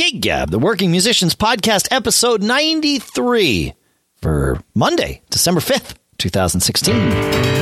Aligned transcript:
Gig 0.00 0.22
Gab, 0.22 0.50
the 0.50 0.58
Working 0.58 0.90
Musicians 0.90 1.34
Podcast, 1.34 1.88
episode 1.90 2.42
93 2.42 3.74
for 4.22 4.58
Monday, 4.74 5.20
December 5.28 5.60
5th, 5.60 5.94
2016. 6.16 7.59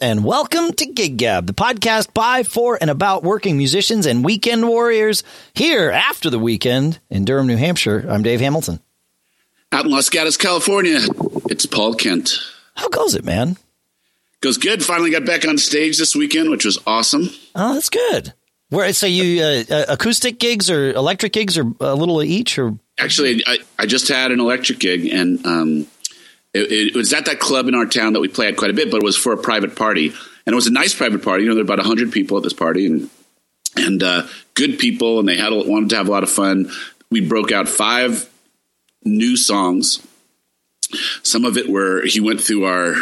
And 0.00 0.24
welcome 0.24 0.72
to 0.74 0.86
Gig 0.86 1.16
Gab, 1.16 1.46
the 1.46 1.52
podcast 1.52 2.14
by, 2.14 2.44
for, 2.44 2.78
and 2.80 2.88
about 2.88 3.24
working 3.24 3.56
musicians 3.56 4.06
and 4.06 4.24
weekend 4.24 4.68
warriors 4.68 5.24
here 5.54 5.90
after 5.90 6.30
the 6.30 6.38
weekend 6.38 7.00
in 7.10 7.24
Durham, 7.24 7.48
New 7.48 7.56
Hampshire. 7.56 8.06
I'm 8.08 8.22
Dave 8.22 8.38
Hamilton. 8.38 8.78
Out 9.72 9.86
in 9.86 9.90
Los 9.90 10.08
Gatos, 10.08 10.36
California, 10.36 11.00
it's 11.50 11.66
Paul 11.66 11.94
Kent. 11.94 12.38
How 12.74 12.88
goes 12.88 13.16
it, 13.16 13.24
man? 13.24 13.56
Goes 14.40 14.56
good. 14.56 14.84
Finally 14.84 15.10
got 15.10 15.26
back 15.26 15.46
on 15.46 15.58
stage 15.58 15.98
this 15.98 16.14
weekend, 16.14 16.50
which 16.50 16.64
was 16.64 16.78
awesome. 16.86 17.30
Oh, 17.56 17.74
that's 17.74 17.88
good. 17.88 18.34
Where 18.70 18.92
so 18.92 19.06
you 19.06 19.42
uh, 19.42 19.64
uh, 19.68 19.84
acoustic 19.88 20.38
gigs 20.38 20.70
or 20.70 20.92
electric 20.92 21.32
gigs 21.32 21.58
or 21.58 21.72
a 21.80 21.94
little 21.94 22.20
of 22.20 22.26
each 22.26 22.56
or 22.58 22.78
Actually, 23.00 23.42
I, 23.46 23.58
I 23.78 23.86
just 23.86 24.08
had 24.08 24.32
an 24.32 24.40
electric 24.40 24.80
gig, 24.80 25.06
and 25.06 25.44
um, 25.46 25.86
it, 26.54 26.72
it, 26.72 26.94
was 26.96 27.12
at 27.12 27.26
that 27.26 27.40
club 27.40 27.68
in 27.68 27.74
our 27.74 27.86
town 27.86 28.14
that 28.14 28.20
we 28.20 28.28
play 28.28 28.48
at 28.48 28.56
quite 28.56 28.70
a 28.70 28.74
bit, 28.74 28.90
but 28.90 28.98
it 28.98 29.04
was 29.04 29.16
for 29.16 29.32
a 29.32 29.36
private 29.36 29.76
party, 29.76 30.08
and 30.08 30.52
it 30.52 30.54
was 30.54 30.66
a 30.66 30.72
nice 30.72 30.94
private 30.94 31.22
party. 31.22 31.44
You 31.44 31.50
know, 31.50 31.54
there 31.54 31.64
were 31.64 31.72
about 31.74 31.84
hundred 31.84 32.12
people 32.12 32.36
at 32.36 32.42
this 32.42 32.52
party, 32.52 32.86
and 32.86 33.10
and 33.76 34.02
uh, 34.02 34.26
good 34.54 34.78
people, 34.78 35.18
and 35.18 35.28
they 35.28 35.36
had 35.36 35.52
wanted 35.52 35.90
to 35.90 35.96
have 35.96 36.08
a 36.08 36.10
lot 36.10 36.22
of 36.22 36.30
fun. 36.30 36.70
We 37.10 37.20
broke 37.20 37.52
out 37.52 37.68
five 37.68 38.28
new 39.04 39.36
songs. 39.36 40.06
Some 41.22 41.44
of 41.44 41.56
it 41.56 41.68
were 41.68 42.04
he 42.06 42.20
went 42.20 42.40
through 42.40 42.64
our 42.64 42.94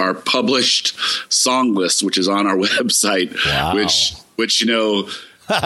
our 0.00 0.14
published 0.14 0.96
song 1.32 1.74
list, 1.74 2.02
which 2.02 2.18
is 2.18 2.28
on 2.28 2.46
our 2.46 2.56
website, 2.56 3.34
Wow. 3.46 3.76
which 3.76 4.14
which 4.36 4.60
you 4.60 4.66
know. 4.66 5.08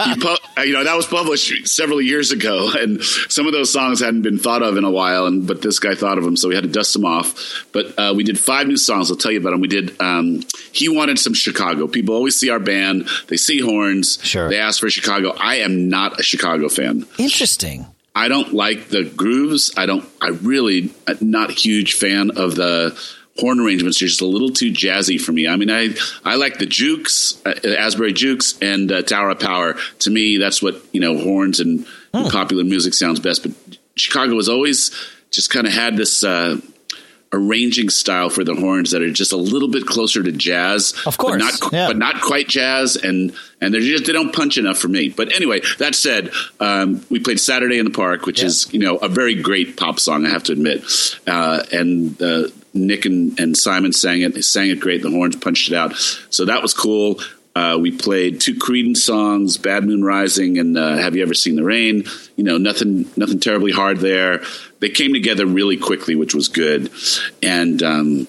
You, 0.07 0.15
pu- 0.21 0.63
you 0.63 0.73
know 0.73 0.83
that 0.83 0.95
was 0.95 1.05
published 1.07 1.67
several 1.67 2.01
years 2.01 2.31
ago, 2.31 2.71
and 2.77 3.03
some 3.03 3.45
of 3.47 3.53
those 3.53 3.71
songs 3.71 3.99
hadn't 3.99 4.21
been 4.23 4.39
thought 4.39 4.63
of 4.63 4.77
in 4.77 4.83
a 4.83 4.91
while. 4.91 5.25
And 5.25 5.45
but 5.47 5.61
this 5.61 5.79
guy 5.79 5.95
thought 5.95 6.17
of 6.17 6.23
them, 6.23 6.35
so 6.37 6.49
we 6.49 6.55
had 6.55 6.63
to 6.63 6.69
dust 6.69 6.93
them 6.93 7.05
off. 7.05 7.65
But 7.71 7.97
uh, 7.97 8.13
we 8.15 8.23
did 8.23 8.39
five 8.39 8.67
new 8.67 8.77
songs. 8.77 9.09
I'll 9.11 9.17
tell 9.17 9.31
you 9.31 9.39
about 9.39 9.51
them. 9.51 9.61
We 9.61 9.67
did. 9.67 9.99
Um, 10.01 10.41
he 10.71 10.89
wanted 10.89 11.19
some 11.19 11.33
Chicago. 11.33 11.87
People 11.87 12.15
always 12.15 12.37
see 12.39 12.49
our 12.49 12.59
band, 12.59 13.07
they 13.27 13.37
see 13.37 13.59
horns, 13.59 14.19
Sure. 14.23 14.49
They 14.49 14.59
ask 14.59 14.79
for 14.79 14.89
Chicago. 14.89 15.33
I 15.39 15.57
am 15.57 15.89
not 15.89 16.19
a 16.19 16.23
Chicago 16.23 16.69
fan. 16.69 17.05
interesting? 17.17 17.85
I 18.17 18.29
don't 18.29 18.53
like 18.53 18.87
the 18.89 19.03
grooves. 19.03 19.73
I 19.75 19.85
don't. 19.85 20.05
I 20.21 20.29
really 20.29 20.93
uh, 21.05 21.15
not 21.21 21.49
a 21.49 21.53
huge 21.53 21.95
fan 21.95 22.31
of 22.37 22.55
the 22.55 22.97
horn 23.37 23.59
arrangements. 23.59 23.99
They're 23.99 24.07
just 24.07 24.21
a 24.21 24.25
little 24.25 24.51
too 24.51 24.71
jazzy 24.71 25.19
for 25.19 25.31
me. 25.31 25.47
I 25.47 25.55
mean, 25.55 25.69
I 25.69 25.95
I 26.23 26.35
like 26.35 26.57
the 26.59 26.65
Jukes, 26.65 27.41
uh, 27.45 27.53
Asbury 27.77 28.13
Jukes, 28.13 28.57
and 28.61 28.91
uh, 28.91 29.01
Tower 29.01 29.29
of 29.31 29.39
Power. 29.39 29.77
To 29.99 30.09
me, 30.09 30.37
that's 30.37 30.61
what 30.61 30.81
you 30.91 31.01
know 31.01 31.17
horns 31.17 31.59
and 31.59 31.85
popular 32.11 32.63
music 32.63 32.93
sounds 32.93 33.19
best. 33.19 33.43
But 33.43 33.51
Chicago 33.95 34.35
has 34.35 34.49
always 34.49 34.91
just 35.31 35.49
kind 35.49 35.67
of 35.67 35.73
had 35.73 35.97
this. 35.97 36.23
Uh, 36.23 36.59
Arranging 37.35 37.89
style 37.89 38.29
for 38.29 38.43
the 38.45 38.55
horns 38.55 38.91
that 38.91 39.01
are 39.01 39.11
just 39.11 39.33
a 39.33 39.37
little 39.37 39.67
bit 39.67 39.85
closer 39.85 40.23
to 40.23 40.31
jazz, 40.31 40.93
Of 41.05 41.17
course, 41.17 41.33
but 41.33 41.37
not, 41.61 41.73
yeah. 41.73 41.87
but 41.87 41.97
not 41.97 42.21
quite 42.21 42.47
jazz, 42.47 42.95
and 42.95 43.33
and 43.59 43.73
they're 43.73 43.81
just 43.81 44.05
they 44.05 44.13
don't 44.13 44.33
punch 44.33 44.57
enough 44.57 44.77
for 44.77 44.87
me. 44.87 45.09
But 45.09 45.35
anyway, 45.35 45.61
that 45.79 45.95
said, 45.95 46.31
um, 46.59 47.05
we 47.09 47.19
played 47.19 47.39
Saturday 47.39 47.77
in 47.77 47.85
the 47.85 47.91
Park, 47.91 48.25
which 48.25 48.39
Yeah. 48.39 48.45
is 48.47 48.73
you 48.73 48.79
know 48.79 48.95
a 48.97 49.09
very 49.09 49.35
great 49.35 49.75
pop 49.75 49.99
song, 49.99 50.25
I 50.25 50.29
have 50.29 50.43
to 50.43 50.53
admit. 50.53 50.83
Uh, 51.27 51.63
and 51.73 52.21
uh, 52.21 52.47
Nick 52.73 53.05
and, 53.05 53.39
and 53.39 53.55
Simon 53.57 53.91
sang 53.93 54.21
it. 54.21 54.33
They 54.33 54.41
sang 54.41 54.69
it 54.69 54.79
great. 54.79 55.01
The 55.01 55.11
horns 55.11 55.35
punched 55.35 55.69
it 55.71 55.75
out, 55.75 55.95
so 56.29 56.45
that 56.45 56.61
was 56.61 56.73
cool. 56.73 57.19
Uh, 57.55 57.77
we 57.79 57.89
played 57.89 58.41
two 58.41 58.53
Creedence 58.55 58.97
songs, 58.97 59.57
"Bad 59.57 59.85
Moon 59.85 60.03
Rising" 60.03 60.57
and 60.57 60.77
uh, 60.77 60.97
"Have 60.97 61.15
You 61.15 61.23
Ever 61.23 61.33
Seen 61.33 61.55
the 61.55 61.63
Rain." 61.63 62.03
You 62.35 62.43
know, 62.43 62.57
nothing, 62.57 63.09
nothing 63.15 63.39
terribly 63.39 63.71
hard 63.71 63.99
there. 63.99 64.41
They 64.85 64.91
came 64.91 65.13
together 65.13 65.47
really 65.47 65.77
quickly, 65.77 66.13
which 66.13 66.35
was 66.35 66.47
good. 66.47 66.91
And 67.41 67.81
um, 67.81 68.27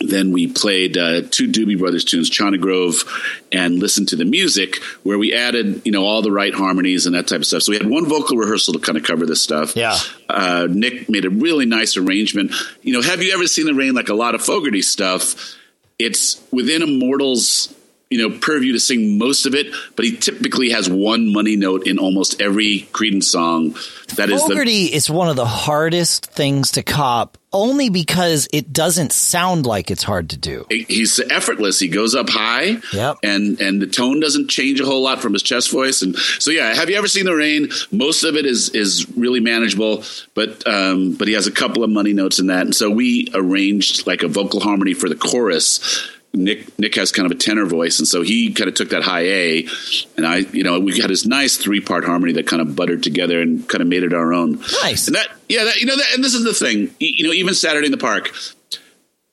then 0.00 0.32
we 0.32 0.46
played 0.46 0.96
uh, 0.96 1.20
two 1.30 1.46
Doobie 1.46 1.78
Brothers 1.78 2.04
tunes, 2.04 2.30
China 2.30 2.56
Grove 2.56 3.04
and 3.52 3.78
Listen 3.78 4.06
to 4.06 4.16
the 4.16 4.24
Music, 4.24 4.76
where 5.02 5.18
we 5.18 5.34
added, 5.34 5.82
you 5.84 5.92
know, 5.92 6.06
all 6.06 6.22
the 6.22 6.32
right 6.32 6.54
harmonies 6.54 7.04
and 7.04 7.14
that 7.14 7.28
type 7.28 7.40
of 7.40 7.46
stuff. 7.46 7.64
So 7.64 7.72
we 7.72 7.76
had 7.76 7.86
one 7.86 8.06
vocal 8.06 8.38
rehearsal 8.38 8.72
to 8.72 8.78
kind 8.78 8.96
of 8.96 9.04
cover 9.04 9.26
this 9.26 9.42
stuff. 9.42 9.76
Yeah. 9.76 9.98
Uh, 10.26 10.68
Nick 10.70 11.10
made 11.10 11.26
a 11.26 11.30
really 11.30 11.66
nice 11.66 11.98
arrangement. 11.98 12.54
You 12.80 12.94
know, 12.94 13.02
have 13.02 13.22
you 13.22 13.34
ever 13.34 13.46
seen 13.46 13.66
the 13.66 13.74
rain 13.74 13.92
like 13.92 14.08
a 14.08 14.14
lot 14.14 14.34
of 14.34 14.42
Fogerty 14.42 14.80
stuff? 14.80 15.54
It's 15.98 16.42
within 16.50 16.80
Immortals, 16.80 17.74
you 18.10 18.18
know, 18.18 18.36
purview 18.38 18.72
to 18.72 18.80
sing 18.80 19.18
most 19.18 19.46
of 19.46 19.54
it, 19.54 19.72
but 19.94 20.04
he 20.04 20.16
typically 20.16 20.70
has 20.70 20.90
one 20.90 21.32
money 21.32 21.54
note 21.54 21.86
in 21.86 21.96
almost 21.98 22.40
every 22.42 22.88
Creedence 22.92 23.24
song. 23.24 23.76
That 24.16 24.30
is 24.30 24.44
the 24.44 24.90
is 24.92 25.08
one 25.08 25.28
of 25.28 25.36
the 25.36 25.46
hardest 25.46 26.26
things 26.26 26.72
to 26.72 26.82
cop, 26.82 27.38
only 27.52 27.88
because 27.88 28.48
it 28.52 28.72
doesn't 28.72 29.12
sound 29.12 29.64
like 29.64 29.92
it's 29.92 30.02
hard 30.02 30.30
to 30.30 30.36
do. 30.36 30.66
he's 30.70 31.20
effortless. 31.30 31.78
He 31.78 31.86
goes 31.86 32.16
up 32.16 32.28
high, 32.28 32.78
Yep. 32.92 33.18
and 33.22 33.60
and 33.60 33.80
the 33.80 33.86
tone 33.86 34.18
doesn't 34.18 34.48
change 34.50 34.80
a 34.80 34.84
whole 34.84 35.02
lot 35.04 35.22
from 35.22 35.32
his 35.32 35.44
chest 35.44 35.70
voice. 35.70 36.02
And 36.02 36.16
so, 36.16 36.50
yeah, 36.50 36.74
have 36.74 36.90
you 36.90 36.96
ever 36.96 37.06
seen 37.06 37.26
the 37.26 37.36
rain? 37.36 37.68
Most 37.92 38.24
of 38.24 38.34
it 38.34 38.44
is 38.44 38.70
is 38.70 39.06
really 39.16 39.40
manageable, 39.40 40.02
but 40.34 40.66
um, 40.66 41.14
but 41.14 41.28
he 41.28 41.34
has 41.34 41.46
a 41.46 41.52
couple 41.52 41.84
of 41.84 41.90
money 41.90 42.12
notes 42.12 42.40
in 42.40 42.48
that. 42.48 42.62
And 42.62 42.74
so 42.74 42.90
we 42.90 43.28
arranged 43.34 44.08
like 44.08 44.24
a 44.24 44.28
vocal 44.28 44.58
harmony 44.58 44.94
for 44.94 45.08
the 45.08 45.14
chorus. 45.14 46.08
Nick 46.32 46.78
Nick 46.78 46.94
has 46.94 47.10
kind 47.10 47.26
of 47.26 47.32
a 47.32 47.40
tenor 47.40 47.66
voice, 47.66 47.98
and 47.98 48.06
so 48.06 48.22
he 48.22 48.52
kind 48.52 48.68
of 48.68 48.74
took 48.74 48.90
that 48.90 49.02
high 49.02 49.22
A, 49.22 49.68
and 50.16 50.26
I, 50.26 50.38
you 50.38 50.62
know, 50.62 50.78
we 50.78 51.00
had 51.00 51.10
this 51.10 51.26
nice 51.26 51.56
three 51.56 51.80
part 51.80 52.04
harmony 52.04 52.34
that 52.34 52.46
kind 52.46 52.62
of 52.62 52.76
buttered 52.76 53.02
together 53.02 53.40
and 53.40 53.68
kind 53.68 53.82
of 53.82 53.88
made 53.88 54.04
it 54.04 54.12
our 54.12 54.32
own. 54.32 54.60
Nice. 54.82 55.08
And 55.08 55.16
that, 55.16 55.28
yeah, 55.48 55.64
that, 55.64 55.80
you 55.80 55.86
know, 55.86 55.96
that, 55.96 56.06
and 56.14 56.22
this 56.22 56.34
is 56.34 56.44
the 56.44 56.54
thing, 56.54 56.94
you 57.00 57.26
know, 57.26 57.32
even 57.32 57.54
Saturday 57.54 57.86
in 57.86 57.92
the 57.92 57.98
Park, 57.98 58.32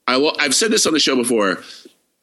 I 0.08 0.18
will, 0.18 0.36
I've 0.40 0.56
said 0.56 0.72
this 0.72 0.88
on 0.88 0.94
the 0.94 1.00
show 1.00 1.16
before. 1.16 1.62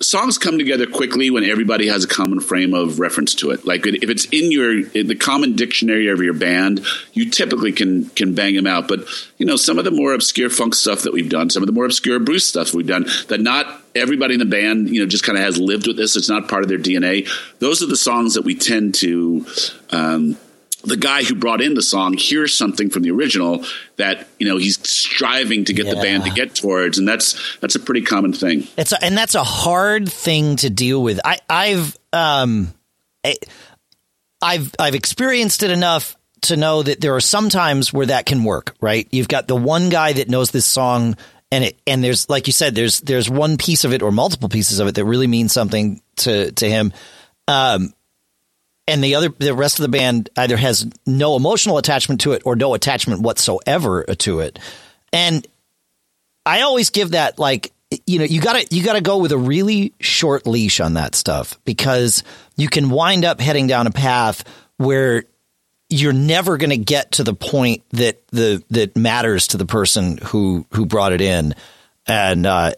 Songs 0.02 0.38
come 0.38 0.58
together 0.58 0.86
quickly 0.86 1.30
when 1.30 1.44
everybody 1.44 1.86
has 1.86 2.02
a 2.02 2.08
common 2.08 2.40
frame 2.40 2.74
of 2.74 2.98
reference 2.98 3.32
to 3.36 3.52
it. 3.52 3.64
Like 3.64 3.86
if 3.86 4.10
it's 4.10 4.24
in 4.26 4.50
your 4.50 4.88
in 4.88 5.06
the 5.06 5.14
common 5.14 5.54
dictionary 5.54 6.08
of 6.08 6.20
your 6.20 6.34
band, 6.34 6.84
you 7.12 7.30
typically 7.30 7.70
can 7.70 8.06
can 8.10 8.34
bang 8.34 8.56
them 8.56 8.66
out. 8.66 8.88
But 8.88 9.06
you 9.38 9.46
know, 9.46 9.54
some 9.54 9.78
of 9.78 9.84
the 9.84 9.92
more 9.92 10.12
obscure 10.12 10.50
funk 10.50 10.74
stuff 10.74 11.02
that 11.02 11.12
we've 11.12 11.28
done, 11.28 11.48
some 11.48 11.62
of 11.62 11.68
the 11.68 11.72
more 11.72 11.84
obscure 11.84 12.18
Bruce 12.18 12.44
stuff 12.46 12.74
we've 12.74 12.86
done, 12.86 13.06
that 13.28 13.40
not 13.40 13.82
everybody 13.94 14.34
in 14.34 14.40
the 14.40 14.46
band, 14.46 14.90
you 14.90 15.00
know, 15.00 15.06
just 15.06 15.22
kind 15.22 15.38
of 15.38 15.44
has 15.44 15.58
lived 15.58 15.86
with 15.86 15.96
this. 15.96 16.16
It's 16.16 16.28
not 16.28 16.48
part 16.48 16.64
of 16.64 16.68
their 16.68 16.78
DNA. 16.78 17.28
Those 17.60 17.80
are 17.80 17.86
the 17.86 17.96
songs 17.96 18.34
that 18.34 18.42
we 18.42 18.56
tend 18.56 18.96
to. 18.96 19.46
Um, 19.90 20.36
the 20.84 20.96
guy 20.96 21.22
who 21.22 21.34
brought 21.34 21.60
in 21.60 21.74
the 21.74 21.82
song 21.82 22.14
hears 22.14 22.56
something 22.56 22.90
from 22.90 23.02
the 23.02 23.10
original 23.10 23.64
that 23.96 24.28
you 24.38 24.46
know 24.46 24.56
he's 24.56 24.78
striving 24.88 25.64
to 25.64 25.72
get 25.72 25.86
the 25.86 25.96
band 25.96 26.24
to 26.24 26.30
get 26.30 26.54
towards, 26.54 26.98
and 26.98 27.08
that's 27.08 27.58
that's 27.58 27.74
a 27.74 27.80
pretty 27.80 28.02
common 28.02 28.32
thing. 28.32 28.66
It's 28.76 28.92
a, 28.92 29.02
and 29.02 29.16
that's 29.16 29.34
a 29.34 29.44
hard 29.44 30.10
thing 30.10 30.56
to 30.56 30.70
deal 30.70 31.02
with. 31.02 31.20
I, 31.24 31.38
I've 31.48 31.96
um, 32.12 32.72
I, 33.24 33.36
I've 34.40 34.74
I've 34.78 34.94
experienced 34.94 35.62
it 35.62 35.70
enough 35.70 36.16
to 36.42 36.56
know 36.56 36.82
that 36.82 37.00
there 37.00 37.14
are 37.14 37.20
some 37.20 37.48
times 37.48 37.92
where 37.92 38.06
that 38.06 38.26
can 38.26 38.44
work. 38.44 38.74
Right? 38.80 39.08
You've 39.10 39.28
got 39.28 39.48
the 39.48 39.56
one 39.56 39.88
guy 39.88 40.12
that 40.14 40.28
knows 40.28 40.50
this 40.50 40.66
song, 40.66 41.16
and 41.50 41.64
it 41.64 41.80
and 41.86 42.04
there's 42.04 42.28
like 42.28 42.46
you 42.46 42.52
said, 42.52 42.74
there's 42.74 43.00
there's 43.00 43.30
one 43.30 43.56
piece 43.56 43.84
of 43.84 43.92
it 43.92 44.02
or 44.02 44.12
multiple 44.12 44.48
pieces 44.48 44.80
of 44.80 44.88
it 44.88 44.96
that 44.96 45.04
really 45.04 45.26
means 45.26 45.52
something 45.52 46.02
to 46.16 46.52
to 46.52 46.68
him. 46.68 46.92
Um, 47.48 47.92
and 48.86 49.02
the 49.02 49.14
other 49.14 49.28
the 49.38 49.54
rest 49.54 49.78
of 49.78 49.82
the 49.82 49.88
band 49.88 50.28
either 50.36 50.56
has 50.56 50.88
no 51.06 51.36
emotional 51.36 51.78
attachment 51.78 52.20
to 52.22 52.32
it 52.32 52.42
or 52.44 52.56
no 52.56 52.74
attachment 52.74 53.22
whatsoever 53.22 54.04
to 54.04 54.40
it. 54.40 54.58
And 55.12 55.46
I 56.44 56.62
always 56.62 56.90
give 56.90 57.12
that 57.12 57.38
like 57.38 57.72
you 58.06 58.18
know 58.18 58.24
you 58.24 58.40
gotta 58.40 58.66
you 58.70 58.84
gotta 58.84 59.00
go 59.00 59.18
with 59.18 59.32
a 59.32 59.38
really 59.38 59.92
short 60.00 60.46
leash 60.46 60.80
on 60.80 60.94
that 60.94 61.14
stuff 61.14 61.58
because 61.64 62.22
you 62.56 62.68
can 62.68 62.90
wind 62.90 63.24
up 63.24 63.40
heading 63.40 63.66
down 63.66 63.86
a 63.86 63.90
path 63.90 64.44
where 64.76 65.24
you're 65.90 66.12
never 66.12 66.56
going 66.56 66.70
to 66.70 66.78
get 66.78 67.12
to 67.12 67.22
the 67.22 67.34
point 67.34 67.82
that 67.90 68.26
the 68.28 68.62
that 68.70 68.96
matters 68.96 69.48
to 69.48 69.56
the 69.56 69.66
person 69.66 70.18
who 70.18 70.66
who 70.72 70.86
brought 70.86 71.12
it 71.12 71.20
in 71.20 71.54
and 72.06 72.46
uh 72.46 72.72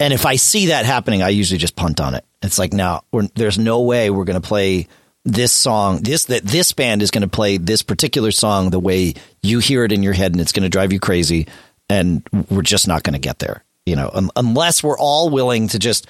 and 0.00 0.12
if 0.12 0.24
I 0.24 0.36
see 0.36 0.66
that 0.66 0.86
happening 0.86 1.22
I 1.22 1.28
usually 1.28 1.58
just 1.58 1.76
punt 1.76 2.00
on 2.00 2.14
it 2.14 2.24
it's 2.42 2.58
like 2.58 2.72
no 2.72 3.02
we're, 3.12 3.28
there's 3.34 3.58
no 3.58 3.82
way 3.82 4.08
we're 4.08 4.24
going 4.24 4.40
to 4.40 4.48
play 4.48 4.88
this 5.24 5.52
song 5.52 6.02
this 6.02 6.26
that 6.26 6.44
this 6.44 6.72
band 6.72 7.02
is 7.02 7.10
going 7.10 7.22
to 7.22 7.28
play 7.28 7.56
this 7.56 7.82
particular 7.82 8.30
song 8.30 8.70
the 8.70 8.80
way 8.80 9.14
you 9.42 9.58
hear 9.58 9.84
it 9.84 9.92
in 9.92 10.02
your 10.02 10.12
head 10.12 10.32
and 10.32 10.40
it's 10.40 10.52
going 10.52 10.62
to 10.62 10.68
drive 10.68 10.92
you 10.92 11.00
crazy 11.00 11.46
and 11.88 12.22
we're 12.50 12.62
just 12.62 12.86
not 12.86 13.02
going 13.02 13.14
to 13.14 13.18
get 13.18 13.38
there 13.38 13.64
you 13.86 13.96
know 13.96 14.10
un- 14.12 14.30
unless 14.36 14.82
we're 14.82 14.98
all 14.98 15.30
willing 15.30 15.68
to 15.68 15.78
just 15.78 16.06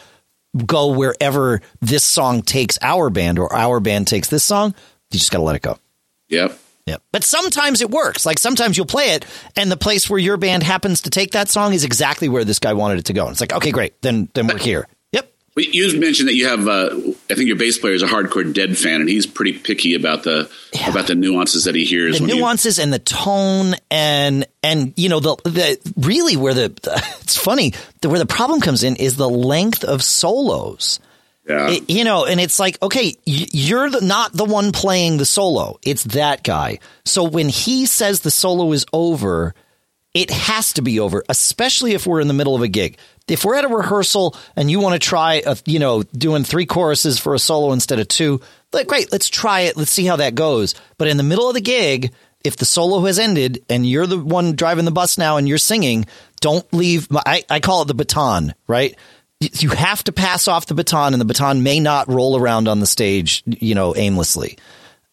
go 0.54 0.92
wherever 0.92 1.60
this 1.80 2.04
song 2.04 2.42
takes 2.42 2.78
our 2.80 3.10
band 3.10 3.38
or 3.38 3.52
our 3.52 3.80
band 3.80 4.06
takes 4.06 4.28
this 4.28 4.44
song. 4.44 4.74
You 5.10 5.18
just 5.18 5.30
got 5.30 5.38
to 5.38 5.44
let 5.44 5.56
it 5.56 5.62
go. 5.62 5.78
Yep. 6.28 6.58
Yep. 6.86 7.02
But 7.12 7.24
sometimes 7.24 7.80
it 7.80 7.90
works. 7.90 8.26
Like 8.26 8.38
sometimes 8.38 8.76
you'll 8.76 8.86
play 8.86 9.14
it 9.14 9.24
and 9.56 9.70
the 9.70 9.76
place 9.76 10.08
where 10.08 10.18
your 10.18 10.36
band 10.36 10.62
happens 10.62 11.02
to 11.02 11.10
take 11.10 11.32
that 11.32 11.48
song 11.48 11.72
is 11.72 11.84
exactly 11.84 12.28
where 12.28 12.44
this 12.44 12.58
guy 12.58 12.74
wanted 12.74 12.98
it 12.98 13.06
to 13.06 13.12
go. 13.12 13.22
And 13.24 13.32
it's 13.32 13.40
like, 13.40 13.54
okay, 13.54 13.70
great. 13.70 14.00
Then 14.02 14.28
then 14.34 14.46
we're 14.46 14.58
here. 14.58 14.86
Yep. 15.56 15.68
You 15.72 16.00
mentioned 16.00 16.28
that 16.28 16.34
you 16.34 16.48
have. 16.48 16.66
Uh, 16.66 16.90
I 17.30 17.34
think 17.34 17.46
your 17.46 17.56
bass 17.56 17.78
player 17.78 17.94
is 17.94 18.02
a 18.02 18.06
hardcore 18.06 18.52
Dead 18.52 18.76
fan, 18.76 19.00
and 19.00 19.08
he's 19.08 19.26
pretty 19.26 19.52
picky 19.52 19.94
about 19.94 20.24
the 20.24 20.50
yeah. 20.72 20.90
about 20.90 21.06
the 21.06 21.14
nuances 21.14 21.64
that 21.64 21.74
he 21.76 21.84
hears. 21.84 22.18
The 22.18 22.26
nuances 22.26 22.78
you, 22.78 22.84
and 22.84 22.92
the 22.92 22.98
tone, 22.98 23.74
and 23.90 24.46
and 24.62 24.92
you 24.96 25.08
know 25.08 25.20
the 25.20 25.36
the 25.44 25.92
really 25.96 26.36
where 26.36 26.54
the, 26.54 26.68
the 26.82 26.94
it's 27.20 27.38
funny 27.38 27.72
the, 28.00 28.08
where 28.08 28.18
the 28.18 28.26
problem 28.26 28.60
comes 28.60 28.82
in 28.82 28.96
is 28.96 29.16
the 29.16 29.28
length 29.28 29.84
of 29.84 30.02
solos. 30.02 30.98
Yeah. 31.48 31.70
It, 31.70 31.90
you 31.90 32.04
know, 32.04 32.24
and 32.24 32.40
it's 32.40 32.58
like, 32.58 32.80
okay, 32.82 33.16
you're 33.26 33.90
the, 33.90 34.00
not 34.00 34.32
the 34.32 34.46
one 34.46 34.72
playing 34.72 35.18
the 35.18 35.26
solo. 35.26 35.78
It's 35.82 36.02
that 36.04 36.42
guy. 36.42 36.78
So 37.04 37.24
when 37.24 37.50
he 37.50 37.84
says 37.84 38.20
the 38.20 38.30
solo 38.30 38.72
is 38.72 38.86
over, 38.94 39.54
it 40.14 40.30
has 40.30 40.72
to 40.74 40.82
be 40.82 41.00
over, 41.00 41.24
especially 41.28 41.92
if 41.92 42.06
we're 42.06 42.20
in 42.20 42.28
the 42.28 42.34
middle 42.34 42.54
of 42.54 42.62
a 42.62 42.68
gig. 42.68 42.98
If 43.26 43.44
we're 43.44 43.56
at 43.56 43.64
a 43.64 43.68
rehearsal 43.68 44.36
and 44.54 44.70
you 44.70 44.80
want 44.80 44.94
to 44.94 45.06
try, 45.06 45.42
a, 45.44 45.56
you 45.66 45.78
know, 45.78 46.02
doing 46.02 46.44
three 46.44 46.66
choruses 46.66 47.18
for 47.18 47.34
a 47.34 47.38
solo 47.38 47.72
instead 47.72 47.98
of 47.98 48.06
two, 48.06 48.40
like, 48.72 48.86
great, 48.86 49.10
let's 49.10 49.28
try 49.28 49.62
it. 49.62 49.76
Let's 49.76 49.90
see 49.90 50.04
how 50.04 50.16
that 50.16 50.34
goes. 50.34 50.74
But 50.98 51.08
in 51.08 51.16
the 51.16 51.22
middle 51.22 51.48
of 51.48 51.54
the 51.54 51.60
gig, 51.60 52.12
if 52.44 52.56
the 52.56 52.64
solo 52.64 53.00
has 53.06 53.18
ended 53.18 53.64
and 53.68 53.84
you're 53.84 54.06
the 54.06 54.18
one 54.18 54.54
driving 54.54 54.84
the 54.84 54.90
bus 54.90 55.18
now 55.18 55.36
and 55.36 55.48
you're 55.48 55.58
singing, 55.58 56.06
don't 56.40 56.70
leave. 56.72 57.08
I, 57.10 57.44
I 57.50 57.60
call 57.60 57.82
it 57.82 57.88
the 57.88 57.94
baton, 57.94 58.54
right? 58.68 58.96
you 59.40 59.70
have 59.70 60.02
to 60.04 60.12
pass 60.12 60.48
off 60.48 60.66
the 60.66 60.74
baton, 60.74 61.12
and 61.12 61.20
the 61.20 61.26
baton 61.26 61.62
may 61.62 61.80
not 61.80 62.08
roll 62.08 62.38
around 62.38 62.68
on 62.68 62.80
the 62.80 62.86
stage, 62.86 63.42
you 63.46 63.74
know, 63.74 63.94
aimlessly. 63.94 64.58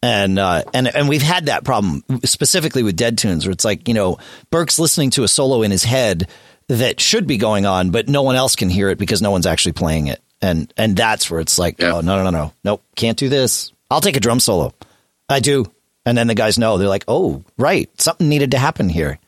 And 0.04 0.40
uh, 0.40 0.64
and 0.74 0.88
and 0.88 1.08
we've 1.08 1.22
had 1.22 1.46
that 1.46 1.64
problem 1.64 2.04
specifically 2.24 2.82
with 2.82 2.96
Dead 2.96 3.20
Tunes, 3.20 3.46
where 3.46 3.52
it's 3.52 3.66
like 3.66 3.88
you 3.88 3.94
know 3.94 4.18
Burke's 4.50 4.80
listening 4.80 5.12
to 5.12 5.24
a 5.24 5.28
solo 5.28 5.62
in 5.62 5.70
his 5.70 5.84
head 5.84 6.28
that 6.68 7.00
should 7.00 7.28
be 7.28 7.38
going 7.38 7.66
on, 7.66 7.92
but 7.92 8.08
no 8.08 8.22
one 8.24 8.36
else 8.36 8.56
can 8.56 8.70
hear 8.70 8.90
it 8.90 8.98
because 8.98 9.22
no 9.22 9.30
one's 9.30 9.46
actually 9.46 9.74
playing 9.74 10.08
it. 10.08 10.22
And 10.42 10.74
and 10.76 10.96
that's 10.96 11.30
where 11.30 11.40
it's 11.40 11.60
like, 11.60 11.80
yeah. 11.80 11.96
oh 11.96 12.02
no 12.02 12.18
no 12.18 12.24
no 12.24 12.32
no 12.32 12.54
nope, 12.64 12.84
can't 12.96 13.18
do 13.18 13.30
this. 13.30 13.72
I'll 13.92 14.02
take 14.02 14.16
a 14.16 14.22
drum 14.22 14.40
solo. 14.40 14.74
I 15.30 15.40
do, 15.40 15.72
and 16.06 16.18
then 16.18 16.28
the 16.28 16.36
guys 16.36 16.58
know 16.58 16.78
they're 16.78 16.88
like, 16.88 17.06
oh 17.08 17.44
right, 17.58 17.90
something 18.02 18.28
needed 18.28 18.52
to 18.52 18.58
happen 18.58 18.90
here. 18.90 19.20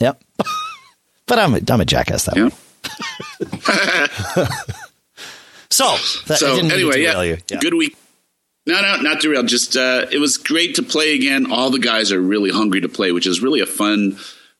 Yep. 0.00 0.22
but 1.26 1.38
I'm 1.38 1.54
a, 1.54 1.60
I'm 1.68 1.80
a 1.80 1.84
jackass 1.84 2.24
that 2.24 2.36
way. 2.36 2.50
so, 5.70 5.96
so 5.96 6.56
anyway, 6.56 7.02
yeah, 7.02 7.36
yeah, 7.50 7.58
good 7.60 7.74
week. 7.74 7.96
No, 8.70 8.80
no, 8.80 9.02
not 9.02 9.20
derail. 9.20 9.42
Just 9.42 9.76
uh, 9.76 10.06
it 10.12 10.18
was 10.18 10.36
great 10.36 10.76
to 10.76 10.82
play 10.84 11.14
again. 11.14 11.50
All 11.50 11.70
the 11.70 11.80
guys 11.80 12.12
are 12.12 12.20
really 12.20 12.50
hungry 12.50 12.80
to 12.82 12.88
play, 12.88 13.10
which 13.10 13.26
is 13.26 13.42
really 13.42 13.60
a 13.60 13.66
fun 13.66 14.12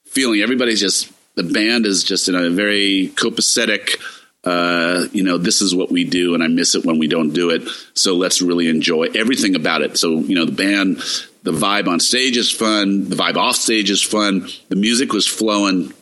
feeling. 0.04 0.40
Everybody's 0.40 0.80
just 0.80 1.12
the 1.36 1.44
band 1.44 1.86
is 1.86 2.02
just 2.02 2.28
in 2.28 2.34
a 2.34 2.50
very 2.50 3.12
copacetic. 3.14 4.00
Uh, 4.42 5.06
you 5.12 5.22
know, 5.22 5.38
this 5.38 5.62
is 5.62 5.76
what 5.76 5.92
we 5.92 6.02
do, 6.02 6.34
and 6.34 6.42
I 6.42 6.48
miss 6.48 6.74
it 6.74 6.84
when 6.84 6.98
we 6.98 7.06
don't 7.06 7.32
do 7.32 7.50
it. 7.50 7.62
So 7.94 8.16
let's 8.16 8.42
really 8.42 8.68
enjoy 8.68 9.10
everything 9.14 9.54
about 9.54 9.82
it. 9.82 9.96
So 9.96 10.18
you 10.18 10.34
know, 10.34 10.44
the 10.44 10.52
band, 10.52 10.96
the 11.44 11.52
vibe 11.52 11.86
on 11.86 12.00
stage 12.00 12.36
is 12.36 12.50
fun. 12.50 13.08
The 13.08 13.16
vibe 13.16 13.36
off 13.36 13.54
stage 13.54 13.90
is 13.90 14.02
fun. 14.02 14.48
The 14.70 14.76
music 14.76 15.12
was 15.12 15.28
flowing 15.28 15.94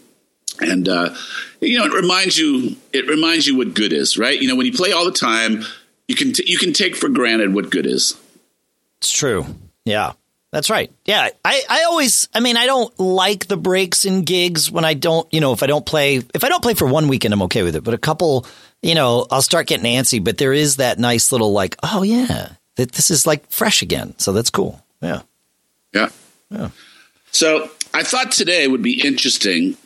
and 0.60 0.88
uh, 0.88 1.14
you 1.60 1.78
know 1.78 1.84
it 1.84 1.92
reminds 1.92 2.36
you 2.36 2.74
it 2.92 3.06
reminds 3.06 3.46
you 3.46 3.56
what 3.56 3.74
good 3.74 3.92
is 3.92 4.18
right 4.18 4.42
you 4.42 4.48
know 4.48 4.56
when 4.56 4.66
you 4.66 4.72
play 4.72 4.90
all 4.90 5.04
the 5.04 5.12
time 5.12 5.62
you 6.08 6.16
can 6.16 6.32
t- 6.32 6.44
you 6.46 6.58
can 6.58 6.72
take 6.72 6.96
for 6.96 7.08
granted 7.08 7.54
what 7.54 7.70
good 7.70 7.86
is. 7.86 8.18
It's 8.98 9.12
true. 9.12 9.46
Yeah. 9.84 10.12
That's 10.50 10.70
right. 10.70 10.90
Yeah. 11.04 11.28
I 11.44 11.62
i 11.68 11.84
always 11.84 12.28
i 12.34 12.40
mean 12.40 12.56
i 12.56 12.66
don't 12.66 12.98
like 12.98 13.46
the 13.46 13.56
breaks 13.56 14.04
in 14.06 14.22
gigs 14.22 14.70
when 14.70 14.84
i 14.84 14.94
don't 14.94 15.32
you 15.32 15.40
know 15.40 15.52
if 15.52 15.62
i 15.62 15.66
don't 15.66 15.84
play 15.84 16.22
if 16.34 16.42
i 16.42 16.48
don't 16.48 16.62
play 16.62 16.74
for 16.74 16.86
one 16.86 17.06
weekend 17.08 17.34
i'm 17.34 17.42
okay 17.42 17.62
with 17.62 17.76
it. 17.76 17.84
But 17.84 17.94
a 17.94 17.98
couple 17.98 18.46
you 18.82 18.94
know 18.94 19.26
i'll 19.30 19.42
start 19.42 19.66
getting 19.66 19.84
antsy 19.84 20.22
but 20.22 20.38
there 20.38 20.54
is 20.54 20.76
that 20.76 20.98
nice 20.98 21.32
little 21.32 21.52
like 21.52 21.76
oh 21.82 22.02
yeah 22.02 22.52
that 22.76 22.92
this 22.92 23.10
is 23.10 23.26
like 23.26 23.50
fresh 23.50 23.82
again. 23.82 24.14
So 24.18 24.32
that's 24.32 24.50
cool. 24.50 24.82
Yeah. 25.02 25.22
Yeah. 25.92 26.08
Yeah. 26.50 26.70
So 27.32 27.70
I 27.92 28.02
thought 28.02 28.32
today 28.32 28.66
would 28.68 28.82
be 28.82 29.04
interesting 29.06 29.76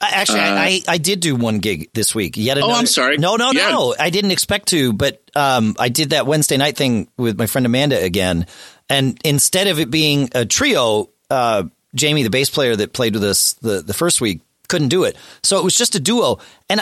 Actually, 0.00 0.40
uh, 0.40 0.54
I, 0.54 0.82
I 0.86 0.98
did 0.98 1.20
do 1.20 1.34
one 1.34 1.58
gig 1.58 1.90
this 1.92 2.14
week. 2.14 2.36
Yet 2.36 2.56
another, 2.56 2.72
oh, 2.72 2.76
I'm 2.76 2.86
sorry. 2.86 3.18
No, 3.18 3.36
no, 3.36 3.50
yeah. 3.50 3.70
no. 3.70 3.94
I 3.98 4.10
didn't 4.10 4.30
expect 4.30 4.68
to, 4.68 4.92
but 4.92 5.20
um, 5.34 5.74
I 5.78 5.88
did 5.88 6.10
that 6.10 6.26
Wednesday 6.26 6.56
night 6.56 6.76
thing 6.76 7.08
with 7.16 7.36
my 7.36 7.46
friend 7.46 7.66
Amanda 7.66 8.00
again. 8.00 8.46
And 8.88 9.18
instead 9.24 9.66
of 9.66 9.80
it 9.80 9.90
being 9.90 10.30
a 10.34 10.46
trio, 10.46 11.10
uh, 11.30 11.64
Jamie, 11.94 12.22
the 12.22 12.30
bass 12.30 12.48
player 12.48 12.76
that 12.76 12.92
played 12.92 13.14
with 13.14 13.24
us 13.24 13.54
the, 13.54 13.82
the 13.82 13.94
first 13.94 14.20
week, 14.20 14.40
couldn't 14.68 14.88
do 14.88 15.04
it. 15.04 15.16
So 15.42 15.58
it 15.58 15.64
was 15.64 15.74
just 15.74 15.94
a 15.96 16.00
duo. 16.00 16.38
And 16.68 16.80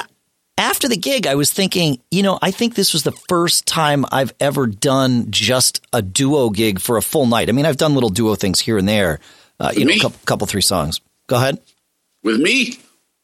after 0.59 0.89
the 0.89 0.97
gig, 0.97 1.27
I 1.27 1.37
was 1.37 1.53
thinking, 1.53 2.01
you 2.11 2.23
know, 2.23 2.39
I 2.43 2.51
think 2.51 2.75
this 2.75 2.93
was 2.93 3.03
the 3.03 3.13
first 3.13 3.67
time 3.67 4.05
I've 4.11 4.35
ever 4.41 4.67
done 4.67 5.31
just 5.31 5.85
a 5.93 6.03
duo 6.03 6.51
gig 6.51 6.81
for 6.81 6.97
a 6.97 7.03
full 7.03 7.27
night. 7.27 7.49
I 7.49 7.53
mean, 7.53 7.67
I've 7.67 7.77
done 7.77 7.95
little 7.95 8.11
duo 8.11 8.35
things 8.35 8.61
here 8.61 8.77
and 8.77 8.89
there, 8.89 9.21
uh, 9.59 9.73
you 9.75 9.85
know, 9.85 9.93
a 9.93 9.99
couple, 10.01 10.19
couple, 10.27 10.47
three 10.47 10.61
songs. 10.61 11.01
Go 11.29 11.37
ahead. 11.37 11.61
With 12.23 12.41
me? 12.41 12.79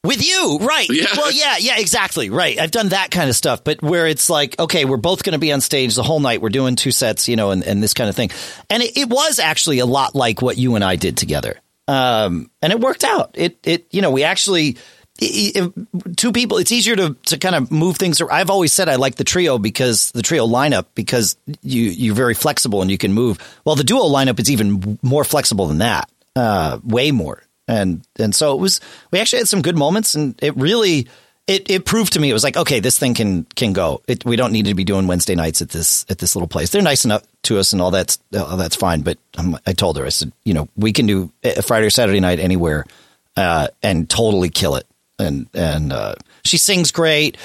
With 0.05 0.27
you, 0.27 0.59
right. 0.61 0.91
Yeah. 0.91 1.07
Well, 1.17 1.31
yeah, 1.31 1.59
yeah, 1.61 1.79
exactly. 1.79 2.29
Right. 2.29 2.59
I've 2.59 2.73
done 2.73 2.89
that 2.89 3.13
kind 3.13 3.31
of 3.31 3.37
stuff, 3.37 3.63
but 3.63 3.81
where 3.83 4.09
it's 4.09 4.29
like, 4.29 4.59
okay, 4.59 4.85
we're 4.85 4.97
both 4.97 5.23
going 5.23 5.35
to 5.35 5.39
be 5.39 5.53
on 5.53 5.61
stage 5.61 5.95
the 5.95 6.03
whole 6.03 6.19
night. 6.19 6.43
We're 6.43 6.49
doing 6.49 6.75
two 6.75 6.91
sets, 6.91 7.29
you 7.29 7.37
know, 7.37 7.53
and, 7.53 7.63
and 7.63 7.81
this 7.81 7.95
kind 7.95 8.11
of 8.11 8.17
thing. 8.17 8.31
And 8.69 8.83
it, 8.83 8.97
it 8.97 9.09
was 9.09 9.39
actually 9.39 9.79
a 9.79 9.87
lot 9.87 10.17
like 10.17 10.43
what 10.43 10.59
you 10.59 10.75
and 10.75 10.83
I 10.83 10.97
did 10.97 11.17
together. 11.17 11.61
Um, 11.87 12.51
and 12.61 12.73
it 12.73 12.81
worked 12.81 13.05
out. 13.05 13.31
It, 13.35 13.59
it, 13.63 13.87
you 13.93 14.03
know, 14.03 14.11
we 14.11 14.25
actually, 14.25 14.77
two 15.21 16.33
people, 16.33 16.59
it's 16.59 16.73
easier 16.73 16.97
to, 16.97 17.17
to 17.27 17.39
kind 17.39 17.55
of 17.55 17.71
move 17.71 17.97
things. 17.97 18.21
Around. 18.21 18.37
I've 18.37 18.51
always 18.51 18.73
said 18.73 18.89
I 18.89 18.97
like 18.97 19.15
the 19.15 19.25
trio 19.25 19.57
because 19.59 20.11
the 20.11 20.23
trio 20.23 20.49
lineup, 20.49 20.87
because 20.97 21.37
you, 21.63 21.85
you're 21.85 22.17
very 22.17 22.35
flexible 22.35 22.83
and 22.83 22.91
you 22.91 22.99
can 22.99 23.13
move. 23.13 23.39
Well, 23.65 23.77
the 23.77 23.85
duo 23.85 24.03
lineup 24.09 24.41
is 24.41 24.51
even 24.51 24.99
more 25.01 25.23
flexible 25.23 25.67
than 25.67 25.79
that. 25.79 26.11
Uh, 26.35 26.81
way 26.83 27.13
more 27.13 27.41
and 27.69 28.07
and 28.19 28.35
so 28.35 28.55
it 28.55 28.61
was. 28.61 28.81
We 29.11 29.19
actually 29.19 29.41
had 29.41 29.49
some 29.49 29.63
good 29.63 29.77
moments, 29.77 30.15
and 30.15 30.35
it 30.43 30.57
really 30.57 31.09
it, 31.47 31.69
it 31.69 31.85
proved 31.85 32.13
to 32.13 32.21
me 32.21 32.31
it 32.31 32.33
was 32.33 32.45
like 32.45 32.57
okay, 32.57 32.81
this 32.81 32.99
thing 32.99 33.15
can 33.15 33.45
can 33.57 33.73
go. 33.73 34.03
It, 34.07 34.25
we 34.25 34.37
don't 34.37 34.53
need 34.53 34.67
to 34.67 34.75
be 34.75 34.85
doing 34.85 35.07
Wednesday 35.07 35.35
nights 35.35 35.61
at 35.61 35.71
this 35.71 36.07
at 36.09 36.19
this 36.19 36.37
little 36.37 36.49
place. 36.49 36.71
They're 36.71 36.83
nice 36.83 37.05
enough 37.05 37.25
to 37.45 37.59
us, 37.59 37.73
and 37.73 37.83
all 37.83 37.91
that's 37.91 38.19
all 38.37 38.57
that's 38.57 38.77
fine. 38.77 39.03
But 39.03 39.19
I 39.67 39.73
told 39.73 39.99
her 39.99 40.07
I 40.07 40.11
said, 40.11 40.33
you 40.45 40.55
know, 40.55 40.69
we 40.77 40.93
can 40.93 41.07
do 41.07 41.33
a 41.43 41.63
Friday 41.63 41.87
or 41.87 41.91
Saturday 41.91 42.21
night 42.21 42.39
anywhere, 42.39 42.87
uh, 43.37 43.69
and 43.83 44.09
totally 44.09 44.51
kill 44.51 44.77
it. 44.77 44.87
And 45.19 45.49
and 45.53 45.93
uh, 45.93 46.15
she 46.45 46.59
sings 46.59 46.93
great. 46.93 47.37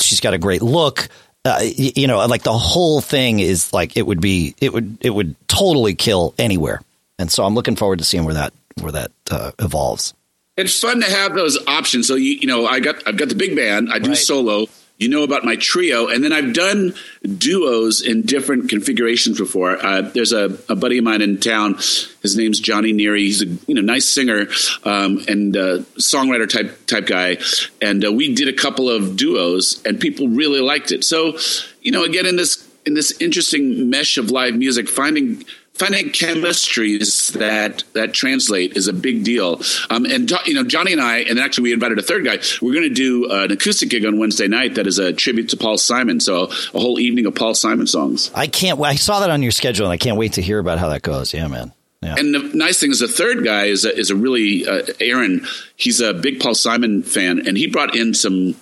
She's 0.00 0.20
got 0.20 0.34
a 0.34 0.38
great 0.38 0.62
look. 0.62 1.08
Uh, 1.44 1.60
you 1.62 2.06
know, 2.06 2.24
like 2.24 2.42
the 2.42 2.56
whole 2.56 3.02
thing 3.02 3.40
is 3.40 3.72
like 3.74 3.98
it 3.98 4.06
would 4.06 4.20
be 4.20 4.54
it 4.62 4.72
would 4.72 4.96
it 5.02 5.10
would 5.10 5.36
totally 5.48 5.94
kill 5.94 6.34
anywhere. 6.38 6.80
And 7.18 7.30
so 7.30 7.44
I'm 7.44 7.54
looking 7.54 7.76
forward 7.76 7.98
to 7.98 8.04
seeing 8.04 8.24
where 8.24 8.34
that 8.34 8.54
where 8.80 8.92
that 8.92 9.12
uh, 9.30 9.52
evolves. 9.58 10.14
It's 10.56 10.78
fun 10.78 11.00
to 11.00 11.10
have 11.10 11.34
those 11.34 11.58
options. 11.66 12.06
So 12.06 12.14
you 12.14 12.32
you 12.34 12.46
know, 12.46 12.66
I 12.66 12.80
got 12.80 13.06
I've 13.06 13.16
got 13.16 13.28
the 13.28 13.34
big 13.34 13.56
band. 13.56 13.90
I 13.92 13.98
do 13.98 14.10
right. 14.10 14.18
solo. 14.18 14.66
You 14.96 15.08
know 15.08 15.24
about 15.24 15.44
my 15.44 15.56
trio, 15.56 16.06
and 16.06 16.22
then 16.22 16.32
I've 16.32 16.54
done 16.54 16.94
duos 17.24 18.00
in 18.00 18.22
different 18.22 18.70
configurations 18.70 19.38
before. 19.38 19.84
Uh, 19.84 20.02
there's 20.02 20.32
a, 20.32 20.56
a, 20.68 20.76
buddy 20.76 20.98
of 20.98 21.04
mine 21.04 21.20
in 21.20 21.40
town. 21.40 21.74
His 22.22 22.36
name's 22.36 22.60
Johnny 22.60 22.92
Neary. 22.92 23.18
He's 23.18 23.42
a 23.42 23.46
you 23.46 23.74
know 23.74 23.80
nice 23.80 24.08
singer 24.08 24.46
um, 24.84 25.20
and 25.26 25.56
uh, 25.56 25.78
songwriter 25.98 26.48
type 26.48 26.86
type 26.86 27.06
guy. 27.06 27.38
And 27.82 28.04
uh, 28.04 28.12
we 28.12 28.36
did 28.36 28.46
a 28.46 28.52
couple 28.52 28.88
of 28.88 29.16
duos, 29.16 29.82
and 29.84 29.98
people 29.98 30.28
really 30.28 30.60
liked 30.60 30.92
it. 30.92 31.02
So 31.02 31.38
you 31.82 31.90
know, 31.90 32.04
again 32.04 32.24
in 32.24 32.36
this 32.36 32.64
in 32.86 32.94
this 32.94 33.20
interesting 33.20 33.90
mesh 33.90 34.16
of 34.16 34.30
live 34.30 34.54
music, 34.54 34.88
finding 34.88 35.44
finding 35.74 36.10
chemistries 36.10 37.32
that 37.32 37.84
that 37.94 38.14
translate 38.14 38.76
is 38.76 38.88
a 38.88 38.92
big 38.92 39.24
deal. 39.24 39.60
Um, 39.90 40.04
and 40.06 40.30
you 40.46 40.54
know, 40.54 40.64
Johnny 40.64 40.92
and 40.92 41.00
I, 41.00 41.18
and 41.18 41.38
actually 41.38 41.64
we 41.64 41.72
invited 41.72 41.98
a 41.98 42.02
third 42.02 42.24
guy. 42.24 42.38
We're 42.62 42.74
going 42.74 42.88
to 42.88 42.94
do 42.94 43.30
an 43.30 43.50
acoustic 43.50 43.90
gig 43.90 44.06
on 44.06 44.18
Wednesday 44.18 44.48
night 44.48 44.76
that 44.76 44.86
is 44.86 44.98
a 44.98 45.12
tribute 45.12 45.50
to 45.50 45.56
Paul 45.56 45.78
Simon. 45.78 46.20
So 46.20 46.44
a 46.44 46.80
whole 46.80 46.98
evening 46.98 47.26
of 47.26 47.34
Paul 47.34 47.54
Simon 47.54 47.86
songs. 47.86 48.30
I 48.34 48.46
can't. 48.46 48.80
I 48.80 48.94
saw 48.94 49.20
that 49.20 49.30
on 49.30 49.42
your 49.42 49.52
schedule, 49.52 49.86
and 49.86 49.92
I 49.92 49.98
can't 49.98 50.16
wait 50.16 50.34
to 50.34 50.42
hear 50.42 50.58
about 50.58 50.78
how 50.78 50.88
that 50.88 51.02
goes. 51.02 51.34
Yeah, 51.34 51.48
man. 51.48 51.72
Yeah. 52.00 52.16
And 52.18 52.34
the 52.34 52.50
nice 52.52 52.78
thing 52.78 52.90
is, 52.90 53.00
the 53.00 53.08
third 53.08 53.44
guy 53.44 53.64
is 53.64 53.86
a, 53.86 53.98
is 53.98 54.10
a 54.10 54.16
really 54.16 54.66
uh, 54.66 54.82
Aaron. 55.00 55.46
He's 55.76 56.02
a 56.02 56.12
big 56.12 56.38
Paul 56.38 56.54
Simon 56.54 57.02
fan, 57.02 57.46
and 57.46 57.56
he 57.56 57.66
brought 57.66 57.96
in 57.96 58.12
some 58.12 58.56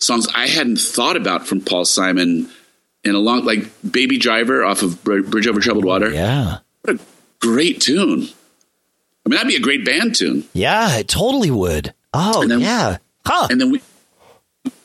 songs 0.00 0.26
I 0.34 0.48
hadn't 0.48 0.80
thought 0.80 1.16
about 1.16 1.46
from 1.46 1.60
Paul 1.60 1.84
Simon 1.84 2.50
and 3.04 3.14
a 3.14 3.18
long 3.18 3.44
like 3.44 3.64
Baby 3.88 4.18
Driver 4.18 4.64
off 4.64 4.82
of 4.82 5.02
Bridge 5.04 5.46
Over 5.46 5.60
Troubled 5.60 5.84
Water. 5.84 6.10
Yeah, 6.10 6.58
what 6.82 6.96
a 6.96 7.00
great 7.40 7.80
tune. 7.80 8.28
I 9.24 9.28
mean, 9.28 9.36
that'd 9.36 9.48
be 9.48 9.56
a 9.56 9.60
great 9.60 9.84
band 9.84 10.14
tune. 10.14 10.44
Yeah, 10.54 10.96
it 10.96 11.08
totally 11.08 11.50
would. 11.50 11.92
Oh, 12.14 12.46
then, 12.46 12.60
yeah. 12.60 12.98
Huh. 13.26 13.48
And 13.50 13.60
then 13.60 13.70
we 13.70 13.82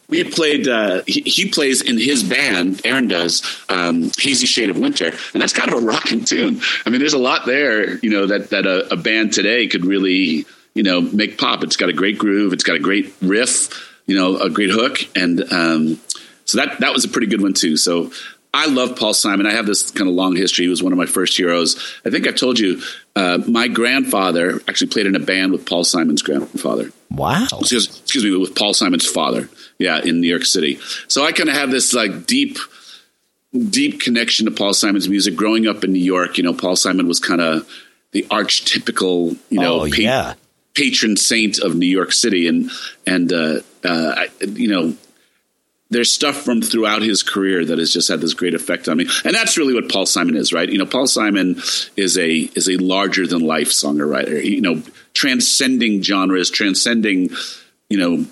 we 0.10 0.24
played. 0.24 0.68
Uh, 0.68 1.02
he, 1.08 1.22
he, 1.22 1.50
plays 1.50 1.82
in 1.82 1.98
his 1.98 2.24
band. 2.24 2.82
Aaron 2.86 3.08
does 3.08 3.42
um, 3.70 4.12
"Hazy 4.18 4.46
Shade 4.46 4.70
of 4.70 4.78
Winter," 4.78 5.08
and 5.34 5.42
that's 5.42 5.54
kind 5.54 5.72
of 5.72 5.82
a 5.82 5.86
rocking 5.86 6.24
tune. 6.24 6.62
I 6.86 6.90
mean, 6.90 7.00
there's 7.00 7.14
a 7.14 7.20
lot 7.20 7.46
there, 7.46 7.98
you 8.00 8.10
know, 8.10 8.28
that 8.28 8.50
that 8.50 8.66
a, 8.66 8.94
a 8.94 8.98
band 8.98 9.34
today 9.34 9.68
could 9.68 9.86
really, 9.86 10.46
you 10.74 10.84
know, 10.84 11.02
make 11.02 11.38
pop. 11.38 11.64
It's 11.64 11.78
got 11.78 11.90
a 11.90 11.94
great 11.94 12.18
groove. 12.18 12.54
It's 12.54 12.64
got 12.64 12.76
a 12.76 12.80
great 12.80 13.14
riff. 13.22 13.90
You 14.06 14.18
know, 14.18 14.38
a 14.38 14.50
great 14.50 14.70
hook, 14.70 14.98
and 15.16 15.42
um, 15.54 16.00
so 16.46 16.58
that 16.58 16.80
that 16.80 16.94
was 16.94 17.06
a 17.06 17.10
pretty 17.10 17.28
good 17.28 17.42
one 17.42 17.54
too. 17.54 17.78
So 17.78 18.12
I 18.54 18.68
love 18.68 18.96
Paul 18.96 19.16
Simon. 19.16 19.48
I 19.48 19.54
have 19.54 19.66
this 19.66 19.90
kind 19.90 20.08
of 20.08 20.16
long 20.16 20.36
history. 20.36 20.66
He 20.66 20.70
was 20.70 20.84
one 20.84 20.92
of 20.92 20.98
my 20.98 21.08
first 21.08 21.36
heroes. 21.36 21.76
I 22.06 22.12
think 22.12 22.28
I've 22.28 22.36
told 22.36 22.60
you, 22.60 22.82
uh, 23.16 23.40
my 23.48 23.68
grandfather 23.68 24.62
actually 24.68 24.92
played 24.92 25.08
in 25.08 25.16
a 25.16 25.20
band 25.20 25.54
with 25.54 25.66
Paul 25.66 25.84
Simon's 25.84 26.22
grandfather. 26.22 26.92
Wow. 27.10 27.48
Excuse, 27.52 28.00
excuse 28.02 28.24
me, 28.24 28.38
with 28.38 28.56
Paul 28.56 28.76
Simon's 28.76 29.08
father. 29.08 29.50
Yeah, 29.80 30.00
in 30.00 30.22
New 30.22 30.28
York 30.28 30.46
City. 30.46 30.80
So 31.08 31.26
I 31.26 31.32
kind 31.32 31.50
of 31.50 31.56
have 31.56 31.72
this 31.72 31.94
like 31.94 32.28
deep, 32.28 32.60
deep 33.52 34.00
connection 34.00 34.46
to 34.46 34.52
Paul 34.52 34.74
Simon's 34.74 35.10
music. 35.10 35.36
Growing 35.36 35.68
up 35.68 35.84
in 35.84 35.92
New 35.92 36.00
York, 36.00 36.38
you 36.38 36.44
know, 36.44 36.54
Paul 36.54 36.76
Simon 36.76 37.08
was 37.08 37.20
kind 37.20 37.42
of 37.42 37.68
the 38.12 38.22
archetypical, 38.30 39.36
you 39.50 39.60
know, 39.60 39.82
oh, 39.82 39.90
pa- 39.90 39.96
yeah. 39.98 40.34
patron 40.76 41.18
saint 41.18 41.58
of 41.58 41.76
New 41.76 41.88
York 41.88 42.12
City, 42.12 42.48
and 42.48 42.70
and 43.08 43.34
uh, 43.34 43.62
uh, 43.84 44.14
I, 44.16 44.28
you 44.46 44.70
know, 44.70 44.96
there's 45.94 46.12
stuff 46.12 46.38
from 46.38 46.62
throughout 46.62 47.02
his 47.02 47.24
career 47.24 47.64
that 47.66 47.80
has 47.80 47.94
just 47.94 48.08
had 48.08 48.22
this 48.22 48.34
great 48.34 48.54
effect 48.54 48.88
on 48.88 48.98
me, 48.98 49.08
and 49.24 49.34
that's 49.34 49.58
really 49.58 49.74
what 49.74 49.92
Paul 49.92 50.06
Simon 50.06 50.36
is, 50.36 50.54
right? 50.54 50.70
You 50.70 50.78
know, 50.78 50.86
Paul 50.86 51.08
Simon 51.08 51.58
is 51.96 52.18
a 52.18 52.50
is 52.56 52.70
a 52.70 52.78
larger 52.78 53.28
than 53.28 53.42
life 53.42 53.70
songwriter. 53.70 54.44
You 54.44 54.62
know, 54.62 54.82
transcending 55.14 56.02
genres, 56.02 56.50
transcending 56.50 57.30
you 57.90 57.98
know 57.98 58.26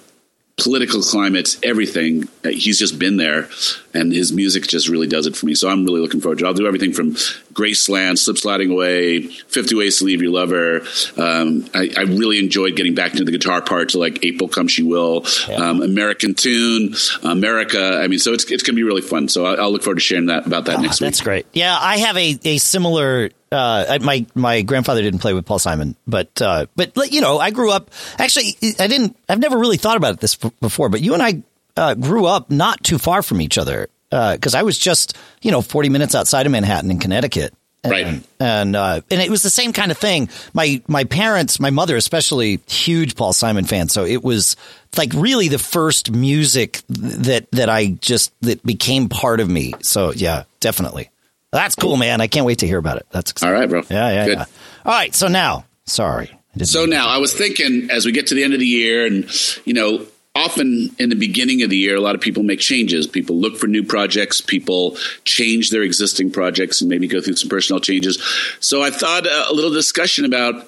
political 0.58 1.01
climates, 1.01 1.58
everything. 1.63 2.27
He's 2.44 2.80
just 2.80 3.00
been 3.00 3.18
there, 3.18 3.50
and 3.93 4.13
his 4.13 4.31
music 4.31 4.67
just 4.67 4.88
really 4.88 5.07
does 5.07 5.27
it 5.27 5.36
for 5.36 5.45
me. 5.45 5.55
So 5.55 5.69
I'm 5.69 5.86
really 5.86 6.01
looking 6.01 6.21
forward 6.21 6.39
to 6.39 6.45
it. 6.45 6.48
I'll 6.48 6.53
do 6.53 6.67
everything 6.67 6.93
from 6.93 7.13
Graceland, 7.53 8.17
Slip 8.17 8.38
Sliding 8.38 8.71
Away, 8.71 9.24
50 9.24 9.75
Ways 9.75 9.98
to 10.00 10.05
Leave 10.05 10.21
Your 10.21 10.31
Lover. 10.31 10.81
Um, 11.17 11.69
I, 11.74 11.91
I, 11.98 12.01
really 12.01 12.39
enjoyed 12.39 12.75
getting 12.75 12.95
back 12.95 13.12
into 13.12 13.25
the 13.25 13.31
guitar 13.31 13.62
part 13.62 13.81
parts 13.81 13.95
like 13.95 14.24
April 14.24 14.48
Come 14.48 14.67
She 14.67 14.83
Will, 14.83 15.25
yeah. 15.48 15.55
um, 15.55 15.81
American 15.81 16.36
Tune, 16.36 16.93
America. 17.24 18.00
I 18.01 18.07
mean, 18.07 18.19
so 18.19 18.33
it's, 18.33 18.43
it's 18.51 18.63
going 18.63 18.75
to 18.75 18.79
be 18.79 18.83
really 18.83 19.01
fun. 19.01 19.27
So 19.27 19.45
I'll, 19.45 19.62
I'll, 19.62 19.71
look 19.71 19.83
forward 19.83 19.95
to 19.95 20.01
sharing 20.01 20.27
that 20.27 20.45
about 20.45 20.65
that 20.65 20.79
oh, 20.79 20.81
next 20.81 21.01
week. 21.01 21.07
That's 21.07 21.21
great. 21.21 21.45
Yeah, 21.53 21.77
I 21.79 21.98
have 21.98 22.17
a, 22.17 22.39
a 22.43 22.57
similar 22.57 23.31
uh, 23.51 24.00
my 24.01 24.25
my 24.33 24.62
grandfather 24.62 25.01
didn't 25.01 25.19
play 25.19 25.33
with 25.33 25.45
Paul 25.45 25.60
Simon, 25.60 25.95
but 26.07 26.41
uh, 26.41 26.67
but 26.75 27.12
you 27.12 27.19
know, 27.19 27.38
I 27.38 27.51
grew 27.51 27.71
up. 27.71 27.91
Actually, 28.17 28.55
I 28.79 28.88
didn't. 28.88 29.17
I've 29.27 29.39
never 29.39 29.57
really 29.57 29.77
thought 29.77 29.98
about 29.98 30.21
this 30.21 30.36
before. 30.36 30.88
But 30.88 31.01
you 31.01 31.13
and 31.13 31.21
I 31.21 31.43
uh, 31.78 31.96
grew 31.96 32.25
up 32.25 32.50
not 32.51 32.84
too 32.84 32.98
far 32.98 33.22
from 33.22 33.42
each 33.42 33.58
other 33.58 33.90
because 34.10 34.56
uh, 34.56 34.60
I 34.60 34.63
was 34.63 34.78
just 34.78 35.18
you 35.42 35.51
know 35.51 35.62
forty 35.62 35.90
minutes 35.90 36.16
outside 36.16 36.46
of 36.46 36.51
Manhattan 36.51 36.92
in 36.92 37.00
Connecticut. 37.00 37.54
And, 37.84 37.92
right, 37.92 38.24
and 38.40 38.75
uh, 38.75 39.01
and 39.10 39.22
it 39.22 39.32
was 39.32 39.42
the 39.42 39.50
same 39.50 39.74
kind 39.74 39.90
of 39.90 39.98
thing. 39.98 40.30
My 40.54 40.84
my 40.88 41.04
parents, 41.04 41.60
my 41.60 41.72
mother 41.72 41.96
especially, 41.96 42.60
huge 42.68 43.16
Paul 43.16 43.34
Simon 43.34 43.66
fan. 43.66 43.90
So 43.90 44.06
it 44.06 44.24
was 44.24 44.56
like 44.96 45.12
really 45.16 45.48
the 45.48 45.58
first 45.58 46.12
music 46.12 46.82
that 46.90 47.50
that 47.51 47.70
I 47.70 47.88
just 47.88 48.34
that 48.42 48.63
became 48.63 49.10
part 49.10 49.40
of 49.40 49.50
me. 49.50 49.74
So 49.82 50.12
yeah, 50.12 50.44
definitely. 50.60 51.10
That's 51.51 51.75
cool, 51.75 51.98
man. 51.98 52.22
I 52.22 52.28
can't 52.28 52.46
wait 52.46 52.60
to 52.60 52.68
hear 52.68 52.78
about 52.78 52.98
it. 52.98 53.08
That's 53.12 53.32
exciting. 53.32 53.56
all 53.56 53.60
right, 53.60 53.70
bro. 53.70 53.82
Yeah, 53.90 54.10
yeah, 54.12 54.25
Good. 54.25 54.38
yeah. 54.38 54.46
All 54.86 54.94
right. 54.94 55.13
So 55.16 55.28
now, 55.28 55.66
sorry. 55.86 56.32
So 56.63 56.86
now, 56.86 57.08
I 57.08 57.18
was 57.18 57.34
thinking 57.34 57.90
as 57.90 58.06
we 58.06 58.12
get 58.12 58.28
to 58.28 58.36
the 58.36 58.44
end 58.44 58.54
of 58.54 58.60
the 58.60 58.68
year, 58.68 59.06
and 59.06 59.25
you 59.66 59.74
know, 59.74 60.06
often 60.35 60.89
in 60.97 61.09
the 61.09 61.15
beginning 61.15 61.61
of 61.61 61.69
the 61.69 61.77
year, 61.77 61.95
a 61.95 62.01
lot 62.01 62.15
of 62.15 62.21
people 62.21 62.43
make 62.43 62.59
changes. 62.59 63.07
People 63.07 63.35
look 63.35 63.57
for 63.57 63.67
new 63.67 63.83
projects. 63.83 64.41
People 64.41 64.97
change 65.25 65.69
their 65.69 65.81
existing 65.81 66.31
projects 66.31 66.81
and 66.81 66.89
maybe 66.89 67.07
go 67.07 67.21
through 67.21 67.35
some 67.35 67.50
personal 67.50 67.79
changes. 67.79 68.21
So 68.59 68.81
I 68.81 68.91
thought 68.91 69.27
uh, 69.27 69.45
a 69.50 69.53
little 69.53 69.71
discussion 69.71 70.25
about 70.25 70.67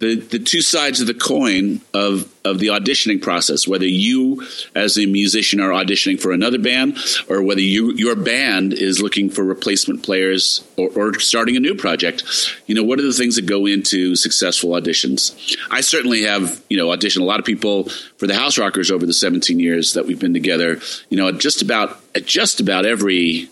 the, 0.00 0.14
the 0.14 0.38
two 0.38 0.62
sides 0.62 1.00
of 1.00 1.08
the 1.08 1.14
coin 1.14 1.80
of, 1.92 2.32
of 2.44 2.60
the 2.60 2.68
auditioning 2.68 3.20
process, 3.20 3.66
whether 3.66 3.86
you 3.86 4.46
as 4.76 4.96
a 4.96 5.06
musician 5.06 5.60
are 5.60 5.70
auditioning 5.70 6.20
for 6.20 6.30
another 6.30 6.58
band 6.58 6.96
or 7.28 7.42
whether 7.42 7.60
you, 7.60 7.92
your 7.94 8.14
band 8.14 8.72
is 8.72 9.02
looking 9.02 9.28
for 9.28 9.42
replacement 9.42 10.04
players 10.04 10.64
or, 10.76 10.88
or 10.94 11.18
starting 11.18 11.56
a 11.56 11.60
new 11.60 11.74
project. 11.74 12.22
You 12.66 12.76
know, 12.76 12.84
what 12.84 13.00
are 13.00 13.06
the 13.06 13.12
things 13.12 13.34
that 13.36 13.46
go 13.46 13.66
into 13.66 14.14
successful 14.14 14.70
auditions? 14.70 15.56
I 15.68 15.80
certainly 15.80 16.22
have, 16.22 16.62
you 16.70 16.76
know, 16.76 16.86
auditioned 16.88 17.22
a 17.22 17.24
lot 17.24 17.40
of 17.40 17.44
people 17.44 17.88
for 18.18 18.28
the 18.28 18.34
House 18.34 18.56
Rockers 18.56 18.92
over 18.92 19.04
the 19.04 19.12
17 19.12 19.58
years 19.58 19.94
that 19.94 20.06
we've 20.06 20.20
been 20.20 20.34
together, 20.34 20.78
you 21.08 21.16
know, 21.16 21.26
at 21.26 21.38
just 21.38 21.60
about, 21.60 22.00
at 22.14 22.24
just 22.24 22.60
about 22.60 22.86
every, 22.86 23.50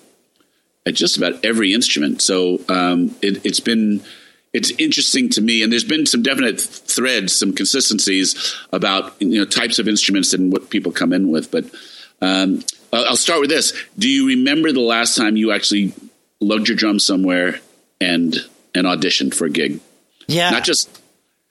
at 0.87 0.95
just 0.95 1.17
about 1.17 1.45
every 1.45 1.75
instrument. 1.75 2.23
So 2.23 2.61
um, 2.69 3.17
it, 3.21 3.45
it's 3.45 3.59
been, 3.59 4.05
it's 4.53 4.71
interesting 4.79 5.29
to 5.31 5.41
me, 5.41 5.63
and 5.63 5.71
there's 5.71 5.85
been 5.85 6.07
some 6.07 6.23
definite 6.23 6.61
threads, 6.61 7.35
some 7.35 7.53
consistencies 7.53 8.57
about 8.73 9.21
you 9.21 9.39
know 9.39 9.45
types 9.45 9.79
of 9.79 9.89
instruments 9.89 10.33
and 10.33 10.53
what 10.53 10.71
people 10.71 10.93
come 10.93 11.13
in 11.13 11.31
with. 11.31 11.51
But 11.51 11.67
um, 12.23 12.65
I'll 12.93 13.17
start 13.17 13.41
with 13.41 13.51
this: 13.51 13.73
Do 13.99 14.09
you 14.09 14.29
remember 14.29 14.73
the 14.73 14.81
last 14.81 15.17
time 15.17 15.37
you 15.37 15.53
actually 15.53 15.93
lugged 16.41 16.69
your 16.69 16.77
drum 16.77 16.99
somewhere 16.99 17.61
and 18.01 18.35
and 18.75 18.87
auditioned 18.87 19.35
for 19.35 19.47
a 19.47 19.51
gig? 19.51 19.81
Yeah, 20.27 20.51
not 20.51 20.65
just 20.65 21.01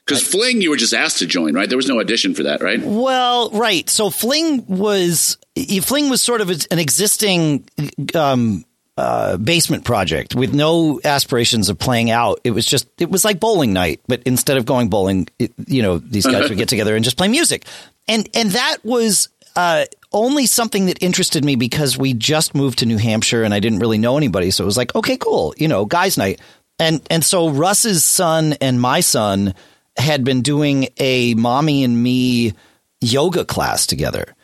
because 0.05 0.21
Fling, 0.21 0.61
you 0.61 0.69
were 0.69 0.77
just 0.77 0.93
asked 0.93 1.19
to 1.19 1.25
join, 1.25 1.53
right? 1.55 1.67
There 1.67 1.77
was 1.77 1.87
no 1.87 1.99
audition 1.99 2.35
for 2.35 2.43
that, 2.43 2.61
right? 2.61 2.79
Well, 2.81 3.49
right. 3.51 3.89
So 3.89 4.09
Fling 4.09 4.65
was 4.67 5.37
Fling 5.81 6.09
was 6.09 6.21
sort 6.21 6.41
of 6.41 6.49
an 6.49 6.79
existing 6.79 7.67
um, 8.13 8.65
uh, 8.97 9.37
basement 9.37 9.83
project 9.83 10.35
with 10.35 10.53
no 10.53 10.99
aspirations 11.03 11.69
of 11.69 11.77
playing 11.77 12.11
out. 12.11 12.39
It 12.43 12.51
was 12.51 12.65
just, 12.65 12.87
it 12.97 13.09
was 13.09 13.25
like 13.25 13.39
bowling 13.39 13.73
night, 13.73 14.01
but 14.07 14.23
instead 14.23 14.57
of 14.57 14.65
going 14.65 14.89
bowling, 14.89 15.27
it, 15.37 15.53
you 15.67 15.81
know, 15.81 15.97
these 15.97 16.25
guys 16.25 16.49
would 16.49 16.57
get 16.57 16.69
together 16.75 16.95
and 16.95 17.03
just 17.03 17.17
play 17.17 17.27
music. 17.27 17.65
And, 18.07 18.29
and 18.33 18.51
that 18.51 18.77
was, 18.83 19.29
uh, 19.55 19.85
only 20.11 20.45
something 20.45 20.85
that 20.85 21.01
interested 21.03 21.43
me 21.43 21.57
because 21.57 21.97
we 21.97 22.13
just 22.13 22.55
moved 22.55 22.79
to 22.79 22.85
New 22.85 22.97
Hampshire 22.97 23.43
and 23.43 23.53
I 23.53 23.59
didn't 23.59 23.79
really 23.79 23.97
know 23.97 24.15
anybody. 24.15 24.49
So 24.49 24.63
it 24.63 24.65
was 24.65 24.77
like, 24.77 24.95
okay, 24.95 25.17
cool. 25.17 25.53
You 25.57 25.67
know, 25.67 25.85
guys 25.85 26.17
night. 26.17 26.39
And, 26.79 27.01
and 27.09 27.23
so 27.23 27.49
Russ's 27.49 28.05
son 28.05 28.53
and 28.61 28.79
my 28.79 29.01
son 29.01 29.53
had 29.97 30.23
been 30.23 30.41
doing 30.41 30.87
a 30.97 31.33
mommy 31.33 31.83
and 31.83 32.01
me 32.01 32.53
yoga 33.01 33.43
class 33.43 33.85
together 33.87 34.34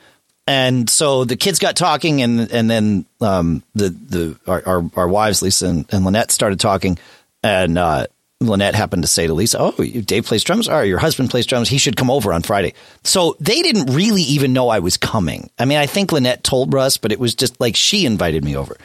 and 0.51 0.89
so 0.89 1.23
the 1.23 1.37
kids 1.37 1.59
got 1.59 1.77
talking, 1.77 2.21
and 2.21 2.51
and 2.51 2.69
then 2.69 3.05
um, 3.21 3.63
the 3.73 3.89
the 3.89 4.39
our, 4.45 4.61
our, 4.65 4.91
our 4.97 5.07
wives 5.07 5.41
Lisa 5.41 5.67
and, 5.67 5.85
and, 5.93 6.03
Lynette 6.03 6.29
started 6.29 6.59
talking, 6.59 6.99
and 7.41 7.77
uh, 7.77 8.07
Lynette 8.41 8.75
happened 8.75 9.03
to 9.03 9.07
say 9.07 9.27
to 9.27 9.33
Lisa, 9.33 9.57
"Oh, 9.61 9.71
Dave 9.71 10.25
plays 10.25 10.43
drums. 10.43 10.67
Or 10.67 10.83
your 10.83 10.97
husband 10.97 11.29
plays 11.29 11.45
drums. 11.45 11.69
He 11.69 11.77
should 11.77 11.95
come 11.95 12.11
over 12.11 12.33
on 12.33 12.41
Friday." 12.41 12.73
So 13.05 13.37
they 13.39 13.61
didn't 13.61 13.95
really 13.95 14.23
even 14.23 14.51
know 14.51 14.67
I 14.67 14.79
was 14.79 14.97
coming. 14.97 15.49
I 15.57 15.63
mean, 15.63 15.77
I 15.77 15.85
think 15.85 16.11
Lynette 16.11 16.43
told 16.43 16.73
Russ, 16.73 16.97
but 16.97 17.13
it 17.13 17.19
was 17.19 17.33
just 17.33 17.57
like 17.61 17.77
she 17.77 18.05
invited 18.05 18.43
me 18.43 18.57
over, 18.57 18.75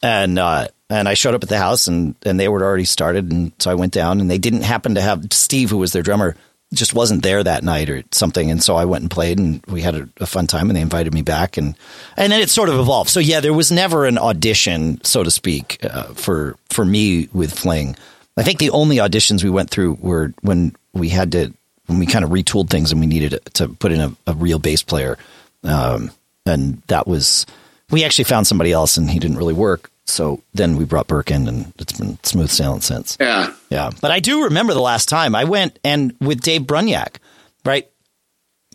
and 0.00 0.38
uh, 0.38 0.68
and 0.88 1.06
I 1.06 1.12
showed 1.12 1.34
up 1.34 1.42
at 1.42 1.50
the 1.50 1.58
house, 1.58 1.86
and 1.86 2.14
and 2.22 2.40
they 2.40 2.48
were 2.48 2.64
already 2.64 2.86
started, 2.86 3.30
and 3.30 3.52
so 3.58 3.70
I 3.70 3.74
went 3.74 3.92
down, 3.92 4.22
and 4.22 4.30
they 4.30 4.38
didn't 4.38 4.62
happen 4.62 4.94
to 4.94 5.02
have 5.02 5.26
Steve, 5.32 5.68
who 5.68 5.76
was 5.76 5.92
their 5.92 6.02
drummer 6.02 6.34
just 6.72 6.94
wasn't 6.94 7.22
there 7.22 7.42
that 7.42 7.64
night 7.64 7.90
or 7.90 8.04
something. 8.12 8.50
And 8.50 8.62
so 8.62 8.76
I 8.76 8.84
went 8.84 9.02
and 9.02 9.10
played 9.10 9.38
and 9.38 9.64
we 9.66 9.82
had 9.82 9.94
a, 9.96 10.08
a, 10.20 10.26
fun 10.26 10.46
time 10.46 10.70
and 10.70 10.76
they 10.76 10.80
invited 10.80 11.12
me 11.12 11.22
back 11.22 11.56
and, 11.56 11.76
and 12.16 12.32
then 12.32 12.40
it 12.40 12.48
sort 12.48 12.68
of 12.68 12.78
evolved. 12.78 13.10
So 13.10 13.18
yeah, 13.18 13.40
there 13.40 13.52
was 13.52 13.72
never 13.72 14.06
an 14.06 14.18
audition, 14.18 15.02
so 15.02 15.24
to 15.24 15.30
speak, 15.30 15.84
uh, 15.84 16.14
for, 16.14 16.56
for 16.68 16.84
me 16.84 17.28
with 17.32 17.52
Fling. 17.52 17.96
I 18.36 18.44
think 18.44 18.60
the 18.60 18.70
only 18.70 18.96
auditions 18.96 19.42
we 19.42 19.50
went 19.50 19.70
through 19.70 19.98
were 20.00 20.32
when 20.42 20.74
we 20.92 21.08
had 21.08 21.32
to, 21.32 21.52
when 21.86 21.98
we 21.98 22.06
kind 22.06 22.24
of 22.24 22.30
retooled 22.30 22.70
things 22.70 22.92
and 22.92 23.00
we 23.00 23.08
needed 23.08 23.40
to 23.54 23.68
put 23.68 23.90
in 23.90 24.00
a, 24.00 24.16
a 24.28 24.34
real 24.34 24.60
bass 24.60 24.82
player. 24.82 25.18
Um, 25.64 26.12
and 26.46 26.80
that 26.86 27.08
was, 27.08 27.46
we 27.90 28.04
actually 28.04 28.24
found 28.24 28.46
somebody 28.46 28.70
else 28.70 28.96
and 28.96 29.10
he 29.10 29.18
didn't 29.18 29.38
really 29.38 29.54
work. 29.54 29.90
So 30.06 30.42
then 30.54 30.76
we 30.76 30.84
brought 30.84 31.06
Burke 31.06 31.30
in, 31.30 31.46
and 31.46 31.72
it's 31.78 31.92
been 31.92 32.18
smooth 32.24 32.50
sailing 32.50 32.80
since. 32.80 33.16
Yeah, 33.20 33.54
yeah. 33.70 33.90
But 34.00 34.10
I 34.10 34.20
do 34.20 34.44
remember 34.44 34.74
the 34.74 34.80
last 34.80 35.08
time 35.08 35.34
I 35.34 35.44
went 35.44 35.78
and 35.84 36.14
with 36.20 36.40
Dave 36.40 36.62
Brunyak, 36.62 37.16
right? 37.64 37.88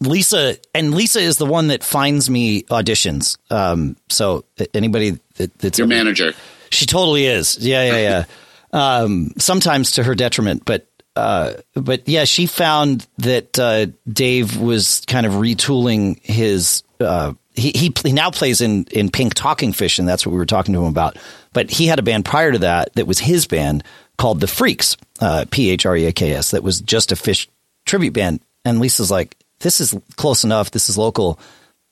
Lisa 0.01 0.57
and 0.73 0.93
Lisa 0.93 1.19
is 1.19 1.37
the 1.37 1.45
one 1.45 1.67
that 1.67 1.83
finds 1.83 2.29
me 2.29 2.63
auditions. 2.63 3.37
Um, 3.49 3.95
so 4.09 4.45
anybody 4.73 5.19
that, 5.35 5.57
that's 5.59 5.77
your 5.77 5.87
manager, 5.87 6.33
she 6.69 6.85
totally 6.85 7.25
is. 7.25 7.57
Yeah, 7.57 7.83
yeah, 7.83 7.97
yeah. 7.99 8.25
um, 9.01 9.31
sometimes 9.37 9.93
to 9.93 10.03
her 10.03 10.15
detriment, 10.15 10.63
but 10.65 10.87
uh, 11.15 11.53
but 11.73 12.07
yeah, 12.07 12.25
she 12.25 12.45
found 12.45 13.07
that 13.19 13.57
uh, 13.57 13.87
Dave 14.07 14.57
was 14.57 15.01
kind 15.07 15.25
of 15.25 15.33
retooling 15.33 16.21
his 16.21 16.83
uh, 16.99 17.33
he, 17.55 17.71
he, 17.71 17.93
he 18.03 18.11
now 18.11 18.31
plays 18.31 18.61
in 18.61 18.85
in 18.91 19.09
Pink 19.09 19.33
Talking 19.33 19.73
Fish, 19.73 19.99
and 19.99 20.07
that's 20.07 20.25
what 20.25 20.31
we 20.31 20.37
were 20.37 20.45
talking 20.45 20.73
to 20.73 20.81
him 20.81 20.89
about. 20.89 21.17
But 21.53 21.71
he 21.71 21.87
had 21.87 21.99
a 21.99 22.03
band 22.03 22.25
prior 22.25 22.51
to 22.51 22.59
that 22.59 22.93
that 22.93 23.07
was 23.07 23.19
his 23.19 23.47
band 23.47 23.83
called 24.17 24.39
the 24.39 24.47
Phreaks, 24.47 24.97
uh, 25.19 25.45
P 25.49 25.69
H 25.69 25.85
R 25.85 25.95
E 25.95 26.05
A 26.05 26.11
K 26.11 26.33
S, 26.33 26.51
that 26.51 26.63
was 26.63 26.81
just 26.81 27.11
a 27.11 27.15
Phish 27.15 27.47
tribute 27.85 28.13
band. 28.13 28.41
And 28.63 28.79
Lisa's 28.79 29.11
like, 29.11 29.35
"This 29.59 29.79
is 29.79 29.95
close 30.15 30.43
enough. 30.43 30.71
This 30.71 30.89
is 30.89 30.97
local. 30.97 31.39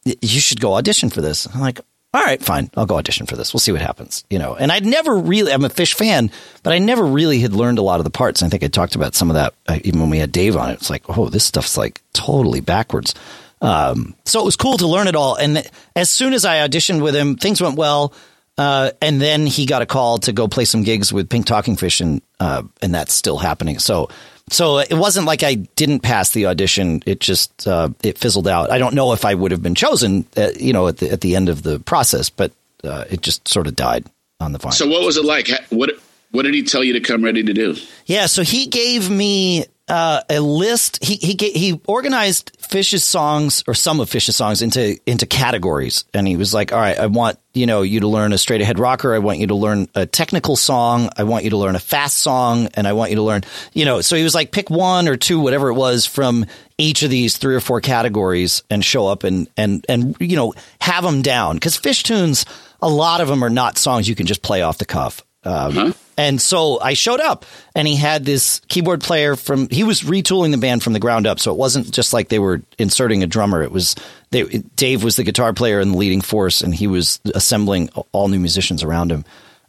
you 0.06 0.40
should 0.40 0.60
go 0.60 0.74
audition 0.74 1.10
for 1.10 1.22
this. 1.22 1.48
I'm 1.54 1.62
like, 1.62 1.80
all 2.14 2.22
right, 2.22 2.42
fine. 2.42 2.70
I'll 2.78 2.86
go 2.86 2.98
audition 2.98 3.26
for 3.26 3.36
this. 3.36 3.54
We'll 3.54 3.60
see 3.60 3.72
what 3.72 3.82
happens. 3.82 4.24
You 4.30 4.38
know, 4.38 4.54
and 4.54 4.72
I'd 4.72 4.86
never 4.86 5.18
really, 5.18 5.52
I'm 5.52 5.66
a 5.66 5.70
Phish 5.70 5.96
fan, 5.96 6.30
but 6.62 6.72
I 6.72 6.78
never 6.78 7.04
really 7.04 7.40
had 7.40 7.54
learned 7.54 7.80
a 7.80 7.84
lot 7.84 8.00
of 8.00 8.04
the 8.04 8.12
parts. 8.12 8.42
And 8.42 8.48
I 8.48 8.52
think 8.52 8.64
I 8.64 8.68
talked 8.68 8.96
about 8.96 9.16
some 9.16 9.32
of 9.32 9.34
that 9.34 9.56
uh, 9.68 9.80
even 9.84 10.00
when 10.00 10.12
we 10.12 10.20
had 10.20 10.32
Dave 10.32 10.56
on 10.56 10.70
it. 10.70 10.74
It's 10.74 10.92
like, 10.92 11.04
oh, 11.10 11.30
this 11.30 11.44
stuff's 11.44 11.76
like 11.76 12.02
totally 12.14 12.62
backwards. 12.62 13.16
Um, 13.64 14.14
so 14.26 14.42
it 14.42 14.46
was 14.46 14.58
cool 14.58 14.78
to 14.78 14.88
learn 14.88 15.08
it 15.08 15.16
all. 15.16 15.36
And 15.36 15.64
as 15.96 16.10
soon 16.10 16.34
as 16.34 16.46
I 16.46 16.68
auditioned 16.68 17.02
with 17.02 17.16
him, 17.16 17.38
things 17.38 17.62
went 17.62 17.78
well. 17.78 18.14
Uh, 18.58 18.92
and 19.02 19.20
then 19.20 19.48
he 19.48 19.66
got 19.66 19.82
a 19.82 19.86
call 19.86 20.20
to 20.20 20.32
go 20.32 20.48
play 20.48 20.66
some 20.66 20.84
gigs 20.84 21.12
with 21.12 21.28
Pink 21.28 21.48
Talking 21.48 21.76
Fish, 21.76 22.02
and 22.02 22.22
uh, 22.40 22.62
and 22.84 22.94
that's 22.94 23.12
still 23.12 23.40
happening. 23.40 23.80
So 23.80 24.10
so 24.50 24.78
it 24.78 24.94
wasn't 24.94 25.26
like 25.26 25.42
I 25.42 25.56
didn't 25.56 26.02
pass 26.02 26.32
the 26.32 26.46
audition. 26.46 27.02
It 27.08 27.20
just 27.20 27.68
uh, 27.68 27.90
it 28.04 28.20
fizzled 28.20 28.48
out. 28.48 28.70
I 28.70 28.78
don't 28.78 28.94
know 28.94 29.14
if 29.14 29.26
I 29.26 29.34
would 29.34 29.52
have 29.52 29.64
been 29.64 29.74
chosen, 29.74 30.26
uh, 30.38 30.50
you 30.56 30.72
know, 30.72 30.88
at 30.88 30.98
the 30.98 31.10
at 31.10 31.22
the 31.22 31.36
end 31.36 31.50
of 31.50 31.64
the 31.64 31.80
process, 31.80 32.30
but 32.30 32.52
uh, 32.84 33.06
it 33.10 33.22
just 33.22 33.48
sort 33.48 33.66
of 33.66 33.76
died 33.76 34.06
on 34.40 34.52
the 34.52 34.60
vine. 34.60 34.74
So 34.74 34.88
what 34.88 35.04
was 35.04 35.18
it 35.18 35.26
like? 35.26 35.50
What 35.70 35.92
what 36.32 36.44
did 36.44 36.54
he 36.54 36.64
tell 36.64 36.84
you 36.84 36.94
to 36.94 37.00
come 37.00 37.24
ready 37.24 37.42
to 37.42 37.54
do? 37.54 37.76
Yeah, 38.06 38.26
so 38.26 38.44
he 38.44 38.68
gave 38.68 39.10
me 39.10 39.66
uh, 39.88 40.22
a 40.30 40.40
list. 40.40 41.04
He 41.04 41.16
he 41.16 41.36
he 41.52 41.82
organized 41.88 42.58
Phish's 42.62 43.04
songs 43.04 43.64
or 43.68 43.74
some 43.74 44.00
of 44.00 44.10
Phish's 44.10 44.36
songs 44.36 44.62
into 44.62 44.98
into 45.06 45.26
categories, 45.26 46.06
and 46.14 46.28
he 46.28 46.38
was 46.38 46.54
like, 46.54 46.72
"All 46.72 46.80
right, 46.80 46.98
I 46.98 47.08
want 47.08 47.38
you 47.54 47.66
know 47.66 47.82
you 47.82 48.00
to 48.00 48.08
learn 48.08 48.32
a 48.32 48.38
straight 48.38 48.62
ahead 48.62 48.80
rocker. 48.80 49.14
I 49.14 49.20
want 49.20 49.40
you 49.40 49.48
to 49.48 49.56
learn 49.56 49.90
a 49.94 50.06
technical 50.06 50.56
song. 50.56 51.10
I 51.18 51.24
want 51.24 51.44
you 51.44 51.50
to 51.50 51.58
learn 51.58 51.76
a 51.76 51.80
fast 51.80 52.20
song, 52.20 52.70
and 52.76 52.88
I 52.88 52.94
want 52.94 53.12
you 53.12 53.18
to 53.18 53.24
learn 53.24 53.44
you 53.74 53.84
know." 53.84 54.02
So 54.02 54.16
he 54.16 54.24
was 54.24 54.34
like, 54.34 54.52
"Pick 54.52 54.70
one 54.70 55.08
or 55.08 55.18
two, 55.18 55.40
whatever 55.40 55.70
it 55.70 55.76
was, 55.76 56.06
from 56.06 56.46
each 56.78 57.04
of 57.04 57.10
these 57.10 57.38
three 57.38 57.56
or 57.56 57.62
four 57.62 57.82
categories, 57.82 58.64
and 58.70 58.86
show 58.86 59.08
up 59.08 59.26
and 59.26 59.50
and 59.58 59.86
and 59.90 60.16
you 60.20 60.38
know 60.38 60.54
have 60.80 61.04
them 61.04 61.22
down 61.22 61.56
because 61.56 61.78
Phish 61.78 62.04
tunes." 62.04 62.46
A 62.82 62.90
lot 62.90 63.22
of 63.22 63.30
them 63.30 63.44
are 63.46 63.50
not 63.50 63.78
songs 63.78 64.10
you 64.10 64.16
can 64.16 64.26
just 64.26 64.42
play 64.42 64.62
off 64.62 64.78
the 64.78 64.84
cuff. 64.84 65.22
Um? 65.46 65.96
And 66.18 66.42
so 66.42 66.80
I 66.80 66.94
showed 66.94 67.20
up 67.20 67.46
and 67.76 67.88
he 67.88 67.96
had 67.96 68.26
this 68.26 68.62
keyboard 68.68 69.02
player 69.02 69.36
from, 69.36 69.68
he 69.70 69.84
was 69.84 70.02
retooling 70.02 70.52
the 70.52 70.58
band 70.58 70.84
from 70.84 70.94
the 70.94 71.00
ground 71.00 71.26
up. 71.26 71.40
So 71.40 71.52
it 71.52 71.58
wasn't 71.58 71.92
just 71.92 72.14
like 72.14 72.30
they 72.30 72.40
were 72.40 72.62
inserting 72.78 73.24
a 73.24 73.28
drummer. 73.28 73.64
It 73.64 73.72
was, 73.72 73.96
they, 74.32 74.44
Dave 74.76 75.04
was 75.04 75.16
the 75.16 75.24
guitar 75.24 75.54
player 75.54 75.80
and 75.80 75.94
the 75.94 75.98
leading 75.98 76.22
force 76.22 76.62
and 76.62 76.74
he 76.74 76.88
was 76.88 77.20
assembling 77.34 77.90
all 78.12 78.28
new 78.28 78.40
musicians 78.40 78.84
around 78.84 79.12
him. 79.12 79.26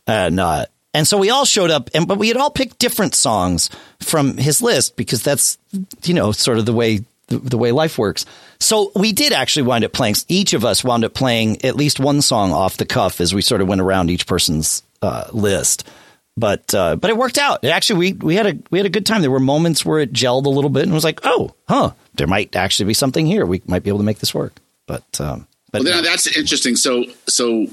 And, 0.07 0.39
uh, 0.39 0.67
and 0.93 1.09
so 1.09 1.19
we 1.19 1.31
all 1.31 1.45
showed 1.45 1.71
up 1.71 1.91
and, 1.95 2.07
but 2.07 2.19
we 2.19 2.29
had 2.29 2.37
all 2.37 2.51
picked 2.51 2.79
different 2.79 3.15
songs 3.15 3.71
from 4.01 4.37
his 4.37 4.61
list 4.63 4.97
because 4.97 5.23
that's, 5.23 5.59
you 6.05 6.15
know, 6.15 6.31
sort 6.31 6.59
of 6.59 6.67
the 6.67 6.73
way 6.73 7.05
the, 7.29 7.39
the, 7.39 7.59
way 7.59 7.73
life 7.73 7.99
works. 7.99 8.27
So 8.61 8.93
we 8.95 9.13
did 9.13 9.33
actually 9.33 9.63
wind 9.63 9.85
up 9.85 9.93
playing. 9.93 10.17
Each 10.29 10.53
of 10.53 10.65
us 10.65 10.85
wound 10.85 11.05
up 11.05 11.15
playing 11.15 11.65
at 11.65 11.75
least 11.75 11.99
one 11.99 12.21
song 12.21 12.53
off 12.53 12.77
the 12.77 12.85
cuff 12.85 13.21
as 13.21 13.35
we 13.35 13.41
sort 13.41 13.61
of 13.61 13.69
went 13.69 13.81
around 13.81 14.11
each 14.11 14.27
person's 14.27 14.83
uh, 15.03 15.25
list. 15.33 15.89
But 16.37 16.75
uh, 16.75 16.97
but 16.97 17.11
it 17.11 17.17
worked 17.17 17.39
out. 17.39 17.63
It 17.63 17.69
actually, 17.69 17.99
we 17.99 18.13
we 18.15 18.35
had 18.35 18.47
a 18.47 18.59
we 18.71 18.79
had 18.79 18.87
a 18.87 18.91
good 18.91 19.07
time. 19.07 19.23
There 19.23 19.31
were 19.31 19.39
moments 19.39 19.85
where 19.85 20.01
it 20.01 20.13
gelled 20.13 20.47
a 20.47 20.51
little 20.51 20.71
bit 20.71 20.83
and 20.83 20.93
was 20.93 21.05
like, 21.05 21.21
oh, 21.23 21.55
huh, 21.69 21.93
there 22.15 22.27
might 22.27 22.57
actually 22.57 22.87
be 22.87 22.95
something 22.95 23.25
here. 23.25 23.47
We 23.47 23.63
might 23.67 23.85
be 23.85 23.91
able 23.91 24.01
to 24.01 24.05
make 24.05 24.19
this 24.19 24.35
work. 24.35 24.55
But 24.87 25.21
um, 25.21 25.47
but 25.71 25.85
well, 25.85 26.03
that's 26.03 26.37
interesting. 26.37 26.75
So 26.75 27.05
so 27.29 27.69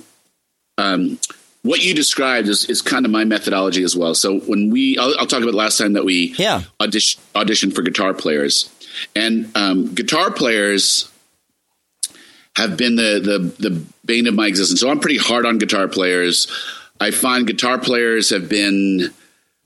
um, 0.77 1.17
what 1.63 1.83
you 1.83 1.93
described 1.93 2.47
is, 2.47 2.65
is 2.65 2.81
kind 2.81 3.05
of 3.05 3.11
my 3.11 3.23
methodology 3.23 3.83
as 3.83 3.95
well. 3.95 4.15
So 4.15 4.39
when 4.39 4.71
we, 4.71 4.97
I'll, 4.97 5.13
I'll 5.19 5.27
talk 5.27 5.43
about 5.43 5.53
last 5.53 5.77
time 5.77 5.93
that 5.93 6.03
we 6.03 6.33
yeah. 6.37 6.63
audition, 6.79 7.21
auditioned 7.35 7.75
for 7.75 7.83
guitar 7.83 8.13
players, 8.13 8.69
and 9.15 9.55
um, 9.55 9.93
guitar 9.93 10.31
players 10.31 11.09
have 12.55 12.77
been 12.77 12.95
the 12.95 13.53
the 13.59 13.69
the 13.69 13.85
bane 14.03 14.27
of 14.27 14.33
my 14.33 14.47
existence. 14.47 14.79
So 14.79 14.89
I'm 14.89 14.99
pretty 14.99 15.17
hard 15.17 15.45
on 15.45 15.57
guitar 15.57 15.87
players. 15.87 16.47
I 17.01 17.09
find 17.09 17.47
guitar 17.47 17.79
players 17.79 18.29
have 18.29 18.47
been 18.47 19.11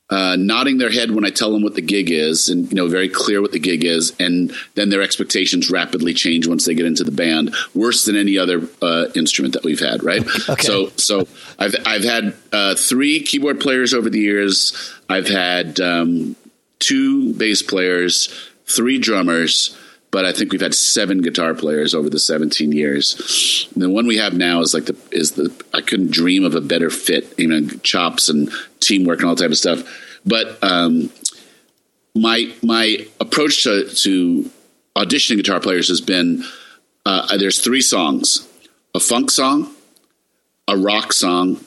uh, 0.09 0.37
nodding 0.39 0.77
their 0.77 0.89
head 0.89 1.11
when 1.11 1.25
I 1.25 1.31
tell 1.31 1.51
them 1.51 1.63
what 1.63 1.75
the 1.75 1.81
gig 1.81 2.09
is, 2.09 2.47
and 2.47 2.69
you 2.69 2.75
know, 2.75 2.87
very 2.87 3.09
clear 3.09 3.41
what 3.41 3.51
the 3.51 3.59
gig 3.59 3.83
is, 3.83 4.13
and 4.21 4.53
then 4.75 4.89
their 4.89 5.01
expectations 5.01 5.69
rapidly 5.69 6.13
change 6.13 6.47
once 6.47 6.65
they 6.65 6.75
get 6.75 6.85
into 6.85 7.03
the 7.03 7.11
band, 7.11 7.53
worse 7.73 8.05
than 8.05 8.15
any 8.15 8.37
other 8.37 8.61
uh, 8.81 9.07
instrument 9.15 9.53
that 9.53 9.65
we've 9.65 9.79
had. 9.79 10.03
Right. 10.03 10.25
Okay. 10.47 10.61
So, 10.61 10.89
so 10.95 11.27
I've 11.57 11.75
I've 11.85 12.03
had 12.03 12.35
uh, 12.53 12.75
three 12.75 13.21
keyboard 13.23 13.59
players 13.59 13.93
over 13.93 14.09
the 14.09 14.19
years. 14.19 14.93
I've 15.09 15.27
had 15.27 15.79
um, 15.79 16.35
two 16.79 17.33
bass 17.33 17.63
players, 17.63 18.29
three 18.67 18.99
drummers 18.99 19.75
but 20.15 20.23
I 20.23 20.31
think 20.31 20.53
we've 20.53 20.61
had 20.61 20.73
seven 20.73 21.21
guitar 21.21 21.53
players 21.53 21.93
over 21.93 22.09
the 22.09 22.19
17 22.19 22.71
years. 22.71 23.67
And 23.73 23.83
the 23.83 23.89
one 23.89 24.07
we 24.07 24.15
have 24.15 24.33
now 24.33 24.61
is 24.61 24.73
like 24.73 24.85
the 24.85 24.95
is 25.11 25.33
the 25.33 25.53
I 25.73 25.81
couldn't 25.81 26.11
dream 26.11 26.45
of 26.45 26.55
a 26.55 26.61
better 26.61 26.89
fit, 26.89 27.37
you 27.37 27.49
know, 27.49 27.67
chops 27.83 28.29
and 28.29 28.49
teamwork 28.79 29.19
and 29.19 29.27
all 29.27 29.35
type 29.35 29.51
of 29.51 29.57
stuff. 29.57 29.83
But 30.25 30.57
um, 30.63 31.11
my 32.15 32.49
my 32.63 33.05
approach 33.19 33.63
to, 33.63 33.89
to 33.89 34.49
auditioning 34.95 35.35
guitar 35.35 35.59
players 35.59 35.89
has 35.89 35.99
been 35.99 36.45
uh, 37.05 37.35
there's 37.35 37.59
three 37.59 37.81
songs: 37.81 38.47
a 38.93 39.01
funk 39.01 39.29
song, 39.29 39.69
a 40.69 40.77
rock 40.77 41.11
song, 41.11 41.59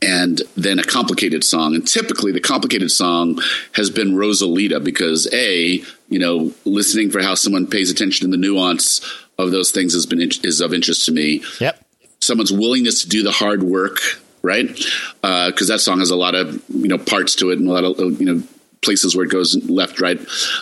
and 0.00 0.40
then 0.56 0.78
a 0.78 0.84
complicated 0.84 1.42
song. 1.42 1.74
And 1.74 1.84
typically, 1.84 2.30
the 2.30 2.40
complicated 2.40 2.92
song 2.92 3.40
has 3.72 3.90
been 3.90 4.14
Rosalita 4.14 4.84
because 4.84 5.26
a 5.32 5.82
you 6.14 6.20
know 6.20 6.52
listening 6.64 7.10
for 7.10 7.20
how 7.20 7.34
someone 7.34 7.66
pays 7.66 7.90
attention 7.90 8.24
to 8.24 8.30
the 8.30 8.40
nuance 8.40 9.00
of 9.36 9.50
those 9.50 9.72
things 9.72 9.94
has 9.94 10.06
been 10.06 10.20
is 10.20 10.60
of 10.60 10.72
interest 10.72 11.06
to 11.06 11.12
me. 11.12 11.42
Yep. 11.60 11.84
Someone's 12.20 12.52
willingness 12.52 13.02
to 13.02 13.08
do 13.08 13.24
the 13.24 13.32
hard 13.32 13.64
work, 13.64 13.98
right? 14.40 14.68
Because 14.68 15.70
uh, 15.70 15.74
that 15.74 15.80
song 15.80 15.98
has 15.98 16.10
a 16.10 16.16
lot 16.16 16.36
of 16.36 16.62
you 16.68 16.86
know 16.86 16.98
parts 16.98 17.34
to 17.36 17.50
it 17.50 17.58
and 17.58 17.68
a 17.68 17.72
lot 17.72 17.84
of 17.84 18.20
you 18.20 18.26
know 18.26 18.42
places 18.80 19.16
where 19.16 19.24
it 19.24 19.30
goes 19.30 19.56
left, 19.68 20.00
right. 20.00 20.20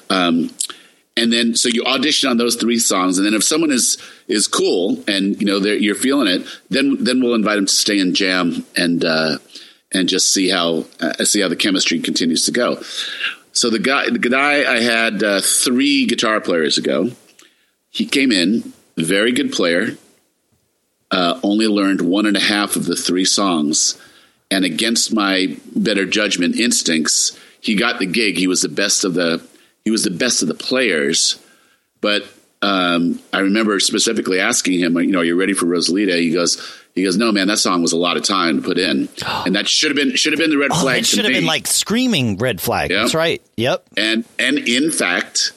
Um, 0.09 0.49
and 1.19 1.31
then 1.31 1.55
so 1.55 1.69
you 1.69 1.85
audition 1.85 2.31
on 2.31 2.39
those 2.39 2.57
three 2.57 2.79
songs 2.79 3.19
and 3.19 3.27
then 3.27 3.35
if 3.35 3.45
someone 3.45 3.71
is 3.71 3.99
is 4.29 4.49
cool 4.49 4.99
and 5.07 5.39
you 5.39 5.47
know 5.47 5.59
you're 5.59 5.95
feeling 5.95 6.27
it 6.27 6.47
then 6.71 7.05
then 7.05 7.21
we'll 7.21 7.35
invite 7.35 7.57
them 7.57 7.67
to 7.67 7.75
stay 7.75 8.01
and 8.01 8.17
jam 8.17 8.65
and 8.79 9.05
uh, 9.05 9.37
and 9.93 10.09
just 10.09 10.33
see 10.33 10.49
how 10.49 10.87
uh, 11.01 11.23
see 11.25 11.43
how 11.43 11.49
the 11.49 11.57
chemistry 11.57 12.01
continues 12.01 12.47
to 12.47 12.51
go 12.51 12.81
so 13.53 13.71
the 13.71 13.79
guy 13.79 14.09
the 14.11 14.19
guy 14.19 14.71
i 14.71 14.81
had 14.81 15.23
uh, 15.23 15.41
three 15.41 16.07
guitar 16.07 16.41
players 16.41 16.79
ago 16.79 17.11
he 17.91 18.07
came 18.07 18.33
in 18.33 18.73
very 18.97 19.33
good 19.33 19.53
player 19.53 19.97
uh, 21.13 21.39
only 21.43 21.69
learned 21.69 22.01
one 22.01 22.27
and 22.27 22.37
a 22.37 22.41
half 22.41 22.75
of 22.75 22.87
the 22.87 22.97
three 22.97 23.27
songs. 23.27 24.01
And 24.51 24.65
against 24.65 25.15
my 25.15 25.57
better 25.77 26.07
judgment 26.07 26.57
instincts 26.57 27.39
he 27.61 27.77
got 27.77 28.01
the 28.01 28.07
gig. 28.07 28.37
He 28.37 28.49
was 28.49 28.63
the 28.63 28.69
best 28.69 29.05
of 29.05 29.15
the 29.15 29.47
he 29.85 29.91
was 29.91 30.03
the 30.03 30.11
best 30.11 30.43
of 30.43 30.49
the 30.49 30.55
players, 30.55 31.39
but 32.01 32.25
um, 32.61 33.21
I 33.33 33.41
remember 33.41 33.79
specifically 33.81 34.41
asking 34.41 34.79
him, 34.79 34.97
you 34.99 35.13
know, 35.13 35.21
are 35.21 35.25
you 35.25 35.39
ready 35.39 35.53
for 35.53 35.67
Rosalita? 35.67 36.19
He 36.19 36.33
goes, 36.33 36.57
he 36.95 37.05
goes, 37.05 37.17
no, 37.17 37.33
man, 37.33 37.49
that 37.49 37.59
song 37.59 37.83
was 37.83 37.93
a 37.93 37.97
lot 37.97 38.17
of 38.17 38.25
time 38.25 38.57
to 38.57 38.63
put 38.63 38.79
in, 38.79 39.09
and 39.27 39.55
that 39.57 39.69
should 39.69 39.91
have 39.91 39.97
been 39.97 40.17
should 40.17 40.33
have 40.33 40.39
been 40.39 40.51
the 40.51 40.59
red 40.59 40.71
oh, 40.73 40.81
flag. 40.81 41.01
It 41.01 41.07
should 41.07 41.25
have 41.25 41.35
been 41.35 41.47
like 41.47 41.67
screaming 41.67 42.37
red 42.37 42.61
flag. 42.61 42.91
Yep. 42.91 43.01
That's 43.01 43.15
right. 43.15 43.43
Yep. 43.57 43.87
And 43.97 44.25
and 44.39 44.59
in 44.59 44.91
fact, 44.91 45.53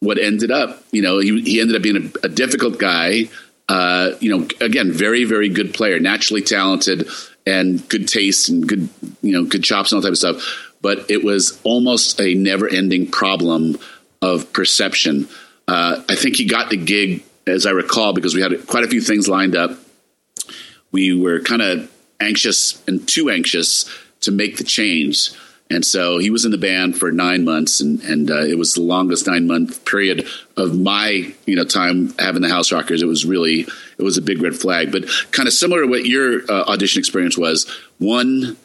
what 0.00 0.18
ended 0.18 0.50
up, 0.50 0.82
you 0.92 1.02
know, 1.02 1.18
he 1.18 1.40
he 1.42 1.60
ended 1.60 1.76
up 1.76 1.82
being 1.82 2.12
a, 2.22 2.26
a 2.26 2.28
difficult 2.28 2.78
guy. 2.78 3.28
Uh, 3.68 4.16
you 4.18 4.36
know, 4.36 4.48
again, 4.60 4.90
very 4.90 5.24
very 5.24 5.48
good 5.48 5.72
player, 5.72 6.00
naturally 6.00 6.42
talented, 6.42 7.08
and 7.46 7.88
good 7.88 8.08
taste 8.08 8.48
and 8.48 8.68
good 8.68 8.88
you 9.22 9.32
know 9.32 9.44
good 9.44 9.62
chops 9.62 9.92
and 9.92 9.98
all 9.98 10.02
type 10.02 10.10
of 10.10 10.18
stuff 10.18 10.66
but 10.82 11.10
it 11.10 11.22
was 11.22 11.58
almost 11.62 12.20
a 12.20 12.34
never 12.34 12.68
ending 12.68 13.10
problem 13.10 13.78
of 14.22 14.52
perception. 14.52 15.28
Uh, 15.68 16.02
I 16.08 16.14
think 16.14 16.36
he 16.36 16.46
got 16.46 16.70
the 16.70 16.76
gig, 16.76 17.22
as 17.46 17.66
I 17.66 17.70
recall, 17.70 18.12
because 18.12 18.34
we 18.34 18.42
had 18.42 18.66
quite 18.66 18.84
a 18.84 18.88
few 18.88 19.00
things 19.00 19.28
lined 19.28 19.56
up. 19.56 19.72
We 20.92 21.18
were 21.18 21.40
kind 21.40 21.62
of 21.62 21.90
anxious 22.20 22.82
and 22.86 23.06
too 23.08 23.30
anxious 23.30 23.88
to 24.20 24.30
make 24.30 24.56
the 24.56 24.64
change. 24.64 25.30
And 25.70 25.84
so 25.84 26.18
he 26.18 26.30
was 26.30 26.44
in 26.44 26.50
the 26.50 26.58
band 26.58 26.98
for 26.98 27.12
nine 27.12 27.44
months, 27.44 27.80
and, 27.80 28.00
and 28.02 28.28
uh, 28.28 28.40
it 28.40 28.58
was 28.58 28.74
the 28.74 28.82
longest 28.82 29.28
nine 29.28 29.46
month 29.46 29.84
period 29.84 30.26
of 30.56 30.78
my 30.78 31.32
you 31.46 31.54
know 31.54 31.64
time 31.64 32.12
having 32.18 32.42
the 32.42 32.48
House 32.48 32.72
Rockers. 32.72 33.02
It 33.02 33.06
was 33.06 33.24
really 33.24 33.60
it 33.60 34.02
was 34.02 34.18
a 34.18 34.22
big 34.22 34.42
red 34.42 34.56
flag, 34.56 34.90
but 34.90 35.04
kind 35.30 35.46
of 35.46 35.54
similar 35.54 35.82
to 35.82 35.86
what 35.86 36.06
your 36.06 36.42
uh, 36.50 36.64
audition 36.64 36.98
experience 36.98 37.38
was. 37.38 37.70
One, 37.98 38.56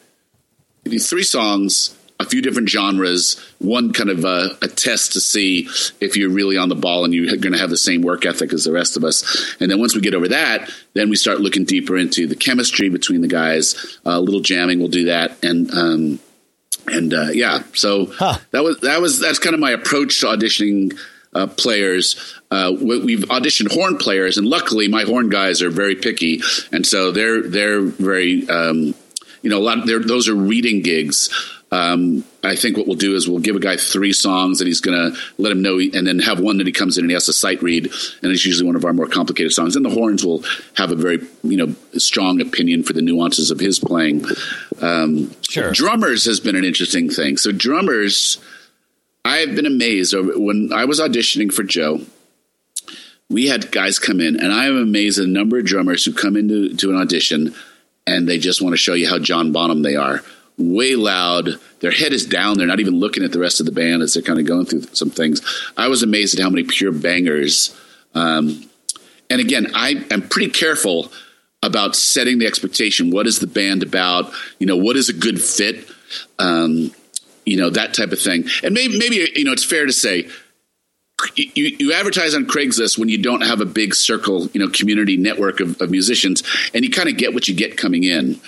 three 0.83 1.23
songs, 1.23 1.95
a 2.25 2.29
few 2.29 2.41
different 2.41 2.69
genres, 2.69 3.39
one 3.59 3.93
kind 3.93 4.09
of 4.09 4.25
a, 4.25 4.57
a, 4.61 4.67
test 4.67 5.13
to 5.13 5.19
see 5.19 5.67
if 6.01 6.17
you're 6.17 6.29
really 6.29 6.57
on 6.57 6.69
the 6.69 6.75
ball 6.75 7.05
and 7.05 7.13
you're 7.13 7.37
going 7.37 7.53
to 7.53 7.59
have 7.59 7.69
the 7.69 7.77
same 7.77 8.01
work 8.01 8.25
ethic 8.25 8.51
as 8.51 8.63
the 8.63 8.71
rest 8.71 8.97
of 8.97 9.03
us. 9.03 9.55
And 9.59 9.71
then 9.71 9.79
once 9.79 9.95
we 9.95 10.01
get 10.01 10.13
over 10.13 10.27
that, 10.29 10.69
then 10.93 11.09
we 11.09 11.15
start 11.15 11.39
looking 11.39 11.65
deeper 11.65 11.97
into 11.97 12.27
the 12.27 12.35
chemistry 12.35 12.89
between 12.89 13.21
the 13.21 13.27
guys. 13.27 13.99
Uh, 14.05 14.11
a 14.11 14.19
little 14.19 14.41
jamming, 14.41 14.79
we'll 14.79 14.87
do 14.87 15.05
that, 15.05 15.43
and 15.43 15.71
um, 15.71 16.19
and 16.87 17.13
uh, 17.13 17.29
yeah. 17.31 17.63
So 17.73 18.07
huh. 18.07 18.37
that 18.51 18.63
was 18.63 18.79
that 18.81 19.01
was 19.01 19.19
that's 19.19 19.39
kind 19.39 19.53
of 19.53 19.59
my 19.59 19.71
approach 19.71 20.19
to 20.21 20.27
auditioning 20.27 20.97
uh, 21.33 21.47
players. 21.47 22.39
Uh, 22.49 22.71
we've 22.79 23.25
auditioned 23.25 23.73
horn 23.73 23.97
players, 23.97 24.37
and 24.37 24.47
luckily, 24.47 24.87
my 24.87 25.03
horn 25.03 25.29
guys 25.29 25.61
are 25.61 25.69
very 25.69 25.95
picky, 25.95 26.41
and 26.71 26.85
so 26.85 27.11
they're 27.11 27.43
they're 27.43 27.81
very 27.81 28.47
um, 28.49 28.95
you 29.41 29.49
know 29.49 29.59
a 29.59 29.63
lot. 29.63 29.89
Of, 29.89 30.07
those 30.07 30.27
are 30.27 30.35
reading 30.35 30.81
gigs. 30.81 31.29
Um, 31.71 32.23
I 32.43 32.55
think 32.55 32.77
what 32.77 32.85
we'll 32.85 32.95
do 32.95 33.15
is 33.15 33.27
we'll 33.27 33.39
give 33.39 33.55
a 33.55 33.59
guy 33.59 33.75
three 33.75 34.13
songs 34.13 34.61
and 34.61 34.67
he's 34.67 34.81
going 34.81 34.97
to 34.97 35.19
let 35.37 35.51
him 35.51 35.61
know, 35.61 35.79
and 35.79 36.05
then 36.05 36.19
have 36.19 36.39
one 36.39 36.57
that 36.57 36.67
he 36.67 36.73
comes 36.73 36.97
in 36.97 37.03
and 37.03 37.11
he 37.11 37.15
has 37.15 37.25
to 37.25 37.33
sight 37.33 37.61
read, 37.61 37.85
and 37.85 38.31
it's 38.31 38.45
usually 38.45 38.65
one 38.65 38.75
of 38.75 38.85
our 38.85 38.93
more 38.93 39.07
complicated 39.07 39.51
songs. 39.51 39.75
And 39.75 39.83
the 39.83 39.89
horns 39.89 40.23
will 40.23 40.43
have 40.75 40.91
a 40.91 40.95
very 40.95 41.19
you 41.43 41.57
know 41.57 41.75
strong 41.97 42.39
opinion 42.39 42.83
for 42.83 42.93
the 42.93 43.01
nuances 43.01 43.51
of 43.51 43.59
his 43.59 43.79
playing. 43.79 44.25
Um, 44.81 45.31
sure. 45.49 45.71
Drummers 45.71 46.25
has 46.25 46.39
been 46.39 46.55
an 46.55 46.63
interesting 46.65 47.09
thing. 47.09 47.37
So 47.37 47.51
drummers, 47.51 48.39
I 49.23 49.37
have 49.37 49.55
been 49.55 49.65
amazed 49.65 50.13
over 50.13 50.39
when 50.39 50.71
I 50.71 50.85
was 50.85 50.99
auditioning 50.99 51.51
for 51.51 51.63
Joe. 51.63 52.01
We 53.27 53.47
had 53.47 53.71
guys 53.71 53.97
come 53.97 54.21
in, 54.21 54.39
and 54.39 54.53
I 54.53 54.67
am 54.67 54.77
amazed 54.77 55.17
at 55.17 55.23
the 55.23 55.31
number 55.31 55.57
of 55.57 55.65
drummers 55.65 56.05
who 56.05 56.13
come 56.13 56.37
into 56.37 56.75
to 56.75 56.91
an 56.91 56.97
audition 56.97 57.55
and 58.07 58.27
they 58.27 58.37
just 58.37 58.61
want 58.61 58.73
to 58.73 58.77
show 58.77 58.93
you 58.93 59.09
how 59.09 59.19
John 59.19 59.51
Bonham 59.51 59.81
they 59.81 59.95
are 59.95 60.21
way 60.57 60.95
loud. 60.95 61.49
Their 61.79 61.91
head 61.91 62.13
is 62.13 62.25
down. 62.25 62.57
They're 62.57 62.67
not 62.67 62.79
even 62.79 62.99
looking 62.99 63.23
at 63.23 63.31
the 63.31 63.39
rest 63.39 63.59
of 63.59 63.65
the 63.65 63.71
band 63.71 64.01
as 64.01 64.13
they're 64.13 64.23
kind 64.23 64.39
of 64.39 64.45
going 64.45 64.65
through 64.65 64.83
some 64.93 65.09
things. 65.09 65.41
I 65.75 65.87
was 65.87 66.03
amazed 66.03 66.37
at 66.37 66.43
how 66.43 66.49
many 66.49 66.63
pure 66.63 66.91
bangers. 66.91 67.75
Um, 68.13 68.69
and 69.29 69.41
again, 69.41 69.71
I 69.73 70.05
am 70.11 70.27
pretty 70.29 70.51
careful 70.51 71.11
about 71.61 71.95
setting 71.95 72.39
the 72.39 72.47
expectation. 72.47 73.11
What 73.11 73.27
is 73.27 73.39
the 73.39 73.47
band 73.47 73.83
about? 73.83 74.31
You 74.59 74.67
know, 74.67 74.77
what 74.77 74.95
is 74.95 75.09
a 75.09 75.13
good 75.13 75.41
fit? 75.41 75.89
Um, 76.39 76.91
you 77.45 77.57
know, 77.57 77.69
that 77.69 77.93
type 77.93 78.11
of 78.11 78.19
thing. 78.19 78.45
And 78.63 78.73
maybe, 78.73 78.97
maybe, 78.97 79.31
you 79.35 79.43
know, 79.43 79.51
it's 79.51 79.65
fair 79.65 79.85
to 79.85 79.93
say, 79.93 80.29
you, 81.35 81.75
you 81.79 81.93
advertise 81.93 82.35
on 82.35 82.45
Craigslist 82.45 82.97
when 82.97 83.09
you 83.09 83.17
don't 83.17 83.41
have 83.41 83.61
a 83.61 83.65
big 83.65 83.95
circle, 83.95 84.47
you 84.47 84.59
know, 84.59 84.69
community 84.69 85.17
network 85.17 85.59
of, 85.59 85.81
of 85.81 85.89
musicians, 85.89 86.43
and 86.73 86.83
you 86.83 86.91
kind 86.91 87.09
of 87.09 87.17
get 87.17 87.33
what 87.33 87.47
you 87.47 87.55
get 87.55 87.77
coming 87.77 88.03
in. 88.03 88.39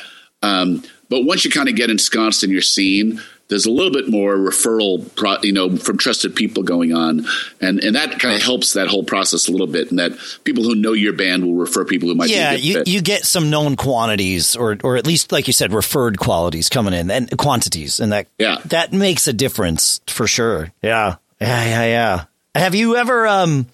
Um, 0.43 0.83
but 1.09 1.23
once 1.23 1.45
you 1.45 1.51
kind 1.51 1.69
of 1.69 1.75
get 1.75 1.89
ensconced 1.89 2.43
in 2.43 2.49
your 2.49 2.61
scene, 2.61 3.21
there's 3.49 3.65
a 3.65 3.71
little 3.71 3.91
bit 3.91 4.09
more 4.09 4.35
referral, 4.35 5.13
pro, 5.15 5.37
you 5.41 5.53
know, 5.53 5.77
from 5.77 5.97
trusted 5.97 6.35
people 6.35 6.63
going 6.63 6.93
on, 6.93 7.25
and 7.61 7.79
and 7.79 7.95
that 7.95 8.19
kind 8.19 8.35
of 8.35 8.41
helps 8.41 8.73
that 8.73 8.87
whole 8.87 9.03
process 9.03 9.47
a 9.47 9.51
little 9.51 9.67
bit. 9.67 9.89
And 9.89 9.99
that 9.99 10.11
people 10.43 10.63
who 10.63 10.75
know 10.75 10.93
your 10.93 11.13
band 11.13 11.45
will 11.45 11.55
refer 11.55 11.85
people 11.85 12.09
who 12.09 12.15
might. 12.15 12.29
Yeah, 12.29 12.53
you, 12.53 12.83
you 12.85 13.01
get 13.01 13.23
some 13.23 13.49
known 13.49 13.75
quantities, 13.75 14.55
or 14.55 14.77
or 14.83 14.97
at 14.97 15.07
least 15.07 15.31
like 15.31 15.47
you 15.47 15.53
said, 15.53 15.71
referred 15.71 16.17
qualities 16.19 16.69
coming 16.69 16.93
in 16.93 17.09
and 17.09 17.37
quantities, 17.37 17.99
and 17.99 18.11
that 18.11 18.27
yeah 18.37 18.57
that 18.65 18.91
makes 18.91 19.27
a 19.27 19.33
difference 19.33 20.01
for 20.07 20.27
sure. 20.27 20.71
Yeah, 20.81 21.15
yeah, 21.39 21.63
yeah, 21.63 21.85
yeah. 21.85 22.23
Have 22.53 22.75
you 22.75 22.97
ever 22.97 23.27
um 23.27 23.67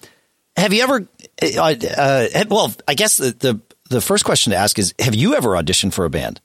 have 0.56 0.72
you 0.72 0.82
ever 0.82 1.08
uh, 1.42 1.74
uh 1.96 2.44
well 2.48 2.72
I 2.86 2.94
guess 2.94 3.16
the, 3.16 3.32
the 3.32 3.60
the 3.90 4.00
first 4.00 4.24
question 4.24 4.52
to 4.52 4.56
ask 4.56 4.78
is 4.78 4.94
have 5.00 5.14
you 5.14 5.34
ever 5.34 5.50
auditioned 5.50 5.94
for 5.94 6.04
a 6.04 6.10
band? 6.10 6.40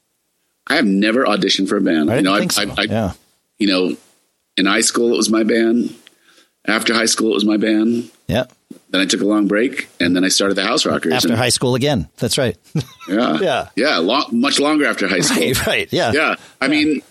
I 0.69 0.75
have 0.75 0.86
never 0.86 1.25
auditioned 1.25 1.67
for 1.67 1.77
a 1.77 1.82
band. 1.82 2.12
I 2.12 2.17
you 2.17 2.21
know, 2.21 2.38
think 2.38 2.58
I, 2.58 2.65
so. 2.65 2.73
I, 2.77 2.84
yeah. 2.84 3.12
you 3.58 3.67
know, 3.67 3.95
in 4.58 4.65
high 4.65 4.82
school 4.82 5.13
it 5.13 5.17
was 5.17 5.29
my 5.29 5.43
band. 5.43 5.95
After 6.67 6.93
high 6.93 7.05
school 7.05 7.32
it 7.32 7.36
was 7.36 7.45
my 7.45 7.58
band. 7.58 8.12
Yeah. 8.27 8.45
Then 8.91 9.01
I 9.01 9.05
took 9.05 9.21
a 9.21 9.25
long 9.25 9.47
break, 9.47 9.88
and 9.99 10.15
then 10.15 10.23
I 10.23 10.27
started 10.29 10.55
the 10.55 10.63
House 10.63 10.86
Rockers. 10.86 11.13
After 11.13 11.29
and, 11.29 11.38
high 11.38 11.49
school 11.49 11.75
again. 11.75 12.10
That's 12.17 12.38
right. 12.38 12.58
yeah, 13.08 13.38
yeah, 13.39 13.69
yeah. 13.75 13.97
Long, 13.97 14.25
much 14.32 14.60
longer 14.60 14.86
after 14.86 15.08
high 15.08 15.19
school. 15.19 15.41
Right, 15.43 15.67
right. 15.67 15.88
Yeah, 15.91 16.12
yeah. 16.13 16.36
I 16.62 16.65
Yeah. 16.65 16.71
mean, 16.71 17.01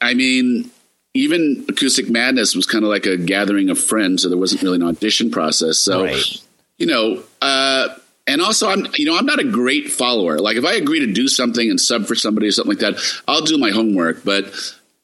I 0.00 0.14
mean, 0.14 0.70
even 1.14 1.64
Acoustic 1.68 2.08
Madness 2.10 2.54
was 2.54 2.66
kind 2.66 2.84
of 2.84 2.90
like 2.90 3.06
a 3.06 3.16
gathering 3.16 3.70
of 3.70 3.78
friends, 3.78 4.22
so 4.22 4.28
there 4.28 4.38
wasn't 4.38 4.62
really 4.62 4.76
an 4.76 4.82
audition 4.84 5.30
process. 5.30 5.78
So, 5.78 6.04
Right. 6.04 6.40
you 6.78 6.86
know, 6.86 7.22
uh, 7.42 7.88
and 8.26 8.40
also 8.40 8.68
I'm, 8.68 8.86
you 8.96 9.06
know, 9.06 9.16
I'm 9.16 9.26
not 9.26 9.38
a 9.38 9.44
great 9.44 9.90
follower. 9.90 10.38
Like 10.38 10.56
if 10.56 10.64
I 10.64 10.74
agree 10.74 11.00
to 11.00 11.12
do 11.12 11.28
something 11.28 11.68
and 11.70 11.80
sub 11.80 12.06
for 12.06 12.14
somebody 12.14 12.48
or 12.48 12.52
something 12.52 12.76
like 12.76 12.80
that, 12.80 13.00
I'll 13.28 13.42
do 13.42 13.58
my 13.58 13.70
homework. 13.70 14.24
But 14.24 14.52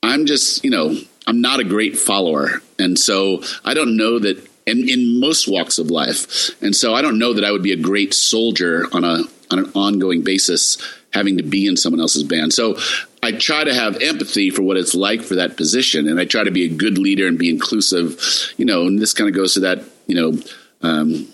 I'm 0.03 0.27
just, 0.27 0.65
you 0.65 0.71
know, 0.71 0.97
I'm 1.27 1.41
not 1.41 1.61
a 1.61 1.65
great 1.65 1.97
follower, 1.97 2.61
and 2.79 2.99
so 2.99 3.43
I 3.65 3.75
don't 3.75 3.97
know 3.97 4.19
that. 4.19 4.49
And 4.65 4.89
in 4.89 5.19
most 5.19 5.49
walks 5.49 5.81
of 5.81 5.91
life, 5.91 6.51
and 6.63 6.75
so 6.75 6.95
I 6.95 7.03
don't 7.03 7.19
know 7.19 7.33
that 7.33 7.45
I 7.45 7.51
would 7.51 7.65
be 7.65 7.73
a 7.73 7.77
great 7.77 8.15
soldier 8.15 8.87
on 8.93 9.03
a 9.03 9.25
on 9.51 9.59
an 9.59 9.73
ongoing 9.75 10.23
basis, 10.23 10.79
having 11.13 11.37
to 11.39 11.43
be 11.43 11.67
in 11.67 11.77
someone 11.77 12.01
else's 12.01 12.23
band. 12.23 12.53
So 12.53 12.77
I 13.25 13.33
try 13.33 13.65
to 13.65 13.75
have 13.75 14.01
empathy 14.01 14.51
for 14.51 14.63
what 14.63 14.77
it's 14.77 14.95
like 14.95 15.23
for 15.23 15.35
that 15.35 15.57
position, 15.57 16.09
and 16.09 16.21
I 16.21 16.27
try 16.27 16.45
to 16.45 16.53
be 16.53 16.65
a 16.65 16.69
good 16.69 16.97
leader 16.97 17.27
and 17.27 17.39
be 17.39 17.51
inclusive. 17.51 18.21
You 18.57 18.65
know, 18.65 18.87
and 18.87 19.01
this 19.01 19.13
kind 19.13 19.29
of 19.29 19.35
goes 19.35 19.55
to 19.55 19.61
that, 19.61 19.83
you 20.07 20.15
know, 20.15 20.41
um, 20.83 21.29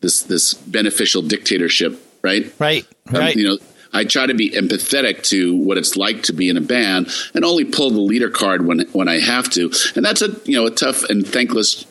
this 0.00 0.22
this 0.22 0.54
beneficial 0.54 1.22
dictatorship, 1.22 2.00
right? 2.22 2.52
right, 2.58 2.86
Um, 3.08 3.14
right. 3.14 3.36
you 3.36 3.48
know, 3.48 3.58
I 3.92 4.04
try 4.04 4.26
to 4.26 4.34
be 4.34 4.50
empathetic 4.50 5.22
to 5.30 5.56
what 5.56 5.76
it's 5.78 5.96
like 5.96 6.22
to 6.24 6.32
be 6.32 6.48
in 6.48 6.56
a 6.56 6.60
band, 6.60 7.08
and 7.34 7.44
only 7.44 7.64
pull 7.64 7.90
the 7.90 8.00
leader 8.00 8.30
card 8.30 8.66
when 8.66 8.80
when 8.92 9.08
I 9.08 9.20
have 9.20 9.50
to. 9.50 9.72
And 9.96 10.04
that's 10.04 10.22
a 10.22 10.28
you 10.44 10.56
know 10.56 10.66
a 10.66 10.70
tough 10.70 11.04
and 11.04 11.26
thankless 11.26 11.86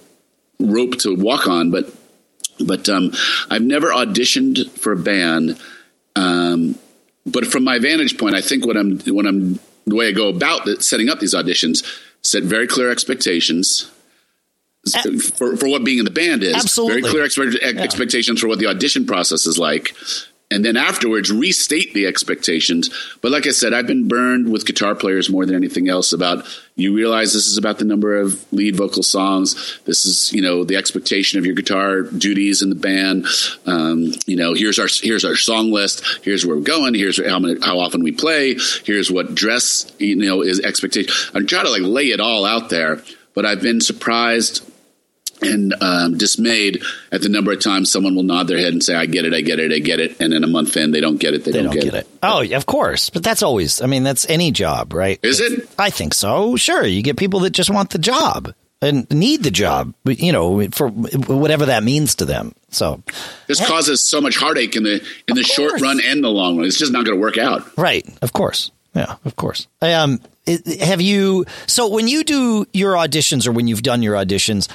rope 0.59 0.97
to 0.99 1.15
walk 1.15 1.47
on, 1.47 1.71
but 1.71 1.93
but 2.59 2.89
um, 2.89 3.11
I've 3.49 3.61
never 3.61 3.87
auditioned 3.87 4.69
for 4.71 4.91
a 4.91 4.97
band. 4.97 5.59
Um, 6.15 6.75
but 7.25 7.45
from 7.45 7.63
my 7.63 7.79
vantage 7.79 8.17
point, 8.17 8.35
I 8.35 8.41
think 8.41 8.65
what 8.65 8.75
I'm 8.77 8.99
when 9.01 9.25
I'm 9.25 9.59
the 9.85 9.95
way 9.95 10.07
I 10.07 10.11
go 10.11 10.29
about 10.29 10.67
setting 10.83 11.09
up 11.09 11.19
these 11.19 11.33
auditions, 11.33 11.85
set 12.21 12.43
very 12.43 12.67
clear 12.67 12.91
expectations. 12.91 13.89
For, 14.93 15.57
for 15.57 15.67
what 15.67 15.83
being 15.83 15.99
in 15.99 16.05
the 16.05 16.11
band 16.11 16.43
is 16.43 16.55
Absolutely. 16.55 17.01
very 17.11 17.29
clear 17.29 17.47
expe- 17.47 17.79
expectations 17.79 18.39
for 18.41 18.47
what 18.47 18.59
the 18.59 18.67
audition 18.67 19.05
process 19.05 19.45
is 19.45 19.57
like 19.57 19.95
and 20.51 20.65
then 20.65 20.77
afterwards 20.77 21.31
restate 21.31 21.93
the 21.93 22.07
expectations. 22.07 22.89
But 23.21 23.31
like 23.31 23.45
I 23.45 23.51
said, 23.51 23.73
I've 23.73 23.85
been 23.85 24.07
burned 24.07 24.51
with 24.51 24.65
guitar 24.65 24.95
players 24.95 25.29
more 25.29 25.45
than 25.45 25.55
anything 25.55 25.89
else 25.89 26.11
about 26.11 26.45
you 26.75 26.95
realize 26.95 27.33
this 27.33 27.47
is 27.47 27.57
about 27.57 27.77
the 27.77 27.85
number 27.85 28.17
of 28.17 28.51
lead 28.51 28.75
vocal 28.75 29.03
songs. 29.03 29.79
This 29.85 30.05
is, 30.05 30.33
you 30.33 30.41
know, 30.41 30.63
the 30.63 30.75
expectation 30.75 31.37
of 31.37 31.45
your 31.45 31.53
guitar 31.53 32.01
duties 32.01 32.61
in 32.61 32.69
the 32.69 32.75
band. 32.75 33.27
Um, 33.65 34.11
you 34.25 34.37
know, 34.37 34.53
here's 34.53 34.79
our, 34.79 34.87
here's 34.91 35.25
our 35.25 35.35
song 35.35 35.71
list. 35.71 36.03
Here's 36.23 36.45
where 36.45 36.55
we're 36.55 36.63
going. 36.63 36.95
Here's 36.95 37.23
how 37.23 37.39
many, 37.39 37.59
how 37.61 37.79
often 37.79 38.01
we 38.03 38.11
play. 38.11 38.57
Here's 38.85 39.11
what 39.11 39.35
dress, 39.35 39.91
you 39.99 40.15
know, 40.15 40.41
is 40.41 40.59
expectation. 40.61 41.13
I'm 41.35 41.45
trying 41.45 41.65
to 41.65 41.71
like 41.71 41.81
lay 41.81 42.07
it 42.07 42.19
all 42.19 42.45
out 42.45 42.69
there, 42.69 43.03
but 43.35 43.45
I've 43.45 43.61
been 43.61 43.81
surprised 43.81 44.65
and 45.41 45.73
um, 45.81 46.17
dismayed 46.17 46.81
at 47.11 47.21
the 47.21 47.29
number 47.29 47.51
of 47.51 47.61
times 47.61 47.91
someone 47.91 48.15
will 48.15 48.23
nod 48.23 48.47
their 48.47 48.57
head 48.57 48.73
and 48.73 48.83
say, 48.83 48.95
"I 48.95 49.05
get 49.05 49.25
it, 49.25 49.33
I 49.33 49.41
get 49.41 49.59
it, 49.59 49.71
I 49.71 49.79
get 49.79 49.99
it," 49.99 50.19
and 50.19 50.33
then 50.33 50.43
a 50.43 50.47
month 50.47 50.75
in, 50.77 50.91
they 50.91 51.01
don't 51.01 51.17
get 51.19 51.33
it. 51.33 51.43
They, 51.45 51.51
they 51.51 51.63
don't 51.63 51.73
get 51.73 51.93
it. 51.93 52.07
Oh, 52.23 52.43
of 52.53 52.65
course. 52.65 53.09
But 53.09 53.23
that's 53.23 53.41
always, 53.43 53.81
I 53.81 53.85
mean, 53.85 54.03
that's 54.03 54.29
any 54.29 54.51
job, 54.51 54.93
right? 54.93 55.19
Is 55.23 55.39
it? 55.39 55.69
I 55.77 55.89
think 55.89 56.13
so. 56.13 56.55
Sure. 56.55 56.85
You 56.85 57.01
get 57.01 57.17
people 57.17 57.41
that 57.41 57.51
just 57.51 57.69
want 57.69 57.91
the 57.91 57.97
job 57.99 58.53
and 58.81 59.09
need 59.11 59.43
the 59.43 59.51
job, 59.51 59.93
you 60.05 60.31
know, 60.31 60.67
for 60.69 60.89
whatever 60.89 61.65
that 61.67 61.83
means 61.83 62.15
to 62.15 62.25
them. 62.25 62.53
So, 62.69 63.01
This 63.47 63.65
causes 63.65 64.01
so 64.01 64.21
much 64.21 64.37
heartache 64.37 64.75
in 64.75 64.83
the 64.83 65.03
in 65.27 65.35
the 65.35 65.43
short 65.43 65.81
run 65.81 65.99
and 66.03 66.23
the 66.23 66.29
long 66.29 66.57
run. 66.57 66.65
It's 66.65 66.77
just 66.77 66.91
not 66.91 67.03
going 67.05 67.17
to 67.17 67.21
work 67.21 67.37
out. 67.37 67.77
right. 67.77 68.07
Of 68.21 68.33
course. 68.33 68.71
Yeah, 68.95 69.15
of 69.25 69.35
course. 69.35 69.67
Um, 69.81 70.19
have 70.81 70.99
you, 70.99 71.45
so 71.67 71.89
when 71.89 72.07
you 72.07 72.23
do 72.23 72.65
your 72.73 72.93
auditions 72.95 73.45
or 73.47 73.51
when 73.51 73.67
you've 73.67 73.83
done 73.83 74.01
your 74.01 74.15
auditions, 74.15 74.67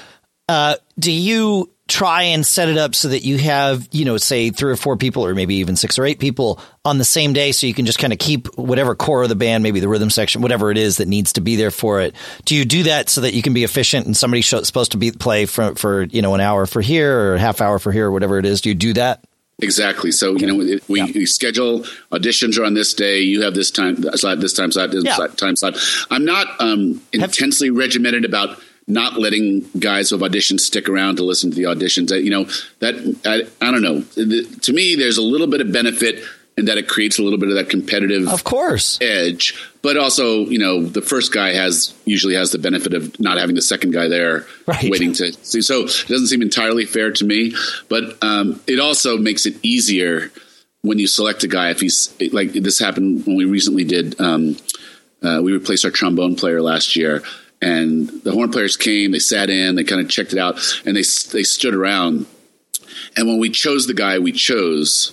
uh, 0.48 0.76
do 0.98 1.12
you 1.12 1.70
try 1.86 2.22
and 2.22 2.46
set 2.46 2.70
it 2.70 2.78
up 2.78 2.94
so 2.94 3.08
that 3.08 3.24
you 3.24 3.36
have, 3.36 3.86
you 3.92 4.06
know, 4.06 4.16
say 4.16 4.48
three 4.48 4.72
or 4.72 4.76
four 4.76 4.96
people 4.96 5.24
or 5.24 5.34
maybe 5.34 5.56
even 5.56 5.76
six 5.76 5.98
or 5.98 6.06
eight 6.06 6.18
people 6.18 6.58
on 6.82 6.96
the 6.96 7.04
same 7.04 7.34
day 7.34 7.52
so 7.52 7.66
you 7.66 7.74
can 7.74 7.84
just 7.84 7.98
kind 7.98 8.10
of 8.12 8.18
keep 8.18 8.46
whatever 8.56 8.94
core 8.94 9.22
of 9.22 9.28
the 9.28 9.34
band, 9.34 9.62
maybe 9.62 9.80
the 9.80 9.88
rhythm 9.88 10.08
section, 10.08 10.40
whatever 10.40 10.70
it 10.70 10.78
is 10.78 10.96
that 10.96 11.08
needs 11.08 11.34
to 11.34 11.42
be 11.42 11.56
there 11.56 11.70
for 11.70 12.00
it. 12.00 12.14
Do 12.46 12.56
you 12.56 12.64
do 12.64 12.84
that 12.84 13.10
so 13.10 13.20
that 13.20 13.34
you 13.34 13.42
can 13.42 13.52
be 13.52 13.64
efficient 13.64 14.06
and 14.06 14.16
somebody's 14.16 14.46
supposed 14.46 14.92
to 14.92 14.96
be 14.98 15.10
play 15.10 15.44
for, 15.44 15.74
for, 15.74 16.04
you 16.04 16.22
know, 16.22 16.34
an 16.34 16.40
hour 16.40 16.64
for 16.64 16.80
here 16.80 17.18
or 17.18 17.34
a 17.34 17.38
half 17.38 17.60
hour 17.60 17.78
for 17.78 17.92
here 17.92 18.06
or 18.06 18.12
whatever 18.12 18.38
it 18.38 18.46
is? 18.46 18.62
Do 18.62 18.70
you 18.70 18.74
do 18.74 18.94
that? 18.94 19.22
Exactly. 19.60 20.10
So 20.10 20.36
you 20.36 20.46
know, 20.46 20.56
we, 20.56 20.80
Yeah. 20.88 21.06
we 21.14 21.26
schedule 21.26 21.80
auditions 22.10 22.58
are 22.58 22.64
on 22.64 22.74
this 22.74 22.92
day. 22.94 23.20
You 23.20 23.42
have 23.42 23.54
this 23.54 23.70
time 23.70 24.02
slot, 24.16 24.40
this 24.40 24.52
time 24.52 24.72
slot, 24.72 24.90
this 24.90 25.04
Yeah. 25.04 25.26
time 25.36 25.54
slot. 25.54 25.76
I'm 26.10 26.24
not 26.24 26.60
um, 26.60 27.02
intensely 27.12 27.70
regimented 27.70 28.24
about 28.24 28.58
not 28.86 29.18
letting 29.18 29.68
guys 29.78 30.10
who 30.10 30.18
have 30.18 30.30
auditions 30.30 30.60
stick 30.60 30.88
around 30.88 31.16
to 31.16 31.24
listen 31.24 31.50
to 31.50 31.56
the 31.56 31.62
auditions. 31.64 32.12
I, 32.12 32.16
you 32.16 32.30
know 32.30 32.44
that 32.80 32.94
I, 33.24 33.66
I 33.66 33.70
don't 33.70 33.82
know. 33.82 34.00
The- 34.00 34.44
to 34.62 34.72
me, 34.72 34.94
there's 34.96 35.16
a 35.18 35.22
little 35.22 35.46
bit 35.46 35.60
of 35.60 35.72
benefit 35.72 36.22
in 36.56 36.66
that 36.66 36.78
it 36.78 36.86
creates 36.86 37.18
a 37.18 37.22
little 37.22 37.38
bit 37.38 37.48
of 37.48 37.56
that 37.56 37.68
competitive 37.68 38.28
Of 38.28 38.44
course. 38.44 38.96
edge, 39.00 39.54
but 39.82 39.96
also, 39.96 40.46
you 40.46 40.58
know, 40.60 40.84
the 40.84 41.02
first 41.02 41.32
guy 41.32 41.52
has 41.52 41.92
usually 42.04 42.36
has 42.36 42.52
the 42.52 42.58
benefit 42.58 42.94
of 42.94 43.18
not 43.18 43.38
having 43.38 43.56
the 43.56 43.62
second 43.62 43.90
guy 43.92 44.06
there 44.06 44.46
Right. 44.64 44.88
waiting 44.88 45.12
to 45.14 45.32
see. 45.32 45.62
So 45.62 45.80
it 45.84 46.04
doesn't 46.06 46.28
seem 46.28 46.42
entirely 46.42 46.84
fair 46.84 47.10
to 47.10 47.24
me, 47.24 47.54
but 47.88 48.22
um, 48.22 48.60
it 48.68 48.78
also 48.78 49.16
makes 49.18 49.46
it 49.46 49.56
easier 49.64 50.30
when 50.82 51.00
you 51.00 51.08
select 51.08 51.42
a 51.42 51.48
guy. 51.48 51.70
If 51.70 51.80
he's 51.80 52.14
like 52.32 52.52
this 52.52 52.78
happened 52.78 53.26
when 53.26 53.36
we 53.36 53.46
recently 53.46 53.82
did, 53.82 54.20
um, 54.20 54.56
uh, 55.24 55.40
we 55.42 55.52
replaced 55.52 55.84
our 55.84 55.90
trombone 55.90 56.36
player 56.36 56.62
last 56.62 56.94
year. 56.94 57.22
And 57.64 58.08
the 58.24 58.32
horn 58.32 58.50
players 58.50 58.76
came. 58.76 59.12
They 59.12 59.18
sat 59.18 59.48
in. 59.48 59.74
They 59.74 59.84
kind 59.84 60.00
of 60.00 60.10
checked 60.10 60.34
it 60.34 60.38
out, 60.38 60.60
and 60.84 60.94
they 60.94 61.02
they 61.32 61.42
stood 61.42 61.74
around. 61.74 62.26
And 63.16 63.26
when 63.26 63.38
we 63.38 63.48
chose 63.48 63.86
the 63.86 63.94
guy 63.94 64.18
we 64.18 64.32
chose, 64.32 65.12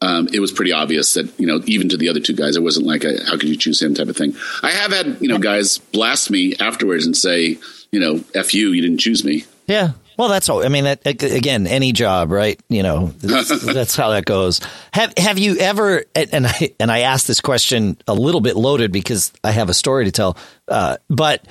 um, 0.00 0.28
it 0.32 0.40
was 0.40 0.50
pretty 0.50 0.72
obvious 0.72 1.14
that 1.14 1.38
you 1.38 1.46
know 1.46 1.60
even 1.66 1.90
to 1.90 1.98
the 1.98 2.08
other 2.08 2.20
two 2.20 2.34
guys, 2.34 2.56
it 2.56 2.62
wasn't 2.62 2.86
like 2.86 3.04
a, 3.04 3.22
how 3.26 3.32
could 3.32 3.50
you 3.50 3.56
choose 3.56 3.82
him 3.82 3.94
type 3.94 4.08
of 4.08 4.16
thing. 4.16 4.34
I 4.62 4.70
have 4.70 4.92
had 4.92 5.18
you 5.20 5.28
know 5.28 5.38
guys 5.38 5.76
blast 5.76 6.30
me 6.30 6.56
afterwards 6.56 7.04
and 7.04 7.14
say 7.14 7.58
you 7.92 8.00
know 8.00 8.24
f 8.34 8.54
you, 8.54 8.70
you 8.70 8.80
didn't 8.80 8.98
choose 8.98 9.22
me. 9.22 9.44
Yeah. 9.66 9.92
Well, 10.16 10.28
that's 10.28 10.50
all. 10.50 10.62
I 10.62 10.68
mean, 10.68 10.84
that, 10.84 11.06
again, 11.06 11.66
any 11.66 11.92
job, 11.92 12.30
right? 12.30 12.60
You 12.68 12.82
know, 12.82 13.06
that's, 13.22 13.48
that's, 13.64 13.96
how 13.96 14.10
that 14.10 14.26
goes. 14.26 14.60
Have 14.92 15.14
Have 15.16 15.38
you 15.38 15.56
ever? 15.56 16.04
And 16.14 16.46
I 16.46 16.74
and 16.78 16.90
I 16.90 17.00
asked 17.00 17.26
this 17.26 17.40
question 17.40 17.96
a 18.06 18.12
little 18.12 18.42
bit 18.42 18.54
loaded 18.54 18.92
because 18.92 19.32
I 19.42 19.52
have 19.52 19.70
a 19.70 19.74
story 19.74 20.04
to 20.06 20.12
tell. 20.12 20.36
Uh, 20.68 20.98
but 21.08 21.46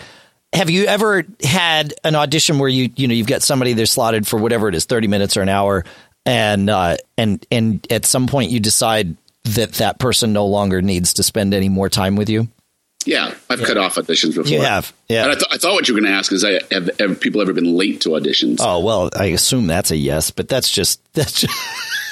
have 0.54 0.70
you 0.70 0.86
ever 0.86 1.26
had 1.44 1.94
an 2.04 2.16
audition 2.16 2.60
where 2.60 2.70
you 2.70 2.90
you 2.96 3.08
know 3.08 3.14
you've 3.14 3.28
got 3.28 3.42
somebody 3.42 3.74
they're 3.74 3.86
slotted 3.86 4.28
for 4.28 4.38
whatever 4.38 4.68
it 4.68 4.76
is, 4.76 4.86
thirty 4.86 5.08
minutes 5.08 5.38
or 5.38 5.42
an 5.42 5.50
hour, 5.50 5.86
and 6.26 6.70
uh, 6.70 6.98
and 7.18 7.46
and 7.52 7.86
at 7.92 8.06
some 8.06 8.28
point 8.28 8.52
you 8.52 8.60
decide 8.60 9.16
that 9.44 9.74
that 9.74 10.00
person 10.00 10.34
no 10.34 10.46
longer 10.46 10.82
needs 10.82 11.14
to 11.16 11.24
spend 11.24 11.54
any 11.54 11.70
more 11.70 11.90
time 11.90 12.16
with 12.16 12.30
you? 12.30 12.48
Yeah, 13.06 13.34
I've 13.50 13.62
yeah. 13.62 13.66
cut 13.66 13.78
off 13.78 13.96
auditions 13.96 14.36
before. 14.36 14.52
You 14.52 14.62
have, 14.62 14.94
yeah. 15.08 15.24
And 15.24 15.32
I, 15.32 15.36
th- 15.36 15.48
I 15.52 15.58
thought 15.58 15.74
what 15.74 15.88
you 15.88 15.94
were 15.94 16.02
going 16.02 16.12
to 16.12 16.18
ask 16.18 16.34
is, 16.34 16.44
I, 16.44 16.60
have, 16.72 16.90
have, 17.00 17.22
people 17.22 17.42
ever 17.42 17.54
been 17.54 17.78
late 17.78 18.02
to 18.02 18.10
auditions? 18.10 18.58
Oh 18.60 18.84
well, 18.84 19.10
I 19.16 19.28
assume 19.28 19.68
that's 19.68 19.92
a 19.92 19.96
yes, 19.96 20.32
but 20.32 20.50
that's 20.50 20.70
just 20.70 21.02
that's 21.14 21.42
just, 21.42 21.54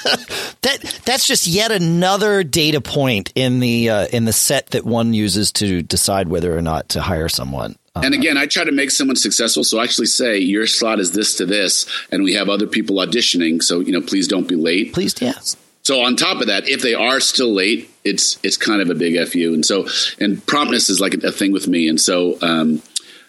that 0.62 1.00
that's 1.04 1.26
just 1.26 1.46
yet 1.46 1.72
another 1.72 2.42
data 2.42 2.80
point 2.80 3.32
in 3.34 3.60
the 3.60 3.90
uh, 3.90 4.06
in 4.06 4.24
the 4.24 4.32
set 4.32 4.68
that 4.68 4.84
one 4.84 5.12
uses 5.12 5.52
to 5.52 5.82
decide 5.82 6.28
whether 6.28 6.56
or 6.56 6.62
not 6.62 6.88
to 6.90 7.02
hire 7.02 7.28
someone. 7.28 7.76
Uh, 7.94 8.02
and 8.04 8.14
again, 8.14 8.38
I 8.38 8.46
try 8.46 8.64
to 8.64 8.72
make 8.72 8.90
someone 8.90 9.16
successful. 9.16 9.64
So 9.64 9.78
I 9.78 9.84
actually 9.84 10.06
say 10.06 10.38
your 10.38 10.66
slot 10.66 11.00
is 11.00 11.12
this 11.12 11.36
to 11.36 11.44
this, 11.44 11.86
and 12.10 12.24
we 12.24 12.32
have 12.32 12.48
other 12.48 12.66
people 12.66 12.96
auditioning. 12.96 13.62
So 13.62 13.80
you 13.80 13.92
know, 13.92 14.00
please 14.00 14.26
don't 14.26 14.48
be 14.48 14.56
late. 14.56 14.94
Please, 14.94 15.14
yes. 15.20 15.54
So 15.88 16.02
on 16.02 16.16
top 16.16 16.42
of 16.42 16.48
that, 16.48 16.68
if 16.68 16.82
they 16.82 16.92
are 16.92 17.18
still 17.18 17.50
late, 17.50 17.88
it's 18.04 18.38
it's 18.42 18.58
kind 18.58 18.82
of 18.82 18.90
a 18.90 18.94
big 18.94 19.16
fu. 19.26 19.54
And 19.54 19.64
so 19.64 19.88
and 20.20 20.46
promptness 20.46 20.90
is 20.90 21.00
like 21.00 21.14
a, 21.14 21.28
a 21.28 21.32
thing 21.32 21.50
with 21.50 21.66
me. 21.66 21.88
And 21.88 21.98
so 21.98 22.36
um, 22.42 22.82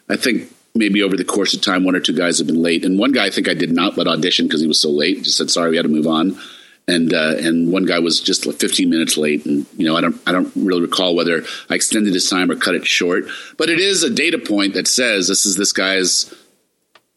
I 0.10 0.18
think 0.18 0.54
maybe 0.76 1.02
over 1.02 1.16
the 1.16 1.24
course 1.24 1.54
of 1.54 1.62
time, 1.62 1.86
one 1.86 1.96
or 1.96 2.02
two 2.02 2.12
guys 2.12 2.40
have 2.40 2.48
been 2.48 2.62
late. 2.62 2.84
And 2.84 3.00
one 3.00 3.14
guy 3.14 3.28
I 3.28 3.30
think 3.30 3.48
I 3.48 3.54
did 3.54 3.72
not 3.72 3.98
let 3.98 4.10
audition 4.10 4.46
because 4.46 4.60
he 4.60 4.68
was 4.68 4.82
so 4.82 4.90
late. 4.90 5.24
Just 5.24 5.38
said 5.38 5.50
sorry, 5.50 5.70
we 5.70 5.78
had 5.78 5.84
to 5.84 5.88
move 5.88 6.06
on. 6.06 6.38
And 6.86 7.14
uh, 7.14 7.36
and 7.38 7.72
one 7.72 7.86
guy 7.86 8.00
was 8.00 8.20
just 8.20 8.46
like 8.46 8.58
15 8.58 8.90
minutes 8.90 9.16
late, 9.16 9.46
and 9.46 9.66
you 9.78 9.86
know 9.86 9.96
I 9.96 10.02
don't 10.02 10.22
I 10.28 10.34
don't 10.34 10.52
really 10.58 10.82
recall 10.82 11.16
whether 11.16 11.46
I 11.70 11.76
extended 11.76 12.14
his 12.14 12.30
time 12.30 12.52
or 12.52 12.58
cut 12.58 12.76
it 12.76 12.86
short, 12.86 13.24
but 13.56 13.70
it 13.70 13.80
is 13.80 14.04
a 14.04 14.10
data 14.10 14.38
point 14.38 14.74
that 14.74 14.90
says 14.90 15.30
this 15.30 15.46
is 15.46 15.56
this 15.56 15.72
guy's 15.72 16.34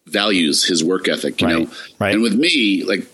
values, 0.06 0.64
his 0.64 0.84
work 0.84 1.08
ethic, 1.08 1.40
you 1.40 1.48
right, 1.48 1.58
know. 1.58 1.74
Right. 1.98 2.14
And 2.14 2.22
with 2.22 2.34
me, 2.34 2.84
like 2.84 3.08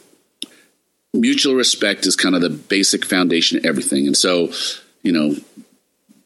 mutual 1.15 1.55
respect 1.55 2.07
is 2.07 2.17
kind 2.17 2.35
of 2.35 2.41
the 2.41 2.51
basic 2.51 3.05
foundation 3.05 3.59
of 3.59 3.65
everything. 3.65 4.07
And 4.07 4.17
so, 4.17 4.53
you 5.03 5.13
know, 5.13 5.37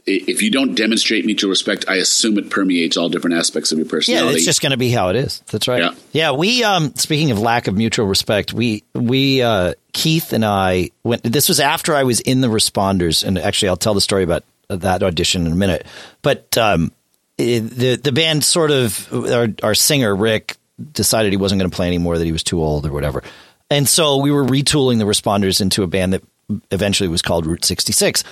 if 0.04 0.42
you 0.42 0.50
don't 0.50 0.74
demonstrate 0.74 1.24
mutual 1.24 1.50
respect, 1.50 1.84
I 1.88 1.96
assume 1.96 2.36
it 2.36 2.50
permeates 2.50 2.96
all 2.96 3.08
different 3.08 3.36
aspects 3.36 3.70
of 3.70 3.78
your 3.78 3.86
personality. 3.86 4.30
Yeah, 4.30 4.36
it's 4.36 4.44
just 4.44 4.60
going 4.60 4.72
to 4.72 4.76
be 4.76 4.90
how 4.90 5.10
it 5.10 5.16
is. 5.16 5.40
That's 5.50 5.68
right. 5.68 5.82
Yeah. 5.82 5.94
yeah, 6.10 6.32
we 6.32 6.64
um 6.64 6.94
speaking 6.96 7.30
of 7.30 7.38
lack 7.38 7.68
of 7.68 7.76
mutual 7.76 8.06
respect, 8.06 8.52
we 8.52 8.82
we 8.94 9.42
uh 9.42 9.74
Keith 9.92 10.32
and 10.32 10.44
I 10.44 10.90
went 11.04 11.22
this 11.22 11.48
was 11.48 11.60
after 11.60 11.94
I 11.94 12.02
was 12.02 12.20
in 12.20 12.40
the 12.40 12.48
responders 12.48 13.24
and 13.24 13.38
actually 13.38 13.68
I'll 13.68 13.76
tell 13.76 13.94
the 13.94 14.00
story 14.00 14.24
about 14.24 14.42
that 14.68 15.04
audition 15.04 15.46
in 15.46 15.52
a 15.52 15.56
minute. 15.56 15.86
But 16.22 16.58
um 16.58 16.90
the 17.36 17.96
the 18.02 18.12
band 18.12 18.44
sort 18.44 18.72
of 18.72 19.12
our 19.12 19.48
our 19.62 19.74
singer 19.76 20.16
Rick 20.16 20.56
decided 20.92 21.32
he 21.32 21.36
wasn't 21.36 21.60
going 21.60 21.70
to 21.70 21.76
play 21.76 21.86
anymore 21.86 22.18
that 22.18 22.24
he 22.24 22.32
was 22.32 22.42
too 22.42 22.60
old 22.60 22.86
or 22.86 22.92
whatever. 22.92 23.22
And 23.72 23.88
so 23.88 24.18
we 24.18 24.30
were 24.30 24.44
retooling 24.44 24.98
the 24.98 25.04
responders 25.04 25.62
into 25.62 25.82
a 25.82 25.86
band 25.86 26.12
that 26.12 26.22
eventually 26.70 27.08
was 27.08 27.22
called 27.22 27.46
Route 27.46 27.64
66. 27.64 28.22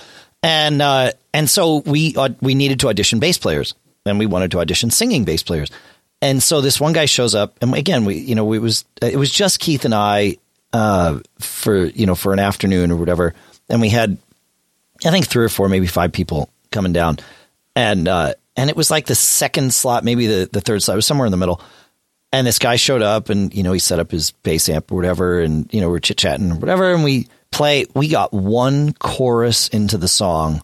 And 0.43 0.83
uh, 0.83 1.13
and 1.33 1.49
so 1.49 1.77
we 1.77 2.15
uh, 2.15 2.29
we 2.41 2.53
needed 2.53 2.79
to 2.81 2.89
audition 2.89 3.19
bass 3.19 3.39
players, 3.39 3.73
and 4.05 4.19
we 4.19 4.27
wanted 4.27 4.51
to 4.51 4.59
audition 4.59 4.91
singing 4.91 5.23
bass 5.23 5.41
players. 5.41 5.69
And 6.21 6.41
so 6.41 6.61
this 6.61 6.79
one 6.79 6.93
guy 6.93 7.05
shows 7.05 7.33
up, 7.33 7.57
and 7.61 7.73
again, 7.75 8.05
we 8.05 8.17
you 8.17 8.35
know 8.35 8.53
it 8.53 8.59
was 8.59 8.85
it 9.01 9.17
was 9.17 9.31
just 9.31 9.59
Keith 9.59 9.85
and 9.85 9.93
I 9.93 10.37
uh, 10.73 11.19
for 11.39 11.85
you 11.85 12.05
know 12.07 12.15
for 12.15 12.33
an 12.33 12.39
afternoon 12.39 12.91
or 12.91 12.95
whatever, 12.95 13.35
and 13.69 13.81
we 13.81 13.89
had 13.89 14.17
I 15.05 15.11
think 15.11 15.27
three 15.27 15.45
or 15.45 15.49
four, 15.49 15.69
maybe 15.69 15.85
five 15.85 16.11
people 16.11 16.49
coming 16.71 16.93
down, 16.93 17.17
and 17.75 18.07
uh, 18.07 18.33
and 18.55 18.71
it 18.71 18.75
was 18.75 18.89
like 18.89 19.05
the 19.05 19.15
second 19.15 19.75
slot, 19.75 20.03
maybe 20.03 20.25
the 20.25 20.49
the 20.51 20.61
third 20.61 20.81
slot, 20.81 20.95
it 20.95 20.97
was 20.97 21.05
somewhere 21.05 21.27
in 21.27 21.31
the 21.31 21.37
middle 21.37 21.61
and 22.31 22.47
this 22.47 22.59
guy 22.59 22.77
showed 22.77 23.01
up 23.01 23.29
and, 23.29 23.53
you 23.53 23.63
know, 23.63 23.73
he 23.73 23.79
set 23.79 23.99
up 23.99 24.11
his 24.11 24.31
bass 24.31 24.69
amp 24.69 24.91
or 24.91 24.95
whatever. 24.95 25.41
And, 25.41 25.71
you 25.73 25.81
know, 25.81 25.89
we're 25.89 25.99
chit 25.99 26.17
chatting 26.17 26.51
or 26.51 26.55
whatever. 26.55 26.93
And 26.93 27.03
we 27.03 27.27
play, 27.51 27.85
we 27.93 28.07
got 28.07 28.31
one 28.31 28.93
chorus 28.93 29.67
into 29.67 29.97
the 29.97 30.07
song 30.07 30.61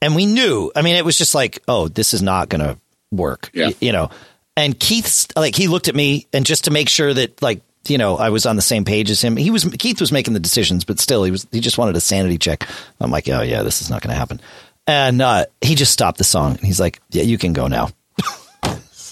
and 0.00 0.14
we 0.14 0.26
knew, 0.26 0.70
I 0.74 0.82
mean, 0.82 0.96
it 0.96 1.04
was 1.04 1.16
just 1.16 1.34
like, 1.34 1.60
oh, 1.68 1.88
this 1.88 2.14
is 2.14 2.22
not 2.22 2.48
going 2.48 2.60
to 2.60 2.78
work, 3.10 3.50
yeah. 3.52 3.70
you 3.80 3.92
know. 3.92 4.10
And 4.56 4.78
Keith's 4.78 5.28
like, 5.36 5.54
he 5.54 5.68
looked 5.68 5.88
at 5.88 5.94
me 5.94 6.26
and 6.32 6.44
just 6.44 6.64
to 6.64 6.70
make 6.70 6.88
sure 6.88 7.14
that, 7.14 7.40
like, 7.42 7.60
you 7.86 7.96
know, 7.96 8.16
I 8.16 8.30
was 8.30 8.44
on 8.44 8.56
the 8.56 8.62
same 8.62 8.84
page 8.84 9.10
as 9.10 9.22
him. 9.22 9.36
He 9.36 9.50
was, 9.50 9.64
Keith 9.64 10.00
was 10.00 10.12
making 10.12 10.34
the 10.34 10.40
decisions, 10.40 10.84
but 10.84 10.98
still, 10.98 11.22
he 11.24 11.30
was, 11.30 11.46
he 11.52 11.60
just 11.60 11.78
wanted 11.78 11.96
a 11.96 12.00
sanity 12.00 12.38
check. 12.38 12.68
I'm 13.00 13.10
like, 13.10 13.28
oh, 13.28 13.42
yeah, 13.42 13.62
this 13.62 13.80
is 13.80 13.88
not 13.88 14.02
going 14.02 14.12
to 14.12 14.18
happen. 14.18 14.40
And 14.86 15.22
uh, 15.22 15.46
he 15.60 15.74
just 15.74 15.92
stopped 15.92 16.18
the 16.18 16.24
song 16.24 16.52
and 16.52 16.60
he's 16.60 16.80
like, 16.80 17.00
yeah, 17.10 17.22
you 17.22 17.38
can 17.38 17.52
go 17.52 17.68
now. 17.68 17.90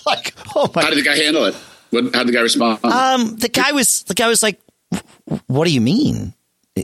like, 0.07 0.35
oh 0.55 0.71
my. 0.75 0.83
God. 0.83 0.85
How 0.85 0.91
did 0.91 0.99
the 0.99 1.03
guy 1.03 1.17
handle 1.17 1.45
it? 1.45 1.55
What, 1.91 2.15
how'd 2.15 2.27
the 2.27 2.33
guy 2.33 2.41
respond? 2.41 2.85
Um, 2.85 3.37
the 3.37 3.49
guy 3.49 3.73
was 3.73 4.03
the 4.05 4.15
guy 4.15 4.29
was 4.29 4.43
like, 4.43 4.61
"What 5.47 5.67
do 5.67 5.73
you 5.73 5.81
mean?" 5.81 6.35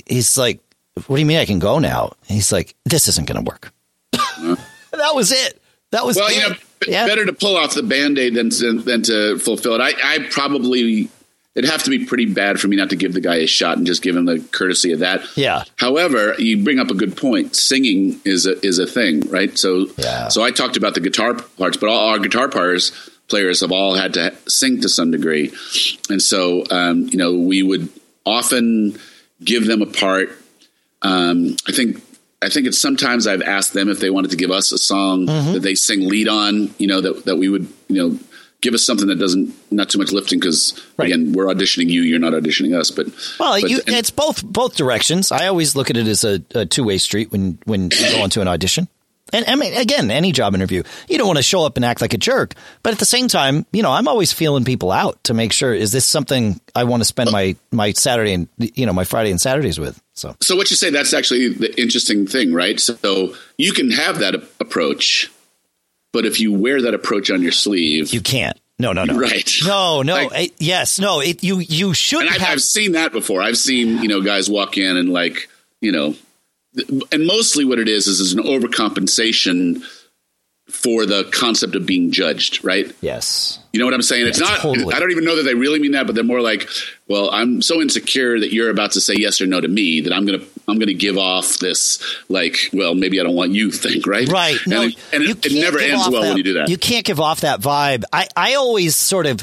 He's 0.06 0.38
like, 0.38 0.60
"What 1.06 1.16
do 1.16 1.20
you 1.20 1.26
mean 1.26 1.38
I 1.38 1.44
can 1.44 1.58
go 1.58 1.78
now?" 1.78 2.12
He's 2.26 2.52
like, 2.52 2.74
"This 2.84 3.08
isn't 3.08 3.26
going 3.26 3.44
to 3.44 3.48
work." 3.48 3.72
that 4.12 5.14
was 5.14 5.32
it. 5.32 5.60
That 5.90 6.06
was 6.06 6.16
well, 6.16 6.28
it. 6.28 6.36
you 6.36 6.48
know, 6.48 6.54
yeah. 6.86 7.06
better 7.06 7.26
to 7.26 7.32
pull 7.32 7.56
off 7.56 7.74
the 7.74 7.82
band 7.82 8.18
aid 8.18 8.34
than 8.34 8.50
to, 8.50 8.80
than 8.80 9.02
to 9.02 9.38
fulfill 9.38 9.74
it. 9.74 9.80
I, 9.80 10.14
I 10.14 10.18
probably 10.30 11.10
it'd 11.54 11.70
have 11.70 11.82
to 11.82 11.90
be 11.90 12.04
pretty 12.04 12.26
bad 12.26 12.58
for 12.58 12.68
me 12.68 12.76
not 12.76 12.90
to 12.90 12.96
give 12.96 13.12
the 13.12 13.20
guy 13.20 13.36
a 13.36 13.46
shot 13.46 13.76
and 13.76 13.86
just 13.86 14.02
give 14.02 14.16
him 14.16 14.24
the 14.24 14.40
courtesy 14.52 14.92
of 14.92 15.00
that. 15.00 15.22
Yeah. 15.36 15.64
However, 15.76 16.34
you 16.38 16.64
bring 16.64 16.78
up 16.78 16.90
a 16.90 16.94
good 16.94 17.16
point. 17.16 17.54
Singing 17.54 18.20
is 18.24 18.46
a 18.46 18.58
is 18.66 18.78
a 18.78 18.86
thing, 18.86 19.20
right? 19.28 19.56
So 19.56 19.86
yeah. 19.98 20.28
so 20.28 20.42
I 20.42 20.50
talked 20.50 20.76
about 20.76 20.94
the 20.94 21.00
guitar 21.00 21.34
parts, 21.34 21.76
but 21.76 21.88
all 21.88 22.08
our 22.08 22.18
guitar 22.18 22.48
players 22.48 22.92
players 23.32 23.62
have 23.62 23.72
all 23.72 23.94
had 23.94 24.12
to 24.12 24.30
sing 24.46 24.82
to 24.82 24.90
some 24.90 25.10
degree, 25.10 25.50
and 26.10 26.20
so 26.20 26.64
um, 26.70 27.08
you 27.10 27.16
know 27.16 27.32
we 27.32 27.62
would 27.62 27.88
often 28.26 28.98
give 29.42 29.66
them 29.66 29.80
a 29.80 29.86
part. 29.86 30.28
Um, 31.00 31.56
I 31.66 31.72
think 31.72 32.02
I 32.42 32.50
think 32.50 32.66
it's 32.66 32.78
sometimes 32.78 33.26
I've 33.26 33.40
asked 33.40 33.72
them 33.72 33.88
if 33.88 34.00
they 34.00 34.10
wanted 34.10 34.32
to 34.32 34.36
give 34.36 34.50
us 34.50 34.70
a 34.70 34.76
song 34.76 35.26
mm-hmm. 35.26 35.54
that 35.54 35.60
they 35.60 35.74
sing 35.74 36.06
lead 36.06 36.28
on. 36.28 36.74
You 36.76 36.88
know 36.88 37.00
that 37.00 37.24
that 37.24 37.36
we 37.36 37.48
would 37.48 37.72
you 37.88 37.96
know 37.96 38.18
give 38.60 38.74
us 38.74 38.84
something 38.84 39.08
that 39.08 39.18
doesn't 39.18 39.54
not 39.72 39.88
too 39.88 39.98
much 39.98 40.12
lifting 40.12 40.38
because 40.38 40.78
right. 40.98 41.06
again 41.06 41.32
we're 41.32 41.46
auditioning 41.46 41.88
you 41.88 42.02
you're 42.02 42.20
not 42.20 42.34
auditioning 42.34 42.78
us 42.78 42.90
but 42.92 43.06
well 43.40 43.58
but, 43.58 43.68
you, 43.68 43.80
and, 43.86 43.96
it's 43.96 44.10
both 44.10 44.44
both 44.44 44.76
directions 44.76 45.32
i 45.32 45.48
always 45.48 45.74
look 45.74 45.90
at 45.90 45.96
it 45.96 46.06
as 46.06 46.22
a, 46.22 46.40
a 46.54 46.64
two-way 46.64 46.96
street 46.96 47.32
when 47.32 47.58
when 47.64 47.90
you 47.90 48.12
go 48.12 48.22
into 48.22 48.40
an 48.40 48.46
audition 48.46 48.86
and 49.32 49.44
I 49.46 49.54
mean, 49.56 49.74
again, 49.74 50.10
any 50.10 50.32
job 50.32 50.54
interview, 50.54 50.82
you 51.08 51.18
don't 51.18 51.26
want 51.26 51.38
to 51.38 51.42
show 51.42 51.64
up 51.64 51.76
and 51.76 51.84
act 51.84 52.00
like 52.00 52.14
a 52.14 52.18
jerk. 52.18 52.54
But 52.82 52.92
at 52.92 52.98
the 52.98 53.06
same 53.06 53.28
time, 53.28 53.66
you 53.72 53.82
know, 53.82 53.90
I'm 53.90 54.08
always 54.08 54.32
feeling 54.32 54.64
people 54.64 54.92
out 54.92 55.22
to 55.24 55.34
make 55.34 55.52
sure 55.52 55.72
is 55.72 55.92
this 55.92 56.04
something 56.04 56.60
I 56.74 56.84
want 56.84 57.00
to 57.00 57.04
spend 57.06 57.30
my 57.30 57.56
my 57.70 57.92
Saturday 57.92 58.34
and 58.34 58.48
you 58.58 58.86
know 58.86 58.92
my 58.92 59.04
Friday 59.04 59.30
and 59.30 59.40
Saturdays 59.40 59.78
with. 59.78 60.00
So, 60.14 60.36
so 60.40 60.56
what 60.56 60.70
you 60.70 60.76
say 60.76 60.90
that's 60.90 61.14
actually 61.14 61.48
the 61.48 61.80
interesting 61.80 62.26
thing, 62.26 62.52
right? 62.52 62.78
So 62.78 63.34
you 63.56 63.72
can 63.72 63.90
have 63.90 64.18
that 64.18 64.34
approach, 64.60 65.30
but 66.12 66.26
if 66.26 66.40
you 66.40 66.52
wear 66.52 66.82
that 66.82 66.94
approach 66.94 67.30
on 67.30 67.42
your 67.42 67.52
sleeve, 67.52 68.12
you 68.12 68.20
can't. 68.20 68.58
No, 68.78 68.92
no, 68.92 69.04
no. 69.04 69.16
Right. 69.16 69.48
No, 69.64 70.02
no. 70.02 70.14
Like, 70.14 70.48
it, 70.48 70.54
yes, 70.58 70.98
no. 70.98 71.20
It, 71.20 71.44
you 71.44 71.60
you 71.60 71.94
should. 71.94 72.22
And 72.22 72.30
I've, 72.30 72.40
have, 72.40 72.50
I've 72.54 72.62
seen 72.62 72.92
that 72.92 73.12
before. 73.12 73.40
I've 73.40 73.56
seen 73.56 74.02
you 74.02 74.08
know 74.08 74.20
guys 74.20 74.50
walk 74.50 74.76
in 74.76 74.96
and 74.96 75.08
like 75.08 75.48
you 75.80 75.92
know 75.92 76.16
and 76.74 77.26
mostly 77.26 77.64
what 77.64 77.78
it 77.78 77.88
is 77.88 78.06
is, 78.06 78.20
is 78.20 78.32
an 78.32 78.42
overcompensation 78.42 79.82
for 80.70 81.04
the 81.04 81.24
concept 81.32 81.74
of 81.74 81.84
being 81.84 82.12
judged, 82.12 82.64
right? 82.64 82.94
Yes. 83.02 83.58
You 83.72 83.80
know 83.80 83.84
what 83.84 83.94
I'm 83.94 84.00
saying? 84.00 84.22
Yeah, 84.22 84.28
it's 84.28 84.40
not, 84.40 84.60
totally. 84.60 84.94
I 84.94 85.00
don't 85.00 85.10
even 85.10 85.24
know 85.24 85.36
that 85.36 85.42
they 85.42 85.54
really 85.54 85.78
mean 85.78 85.92
that, 85.92 86.06
but 86.06 86.14
they're 86.14 86.24
more 86.24 86.40
like, 86.40 86.68
well, 87.08 87.30
I'm 87.30 87.60
so 87.60 87.82
insecure 87.82 88.40
that 88.40 88.54
you're 88.54 88.70
about 88.70 88.92
to 88.92 89.00
say 89.00 89.14
yes 89.16 89.40
or 89.40 89.46
no 89.46 89.60
to 89.60 89.68
me 89.68 90.00
that 90.02 90.12
I'm 90.14 90.24
going 90.24 90.40
to, 90.40 90.46
I'm 90.68 90.76
going 90.78 90.86
to 90.86 90.94
give 90.94 91.18
off 91.18 91.58
this, 91.58 92.02
like, 92.30 92.70
well, 92.72 92.94
maybe 92.94 93.20
I 93.20 93.24
don't 93.24 93.34
want 93.34 93.52
you 93.52 93.70
think, 93.70 94.06
right? 94.06 94.26
Right. 94.28 94.56
No, 94.66 94.82
and 94.82 94.92
it, 94.92 94.98
and 95.12 95.22
it, 95.24 95.46
it 95.46 95.60
never 95.60 95.78
ends 95.78 96.08
well 96.08 96.22
that, 96.22 96.28
when 96.28 96.36
you 96.38 96.44
do 96.44 96.54
that. 96.54 96.70
You 96.70 96.78
can't 96.78 97.04
give 97.04 97.20
off 97.20 97.40
that 97.40 97.60
vibe. 97.60 98.04
I, 98.12 98.28
I 98.34 98.54
always 98.54 98.96
sort 98.96 99.26
of, 99.26 99.42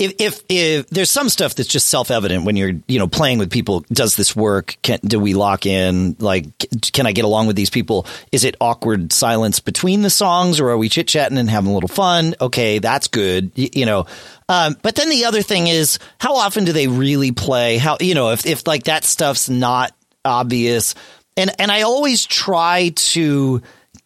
if, 0.00 0.14
if 0.18 0.42
if 0.48 0.88
there's 0.88 1.10
some 1.10 1.28
stuff 1.28 1.54
that's 1.54 1.68
just 1.68 1.88
self 1.88 2.10
evident 2.10 2.44
when 2.44 2.56
you're 2.56 2.72
you 2.88 2.98
know 2.98 3.06
playing 3.06 3.38
with 3.38 3.50
people, 3.50 3.84
does 3.92 4.16
this 4.16 4.34
work? 4.34 4.76
Can 4.80 4.98
do 5.04 5.20
we 5.20 5.34
lock 5.34 5.66
in? 5.66 6.16
Like, 6.18 6.46
can 6.92 7.06
I 7.06 7.12
get 7.12 7.26
along 7.26 7.48
with 7.48 7.54
these 7.54 7.68
people? 7.68 8.06
Is 8.32 8.44
it 8.44 8.56
awkward 8.62 9.12
silence 9.12 9.60
between 9.60 10.00
the 10.00 10.08
songs, 10.08 10.58
or 10.58 10.70
are 10.70 10.78
we 10.78 10.88
chit 10.88 11.06
chatting 11.06 11.36
and 11.36 11.50
having 11.50 11.70
a 11.70 11.74
little 11.74 11.88
fun? 11.88 12.34
Okay, 12.40 12.78
that's 12.78 13.08
good. 13.08 13.52
You, 13.54 13.68
you 13.74 13.86
know. 13.86 14.06
Um, 14.48 14.74
but 14.80 14.96
then 14.96 15.10
the 15.10 15.26
other 15.26 15.42
thing 15.42 15.66
is, 15.66 15.98
how 16.18 16.36
often 16.36 16.64
do 16.64 16.72
they 16.72 16.88
really 16.88 17.32
play? 17.32 17.76
How 17.76 17.98
you 18.00 18.14
know 18.14 18.30
if 18.30 18.46
if 18.46 18.66
like 18.66 18.84
that 18.84 19.04
stuff's 19.04 19.50
not 19.50 19.94
obvious, 20.24 20.94
and 21.36 21.50
and 21.60 21.70
I 21.70 21.82
always 21.82 22.24
try 22.24 22.88
to 22.88 23.60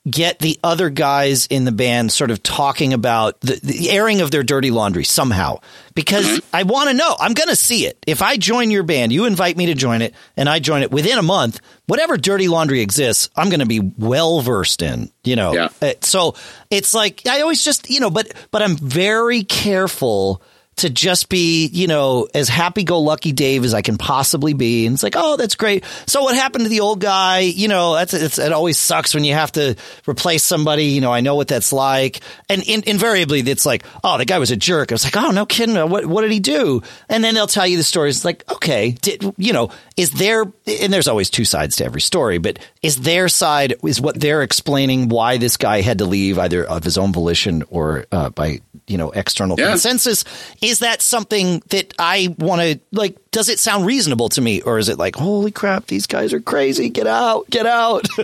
get 0.08 0.38
the 0.38 0.58
other 0.62 0.90
guys 0.90 1.46
in 1.46 1.64
the 1.64 1.72
band 1.72 2.12
sort 2.12 2.30
of 2.30 2.42
talking 2.42 2.92
about 2.92 3.40
the, 3.40 3.58
the 3.62 3.90
airing 3.90 4.20
of 4.20 4.30
their 4.30 4.42
dirty 4.42 4.70
laundry 4.70 5.04
somehow 5.04 5.58
because 5.94 6.26
mm-hmm. 6.26 6.56
I 6.56 6.64
want 6.64 6.90
to 6.90 6.94
know. 6.94 7.16
I'm 7.18 7.32
going 7.32 7.48
to 7.48 7.56
see 7.56 7.86
it. 7.86 7.98
If 8.06 8.20
I 8.20 8.36
join 8.36 8.70
your 8.70 8.82
band, 8.82 9.12
you 9.12 9.24
invite 9.24 9.56
me 9.56 9.66
to 9.66 9.74
join 9.74 10.02
it, 10.02 10.14
and 10.36 10.48
I 10.48 10.58
join 10.58 10.82
it 10.82 10.90
within 10.90 11.18
a 11.18 11.22
month, 11.22 11.60
whatever 11.86 12.16
dirty 12.16 12.48
laundry 12.48 12.80
exists, 12.80 13.30
I'm 13.34 13.48
going 13.48 13.60
to 13.60 13.66
be 13.66 13.80
well 13.80 14.40
versed 14.40 14.82
in, 14.82 15.10
you 15.22 15.36
know. 15.36 15.54
Yeah. 15.54 15.68
Uh, 15.80 15.92
so 16.02 16.34
it's 16.70 16.92
like 16.92 17.26
I 17.26 17.40
always 17.40 17.64
just, 17.64 17.88
you 17.88 18.00
know, 18.00 18.10
but 18.10 18.32
but 18.50 18.60
I'm 18.60 18.76
very 18.76 19.42
careful 19.42 20.42
to 20.76 20.90
just 20.90 21.28
be, 21.28 21.66
you 21.66 21.86
know, 21.86 22.28
as 22.34 22.48
happy 22.48 22.84
go 22.84 23.00
lucky 23.00 23.32
Dave 23.32 23.64
as 23.64 23.74
I 23.74 23.82
can 23.82 23.96
possibly 23.96 24.54
be. 24.54 24.86
And 24.86 24.94
it's 24.94 25.02
like, 25.02 25.14
oh, 25.16 25.36
that's 25.36 25.54
great. 25.54 25.84
So 26.06 26.22
what 26.22 26.34
happened 26.34 26.64
to 26.64 26.68
the 26.68 26.80
old 26.80 27.00
guy? 27.00 27.40
You 27.40 27.68
know, 27.68 27.94
that's 27.94 28.14
it's, 28.14 28.38
it 28.38 28.52
always 28.52 28.78
sucks 28.78 29.14
when 29.14 29.24
you 29.24 29.34
have 29.34 29.52
to 29.52 29.76
replace 30.08 30.42
somebody. 30.42 30.86
You 30.86 31.00
know, 31.00 31.12
I 31.12 31.20
know 31.20 31.36
what 31.36 31.48
that's 31.48 31.72
like. 31.72 32.20
And 32.48 32.62
in, 32.62 32.82
invariably, 32.86 33.40
it's 33.40 33.66
like, 33.66 33.84
oh, 34.02 34.18
the 34.18 34.24
guy 34.24 34.38
was 34.38 34.50
a 34.50 34.56
jerk. 34.56 34.90
I 34.90 34.94
was 34.94 35.04
like, 35.04 35.16
oh, 35.16 35.30
no 35.30 35.46
kidding. 35.46 35.76
What 35.88 36.06
what 36.06 36.22
did 36.22 36.32
he 36.32 36.40
do? 36.40 36.82
And 37.08 37.22
then 37.22 37.34
they'll 37.34 37.46
tell 37.46 37.66
you 37.66 37.76
the 37.76 37.84
story. 37.84 38.10
It's 38.10 38.24
like, 38.24 38.50
okay, 38.50 38.92
did 38.92 39.34
you 39.36 39.52
know? 39.52 39.70
Is 39.96 40.10
there? 40.10 40.42
And 40.42 40.92
there's 40.92 41.08
always 41.08 41.30
two 41.30 41.44
sides 41.44 41.76
to 41.76 41.84
every 41.84 42.00
story, 42.00 42.38
but 42.38 42.58
is 42.82 43.00
their 43.00 43.28
side 43.28 43.74
is 43.84 44.00
what 44.00 44.20
they're 44.20 44.42
explaining 44.42 45.08
why 45.08 45.38
this 45.38 45.56
guy 45.56 45.82
had 45.82 45.98
to 45.98 46.04
leave 46.04 46.38
either 46.38 46.64
of 46.64 46.84
his 46.84 46.98
own 46.98 47.12
volition 47.12 47.62
or 47.70 48.06
uh, 48.10 48.30
by 48.30 48.60
you 48.86 48.98
know 48.98 49.10
external 49.10 49.58
yeah. 49.58 49.70
consensus 49.70 50.24
is 50.64 50.80
that 50.80 51.02
something 51.02 51.62
that 51.70 51.94
i 51.98 52.34
want 52.38 52.60
to 52.60 52.80
like 52.92 53.16
does 53.30 53.48
it 53.48 53.58
sound 53.58 53.84
reasonable 53.84 54.28
to 54.28 54.40
me? 54.40 54.60
Or 54.60 54.78
is 54.78 54.88
it 54.88 54.96
like 54.96 55.16
holy 55.16 55.50
crap 55.50 55.86
these 55.86 56.06
guys 56.06 56.32
are 56.32 56.40
crazy 56.40 56.88
get 56.88 57.06
out 57.06 57.50
get 57.50 57.66
out? 57.66 58.06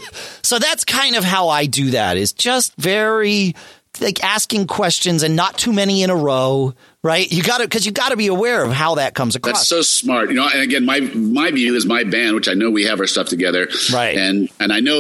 So 0.43 0.59
that's 0.59 0.85
kind 0.85 1.17
of 1.17 1.25
how 1.25 1.49
i 1.49 1.67
do 1.67 1.91
that 1.91 2.17
is 2.17 2.33
just 2.33 2.75
very 2.77 3.55
like 4.01 4.23
asking 4.25 4.67
questions 4.67 5.23
and 5.23 5.37
not 5.37 5.59
too 5.59 5.73
many 5.73 6.03
in 6.03 6.11
a 6.11 6.17
row 6.17 6.75
right? 7.03 7.31
You 7.33 7.43
got 7.43 7.59
to 7.59 7.65
because 7.65 7.87
you 7.87 7.93
got 7.93 8.11
to 8.11 8.17
be 8.17 8.27
aware 8.27 8.63
of 8.63 8.73
how 8.73 8.97
that 8.97 9.15
comes 9.15 9.35
across. 9.35 9.57
That's 9.57 9.69
so 9.69 9.83
smart. 9.83 10.29
You 10.29 10.37
know 10.37 10.49
and 10.53 10.63
again 10.63 10.85
my 10.85 11.01
my 11.01 11.51
view 11.51 11.75
is 11.75 11.87
my 11.87 12.05
band 12.05 12.35
which 12.35 12.49
i 12.49 12.55
know 12.55 12.71
we 12.71 12.85
have 12.85 13.01
our 13.01 13.07
stuff 13.07 13.29
together. 13.29 13.69
Right. 13.93 14.17
And 14.17 14.49
and 14.59 14.73
i 14.73 14.81
know 14.81 14.97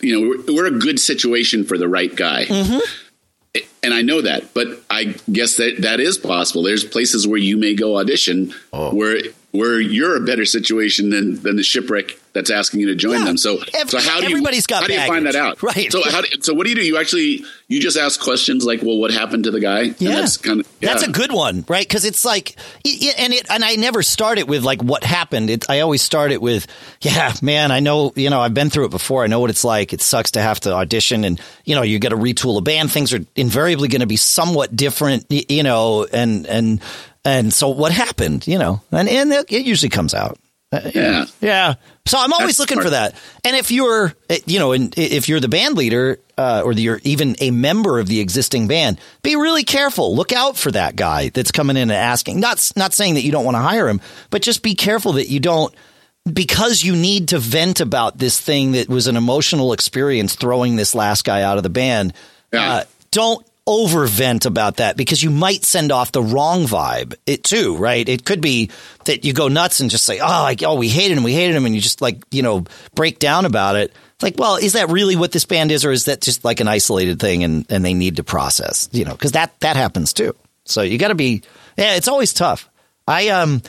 you 0.00 0.20
know 0.20 0.42
we're, 0.46 0.54
we're 0.54 0.66
a 0.66 0.78
good 0.78 1.00
situation 1.00 1.64
for 1.64 1.78
the 1.78 1.88
right 1.88 2.14
guy. 2.14 2.44
Mm-hmm 2.44 2.78
and 3.82 3.94
I 3.94 4.02
know 4.02 4.20
that, 4.22 4.54
but 4.54 4.68
I 4.90 5.14
guess 5.30 5.56
that 5.56 5.76
that 5.80 6.00
is 6.00 6.18
possible. 6.18 6.62
There's 6.62 6.84
places 6.84 7.26
where 7.26 7.38
you 7.38 7.56
may 7.56 7.74
go 7.74 7.98
audition 7.98 8.54
oh. 8.72 8.94
where 8.94 9.20
where 9.52 9.80
you're 9.80 10.16
a 10.16 10.20
better 10.20 10.44
situation 10.44 11.10
than 11.10 11.42
than 11.42 11.56
the 11.56 11.62
shipwreck 11.62 12.18
that's 12.34 12.50
asking 12.50 12.80
you 12.80 12.86
to 12.86 12.94
join 12.94 13.18
yeah. 13.18 13.24
them. 13.24 13.36
So, 13.36 13.58
Every, 13.74 13.88
so 13.88 13.98
how 13.98 14.20
do 14.20 14.26
you 14.26 14.36
everybody's 14.36 14.66
got 14.66 14.82
how 14.82 14.86
do 14.86 14.94
you 14.94 15.06
find 15.06 15.26
that 15.26 15.34
out? 15.34 15.62
Right. 15.62 15.90
So 15.90 16.02
how 16.08 16.20
do, 16.20 16.28
so 16.40 16.54
what 16.54 16.64
do 16.64 16.70
you 16.70 16.76
do? 16.76 16.84
You 16.84 16.98
actually 16.98 17.44
you 17.66 17.80
just 17.80 17.96
ask 17.96 18.20
questions 18.20 18.64
like, 18.64 18.82
well, 18.82 18.98
what 18.98 19.10
happened 19.10 19.44
to 19.44 19.50
the 19.50 19.60
guy? 19.60 19.94
Yeah, 19.98 20.10
and 20.10 20.18
that's 20.18 20.36
kind 20.36 20.60
of 20.60 20.68
yeah. 20.80 20.90
that's 20.90 21.02
a 21.02 21.10
good 21.10 21.32
one, 21.32 21.64
right? 21.68 21.86
Because 21.86 22.04
it's 22.04 22.24
like, 22.24 22.56
and 22.84 23.32
it 23.32 23.50
and 23.50 23.64
I 23.64 23.76
never 23.76 24.02
start 24.02 24.38
it 24.38 24.46
with 24.46 24.62
like 24.62 24.82
what 24.82 25.02
happened. 25.02 25.50
It, 25.50 25.68
I 25.68 25.80
always 25.80 26.02
start 26.02 26.30
it 26.30 26.40
with, 26.40 26.66
yeah, 27.00 27.32
man, 27.42 27.70
I 27.72 27.80
know, 27.80 28.12
you 28.14 28.30
know, 28.30 28.40
I've 28.40 28.54
been 28.54 28.70
through 28.70 28.86
it 28.86 28.90
before. 28.90 29.24
I 29.24 29.26
know 29.26 29.40
what 29.40 29.50
it's 29.50 29.64
like. 29.64 29.92
It 29.92 30.02
sucks 30.02 30.32
to 30.32 30.40
have 30.40 30.60
to 30.60 30.72
audition, 30.74 31.24
and 31.24 31.40
you 31.64 31.74
know, 31.74 31.82
you 31.82 31.98
got 31.98 32.10
to 32.10 32.16
retool 32.16 32.58
a 32.58 32.60
band. 32.60 32.92
Things 32.92 33.12
are 33.12 33.24
invariably 33.34 33.88
going 33.88 34.00
to 34.00 34.06
be 34.06 34.16
somewhat 34.16 34.76
different, 34.76 35.26
you 35.30 35.62
know, 35.62 36.06
and 36.12 36.46
and 36.46 36.80
and 37.24 37.52
so 37.52 37.68
what 37.68 37.92
happened, 37.92 38.46
you 38.46 38.58
know, 38.58 38.80
and 38.92 39.08
and 39.08 39.32
it 39.32 39.50
usually 39.50 39.90
comes 39.90 40.14
out. 40.14 40.38
Uh, 40.70 40.90
yeah. 40.94 41.24
Yeah. 41.40 41.74
So 42.06 42.18
I'm 42.18 42.32
always 42.32 42.56
That's 42.56 42.70
looking 42.70 42.82
smart. 42.82 42.86
for 42.86 42.90
that. 42.90 43.14
And 43.44 43.56
if 43.56 43.70
you're, 43.70 44.14
you 44.44 44.58
know, 44.58 44.72
and 44.72 44.92
if 44.98 45.28
you're 45.28 45.40
the 45.40 45.48
band 45.48 45.76
leader 45.76 46.20
uh, 46.36 46.62
or 46.64 46.72
you're 46.72 47.00
even 47.04 47.36
a 47.40 47.50
member 47.50 47.98
of 47.98 48.06
the 48.06 48.20
existing 48.20 48.68
band, 48.68 49.00
be 49.22 49.36
really 49.36 49.64
careful. 49.64 50.14
Look 50.14 50.32
out 50.32 50.58
for 50.58 50.70
that 50.72 50.94
guy 50.94 51.30
that's 51.30 51.52
coming 51.52 51.76
in 51.76 51.84
and 51.84 51.92
asking. 51.92 52.40
Not 52.40 52.70
not 52.76 52.92
saying 52.92 53.14
that 53.14 53.22
you 53.22 53.32
don't 53.32 53.44
want 53.44 53.56
to 53.56 53.62
hire 53.62 53.88
him, 53.88 54.00
but 54.30 54.42
just 54.42 54.62
be 54.62 54.74
careful 54.74 55.12
that 55.12 55.28
you 55.28 55.40
don't 55.40 55.74
because 56.30 56.82
you 56.82 56.94
need 56.94 57.28
to 57.28 57.38
vent 57.38 57.80
about 57.80 58.18
this 58.18 58.38
thing 58.38 58.72
that 58.72 58.88
was 58.88 59.06
an 59.06 59.16
emotional 59.16 59.72
experience 59.72 60.34
throwing 60.34 60.76
this 60.76 60.94
last 60.94 61.24
guy 61.24 61.42
out 61.42 61.56
of 61.56 61.62
the 61.62 61.70
band. 61.70 62.12
Yeah. 62.52 62.72
Uh, 62.72 62.84
don't 63.10 63.46
over 63.68 64.06
vent 64.06 64.46
about 64.46 64.78
that 64.78 64.96
because 64.96 65.22
you 65.22 65.28
might 65.28 65.62
send 65.62 65.92
off 65.92 66.10
the 66.10 66.22
wrong 66.22 66.62
vibe 66.62 67.14
it 67.26 67.44
too, 67.44 67.76
right? 67.76 68.08
It 68.08 68.24
could 68.24 68.40
be 68.40 68.70
that 69.04 69.26
you 69.26 69.34
go 69.34 69.48
nuts 69.48 69.80
and 69.80 69.90
just 69.90 70.06
say, 70.06 70.20
Oh, 70.20 70.42
like, 70.42 70.62
oh, 70.62 70.76
we 70.76 70.88
hated 70.88 71.18
him. 71.18 71.22
We 71.22 71.34
hated 71.34 71.54
him. 71.54 71.66
And 71.66 71.74
you 71.74 71.80
just 71.82 72.00
like, 72.00 72.22
you 72.30 72.42
know, 72.42 72.64
break 72.94 73.18
down 73.18 73.44
about 73.44 73.76
it. 73.76 73.92
It's 74.14 74.22
like, 74.22 74.36
well, 74.38 74.56
is 74.56 74.72
that 74.72 74.88
really 74.88 75.16
what 75.16 75.32
this 75.32 75.44
band 75.44 75.70
is? 75.70 75.84
Or 75.84 75.92
is 75.92 76.06
that 76.06 76.22
just 76.22 76.46
like 76.46 76.60
an 76.60 76.66
isolated 76.66 77.20
thing 77.20 77.44
and, 77.44 77.66
and 77.68 77.84
they 77.84 77.92
need 77.92 78.16
to 78.16 78.24
process, 78.24 78.88
you 78.90 79.04
know, 79.04 79.14
cause 79.14 79.32
that, 79.32 79.52
that 79.60 79.76
happens 79.76 80.14
too. 80.14 80.34
So 80.64 80.80
you 80.80 80.96
got 80.96 81.08
to 81.08 81.14
be, 81.14 81.42
yeah, 81.76 81.96
it's 81.96 82.08
always 82.08 82.32
tough. 82.32 82.70
I, 83.06 83.28
um, 83.28 83.60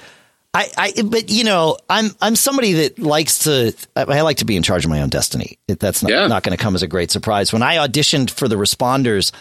I, 0.53 0.67
I, 0.77 1.01
but 1.03 1.29
you 1.29 1.43
know, 1.43 1.77
I'm, 1.89 2.11
I'm 2.21 2.37
somebody 2.37 2.73
that 2.73 2.99
likes 2.99 3.39
to, 3.39 3.75
I, 3.97 4.21
like 4.21 4.37
to 4.37 4.45
be 4.45 4.55
in 4.55 4.63
charge 4.63 4.85
of 4.85 4.89
my 4.89 5.01
own 5.01 5.09
destiny. 5.09 5.59
That's 5.67 6.01
not, 6.01 6.11
yeah. 6.11 6.27
not 6.27 6.43
going 6.43 6.57
to 6.57 6.61
come 6.63 6.73
as 6.73 6.83
a 6.83 6.87
great 6.87 7.11
surprise. 7.11 7.51
When 7.51 7.63
I 7.63 7.85
auditioned 7.85 8.31
for 8.31 8.47
the 8.47 8.55
responders, 8.55 9.33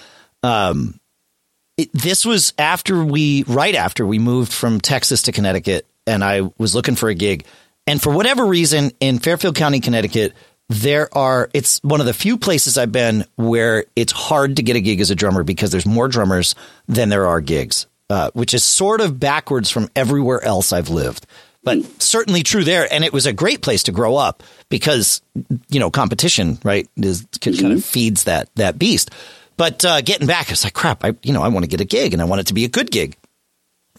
um, 0.42 0.98
it, 1.76 1.92
this 1.92 2.24
was 2.26 2.52
after 2.58 3.04
we, 3.04 3.44
right 3.44 3.74
after 3.74 4.06
we 4.06 4.18
moved 4.18 4.52
from 4.52 4.80
Texas 4.80 5.22
to 5.22 5.32
Connecticut, 5.32 5.86
and 6.06 6.24
I 6.24 6.50
was 6.58 6.74
looking 6.74 6.96
for 6.96 7.08
a 7.08 7.14
gig. 7.14 7.44
And 7.86 8.02
for 8.02 8.12
whatever 8.12 8.44
reason, 8.44 8.92
in 9.00 9.18
Fairfield 9.18 9.54
County, 9.54 9.80
Connecticut, 9.80 10.34
there 10.68 11.08
are, 11.16 11.48
it's 11.54 11.82
one 11.82 12.00
of 12.00 12.06
the 12.06 12.12
few 12.12 12.36
places 12.36 12.76
I've 12.76 12.92
been 12.92 13.24
where 13.36 13.84
it's 13.96 14.12
hard 14.12 14.56
to 14.56 14.62
get 14.62 14.76
a 14.76 14.80
gig 14.80 15.00
as 15.00 15.10
a 15.10 15.14
drummer 15.14 15.42
because 15.42 15.70
there's 15.70 15.86
more 15.86 16.08
drummers 16.08 16.54
than 16.86 17.08
there 17.08 17.26
are 17.26 17.40
gigs, 17.40 17.86
uh, 18.10 18.30
which 18.34 18.52
is 18.52 18.64
sort 18.64 19.00
of 19.00 19.18
backwards 19.18 19.70
from 19.70 19.88
everywhere 19.96 20.42
else 20.42 20.72
I've 20.72 20.90
lived 20.90 21.26
but 21.68 22.02
certainly 22.02 22.42
true 22.42 22.64
there. 22.64 22.90
And 22.90 23.04
it 23.04 23.12
was 23.12 23.26
a 23.26 23.32
great 23.32 23.60
place 23.60 23.82
to 23.84 23.92
grow 23.92 24.16
up 24.16 24.42
because, 24.68 25.20
you 25.68 25.80
know, 25.80 25.90
competition, 25.90 26.58
right, 26.64 26.88
is 26.96 27.26
mm-hmm. 27.26 27.60
kind 27.60 27.72
of 27.74 27.84
feeds 27.84 28.24
that, 28.24 28.48
that 28.54 28.78
beast. 28.78 29.10
But 29.58 29.84
uh, 29.84 30.00
getting 30.00 30.26
back, 30.26 30.50
it's 30.50 30.64
like 30.64 30.72
crap. 30.72 31.04
I 31.04 31.14
you 31.22 31.34
know 31.34 31.42
I 31.42 31.48
want 31.48 31.64
to 31.64 31.68
get 31.68 31.82
a 31.82 31.84
gig 31.84 32.14
and 32.14 32.22
I 32.22 32.24
want 32.24 32.40
it 32.40 32.46
to 32.46 32.54
be 32.54 32.64
a 32.64 32.68
good 32.68 32.90
gig. 32.90 33.16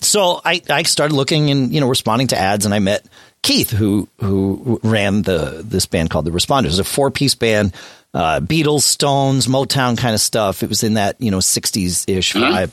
So 0.02 0.40
I, 0.44 0.62
I 0.70 0.84
started 0.84 1.14
looking 1.14 1.52
and 1.52 1.72
you 1.72 1.82
know 1.82 1.88
responding 1.88 2.28
to 2.28 2.38
ads 2.38 2.66
and 2.66 2.74
I 2.74 2.80
met 2.80 3.06
Keith 3.44 3.70
who 3.70 4.08
who 4.20 4.80
ran 4.84 5.22
the 5.22 5.62
this 5.64 5.86
band 5.86 6.10
called 6.10 6.26
the 6.26 6.32
Responders. 6.32 6.64
It 6.64 6.68
was 6.68 6.80
a 6.80 6.86
four 6.86 7.12
piece 7.12 7.36
band, 7.36 7.76
uh, 8.14 8.40
Beatles, 8.40 8.82
Stones, 8.82 9.48
Motown 9.48 9.98
kind 9.98 10.16
of 10.16 10.22
stuff. 10.22 10.64
It 10.64 10.70
was 10.70 10.84
in 10.84 10.96
that 10.96 11.22
you 11.22 11.30
know 11.30 11.42
sixties 11.42 12.06
ish 12.08 12.34
mm-hmm. 12.34 12.56
vibe, 12.56 12.72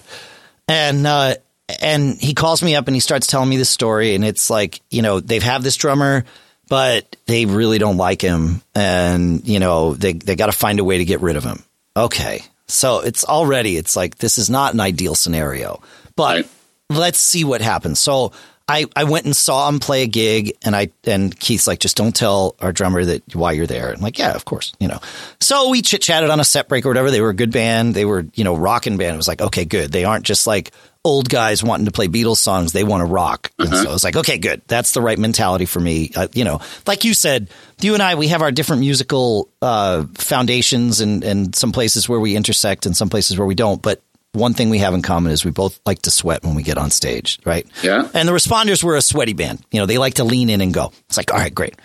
and 0.68 1.06
uh, 1.06 1.34
and 1.82 2.16
he 2.16 2.34
calls 2.34 2.62
me 2.62 2.76
up 2.76 2.86
and 2.86 2.94
he 2.94 3.00
starts 3.00 3.26
telling 3.26 3.48
me 3.48 3.56
the 3.56 3.64
story 3.64 4.14
and 4.14 4.24
it's 4.24 4.48
like 4.48 4.80
you 4.88 5.02
know 5.02 5.18
they've 5.18 5.42
have 5.42 5.64
this 5.64 5.74
drummer 5.74 6.24
but 6.68 7.16
they 7.26 7.46
really 7.46 7.78
don't 7.78 7.96
like 7.96 8.20
him 8.20 8.62
and 8.74 9.46
you 9.46 9.58
know 9.58 9.94
they 9.94 10.12
they 10.12 10.36
got 10.36 10.46
to 10.46 10.52
find 10.52 10.78
a 10.78 10.84
way 10.84 10.98
to 10.98 11.04
get 11.04 11.20
rid 11.20 11.36
of 11.36 11.44
him. 11.44 11.62
Okay, 11.96 12.42
so 12.68 13.00
it's 13.00 13.24
already, 13.24 13.76
it's 13.76 13.96
like, 13.96 14.18
this 14.18 14.38
is 14.38 14.50
not 14.50 14.74
an 14.74 14.80
ideal 14.80 15.14
scenario, 15.14 15.80
but 16.16 16.36
right. 16.36 16.50
let's 16.90 17.18
see 17.18 17.44
what 17.44 17.60
happens. 17.60 18.00
So 18.00 18.32
I, 18.68 18.86
I 18.96 19.04
went 19.04 19.26
and 19.26 19.36
saw 19.36 19.68
him 19.68 19.78
play 19.78 20.02
a 20.02 20.08
gig 20.08 20.56
and 20.64 20.74
I, 20.74 20.90
and 21.04 21.38
Keith's 21.38 21.68
like, 21.68 21.78
just 21.78 21.96
don't 21.96 22.14
tell 22.14 22.56
our 22.60 22.72
drummer 22.72 23.04
that 23.04 23.36
why 23.36 23.52
you're 23.52 23.66
there. 23.66 23.92
I'm 23.92 24.00
like, 24.00 24.18
yeah, 24.18 24.34
of 24.34 24.44
course, 24.44 24.72
you 24.80 24.88
know. 24.88 24.98
So 25.40 25.68
we 25.70 25.82
chit 25.82 26.02
chatted 26.02 26.30
on 26.30 26.40
a 26.40 26.44
set 26.44 26.68
break 26.68 26.84
or 26.84 26.88
whatever. 26.88 27.12
They 27.12 27.20
were 27.20 27.30
a 27.30 27.34
good 27.34 27.52
band. 27.52 27.94
They 27.94 28.04
were, 28.04 28.26
you 28.34 28.42
know, 28.42 28.56
rocking 28.56 28.96
band. 28.96 29.14
It 29.14 29.18
was 29.18 29.28
like, 29.28 29.40
okay, 29.40 29.64
good. 29.64 29.92
They 29.92 30.04
aren't 30.04 30.24
just 30.24 30.48
like, 30.48 30.72
old 31.06 31.28
guys 31.28 31.62
wanting 31.62 31.86
to 31.86 31.92
play 31.92 32.08
Beatles 32.08 32.38
songs. 32.38 32.72
They 32.72 32.82
want 32.82 33.00
to 33.00 33.06
rock. 33.06 33.52
Uh-huh. 33.58 33.68
And 33.68 33.82
so 33.82 33.90
I 33.90 33.92
was 33.92 34.02
like, 34.02 34.16
okay, 34.16 34.38
good. 34.38 34.60
That's 34.66 34.92
the 34.92 35.00
right 35.00 35.18
mentality 35.18 35.64
for 35.64 35.78
me. 35.78 36.10
Uh, 36.14 36.26
you 36.34 36.44
know, 36.44 36.60
like 36.84 37.04
you 37.04 37.14
said, 37.14 37.48
you 37.80 37.94
and 37.94 38.02
I, 38.02 38.16
we 38.16 38.28
have 38.28 38.42
our 38.42 38.50
different 38.50 38.80
musical 38.80 39.48
uh, 39.62 40.04
foundations 40.14 41.00
and, 41.00 41.22
and 41.22 41.54
some 41.54 41.70
places 41.70 42.08
where 42.08 42.18
we 42.18 42.34
intersect 42.34 42.86
and 42.86 42.96
some 42.96 43.08
places 43.08 43.38
where 43.38 43.46
we 43.46 43.54
don't. 43.54 43.80
But 43.80 44.02
one 44.32 44.52
thing 44.52 44.68
we 44.68 44.78
have 44.78 44.94
in 44.94 45.02
common 45.02 45.30
is 45.30 45.44
we 45.44 45.52
both 45.52 45.78
like 45.86 46.02
to 46.02 46.10
sweat 46.10 46.42
when 46.42 46.56
we 46.56 46.64
get 46.64 46.76
on 46.76 46.90
stage, 46.90 47.38
right? 47.44 47.66
Yeah. 47.84 48.08
And 48.12 48.28
the 48.28 48.32
responders 48.32 48.82
were 48.82 48.96
a 48.96 49.00
sweaty 49.00 49.32
band. 49.32 49.64
You 49.70 49.78
know, 49.78 49.86
they 49.86 49.98
like 49.98 50.14
to 50.14 50.24
lean 50.24 50.50
in 50.50 50.60
and 50.60 50.74
go. 50.74 50.92
It's 51.08 51.16
like, 51.16 51.32
all 51.32 51.38
right, 51.38 51.54
great. 51.54 51.76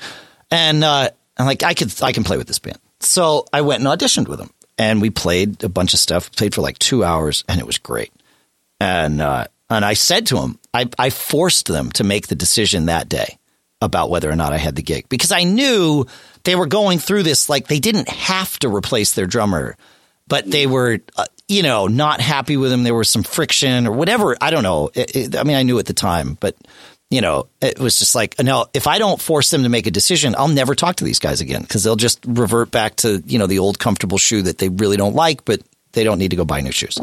And 0.50 0.84
uh, 0.84 1.12
I'm 1.38 1.46
like, 1.46 1.62
I 1.62 1.76
could, 1.76 1.94
I 2.02 2.12
can 2.12 2.24
play 2.24 2.38
with 2.38 2.48
this 2.48 2.60
band. 2.60 2.80
So 3.00 3.46
I 3.54 3.62
went 3.62 3.86
and 3.86 3.88
auditioned 3.88 4.28
with 4.28 4.40
them, 4.40 4.50
and 4.78 5.02
we 5.02 5.10
played 5.10 5.64
a 5.64 5.70
bunch 5.70 5.94
of 5.94 6.00
stuff. 6.00 6.32
Played 6.32 6.54
for 6.54 6.62
like 6.62 6.78
two 6.80 7.04
hours, 7.04 7.44
and 7.48 7.60
it 7.60 7.66
was 7.66 7.78
great. 7.78 8.12
And 8.82 9.22
uh, 9.22 9.46
And 9.70 9.86
I 9.86 9.94
said 9.94 10.26
to 10.28 10.36
them, 10.36 10.60
I, 10.74 10.90
I 10.98 11.12
forced 11.12 11.68
them 11.68 11.92
to 11.94 12.04
make 12.04 12.28
the 12.28 12.36
decision 12.36 12.88
that 12.88 13.08
day 13.08 13.38
about 13.80 14.10
whether 14.10 14.30
or 14.30 14.36
not 14.36 14.54
I 14.54 14.58
had 14.58 14.76
the 14.76 14.82
gig 14.82 15.08
because 15.08 15.32
I 15.32 15.44
knew 15.44 16.06
they 16.44 16.56
were 16.56 16.68
going 16.68 17.00
through 17.00 17.24
this 17.24 17.48
like 17.48 17.68
they 17.68 17.80
didn't 17.80 18.10
have 18.10 18.60
to 18.60 18.70
replace 18.70 19.14
their 19.14 19.28
drummer, 19.28 19.78
but 20.28 20.50
they 20.50 20.68
were, 20.68 21.00
uh, 21.16 21.26
you 21.48 21.64
know, 21.64 21.88
not 21.88 22.22
happy 22.22 22.58
with 22.58 22.72
him. 22.72 22.84
There 22.84 22.96
was 22.96 23.10
some 23.10 23.24
friction 23.24 23.88
or 23.88 23.92
whatever. 23.92 24.36
I 24.42 24.52
don't 24.52 24.64
know. 24.64 24.90
It, 24.94 25.16
it, 25.16 25.36
I 25.36 25.44
mean, 25.44 25.58
I 25.58 25.64
knew 25.64 25.80
at 25.80 25.86
the 25.86 25.94
time, 25.94 26.38
but 26.40 26.56
you 27.10 27.22
know, 27.22 27.48
it 27.62 27.80
was 27.80 28.00
just 28.00 28.16
like, 28.16 28.40
no, 28.40 28.66
if 28.74 28.88
I 28.88 28.98
don't 28.98 29.22
force 29.22 29.52
them 29.52 29.64
to 29.64 29.70
make 29.70 29.86
a 29.86 29.92
decision, 29.92 30.34
I'll 30.38 30.48
never 30.48 30.76
talk 30.76 30.96
to 30.98 31.04
these 31.04 31.20
guys 31.20 31.42
again 31.42 31.62
because 31.62 31.84
they'll 31.84 31.98
just 31.98 32.20
revert 32.26 32.72
back 32.72 32.96
to, 32.98 33.22
you 33.26 33.38
know, 33.38 33.48
the 33.48 33.60
old 33.60 33.80
comfortable 33.80 34.18
shoe 34.18 34.42
that 34.44 34.58
they 34.58 34.70
really 34.70 34.98
don't 34.98 35.16
like, 35.16 35.44
but 35.46 35.62
they 35.92 36.04
don't 36.04 36.20
need 36.20 36.32
to 36.32 36.38
go 36.38 36.46
buy 36.46 36.62
new 36.62 36.72
shoes. 36.72 36.98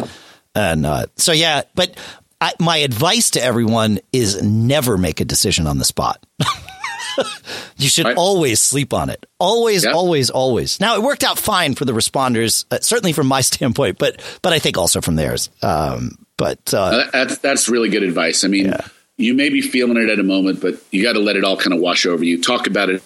And 0.54 0.86
uh, 0.86 1.06
so, 1.16 1.32
yeah, 1.32 1.62
but 1.74 1.96
I, 2.40 2.52
my 2.58 2.78
advice 2.78 3.30
to 3.30 3.42
everyone 3.42 4.00
is 4.12 4.42
never 4.42 4.96
make 4.96 5.20
a 5.20 5.24
decision 5.24 5.66
on 5.66 5.78
the 5.78 5.84
spot. 5.84 6.24
you 7.76 7.88
should 7.88 8.06
right. 8.06 8.16
always 8.16 8.60
sleep 8.60 8.92
on 8.92 9.10
it. 9.10 9.26
Always, 9.38 9.84
yeah. 9.84 9.92
always, 9.92 10.30
always. 10.30 10.80
Now 10.80 10.96
it 10.96 11.02
worked 11.02 11.24
out 11.24 11.38
fine 11.38 11.74
for 11.74 11.84
the 11.84 11.92
responders, 11.92 12.64
uh, 12.70 12.78
certainly 12.80 13.12
from 13.12 13.26
my 13.26 13.40
standpoint, 13.42 13.98
but 13.98 14.20
but 14.42 14.52
I 14.52 14.58
think 14.58 14.78
also 14.78 15.00
from 15.00 15.16
theirs. 15.16 15.50
Um, 15.62 16.18
but 16.36 16.72
uh, 16.72 17.06
that's 17.12 17.38
that's 17.38 17.68
really 17.68 17.88
good 17.88 18.04
advice. 18.04 18.44
I 18.44 18.48
mean, 18.48 18.66
yeah. 18.66 18.86
you 19.16 19.34
may 19.34 19.48
be 19.48 19.60
feeling 19.60 19.96
it 19.96 20.08
at 20.08 20.20
a 20.20 20.24
moment, 20.24 20.60
but 20.60 20.80
you 20.92 21.02
got 21.02 21.14
to 21.14 21.20
let 21.20 21.36
it 21.36 21.44
all 21.44 21.56
kind 21.56 21.74
of 21.74 21.80
wash 21.80 22.06
over 22.06 22.24
you. 22.24 22.40
Talk 22.40 22.66
about 22.66 22.90
it 22.90 23.02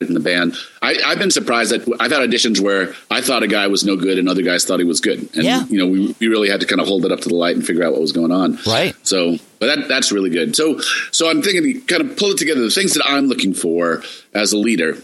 in 0.00 0.12
the 0.12 0.20
band. 0.20 0.54
I, 0.82 0.94
have 1.06 1.18
been 1.18 1.30
surprised 1.30 1.72
that 1.72 1.80
I've 1.98 2.10
had 2.10 2.28
auditions 2.28 2.60
where 2.60 2.94
I 3.10 3.22
thought 3.22 3.42
a 3.42 3.48
guy 3.48 3.66
was 3.68 3.82
no 3.82 3.96
good 3.96 4.18
and 4.18 4.28
other 4.28 4.42
guys 4.42 4.64
thought 4.64 4.78
he 4.78 4.84
was 4.84 5.00
good. 5.00 5.20
And, 5.34 5.44
yeah. 5.44 5.64
you 5.66 5.78
know, 5.78 5.86
we, 5.86 6.14
we 6.20 6.26
really 6.26 6.50
had 6.50 6.60
to 6.60 6.66
kind 6.66 6.80
of 6.82 6.86
hold 6.86 7.06
it 7.06 7.12
up 7.12 7.20
to 7.20 7.28
the 7.30 7.34
light 7.34 7.56
and 7.56 7.66
figure 7.66 7.82
out 7.82 7.92
what 7.92 8.02
was 8.02 8.12
going 8.12 8.30
on. 8.30 8.58
Right. 8.66 8.94
So, 9.06 9.38
but 9.58 9.74
that, 9.74 9.88
that's 9.88 10.12
really 10.12 10.28
good. 10.28 10.54
So, 10.54 10.80
so 11.12 11.30
I'm 11.30 11.40
thinking 11.40 11.80
kind 11.86 12.02
of 12.02 12.18
pull 12.18 12.32
it 12.32 12.38
together. 12.38 12.60
The 12.60 12.70
things 12.70 12.92
that 12.94 13.06
I'm 13.06 13.26
looking 13.26 13.54
for 13.54 14.02
as 14.34 14.52
a 14.52 14.58
leader, 14.58 14.98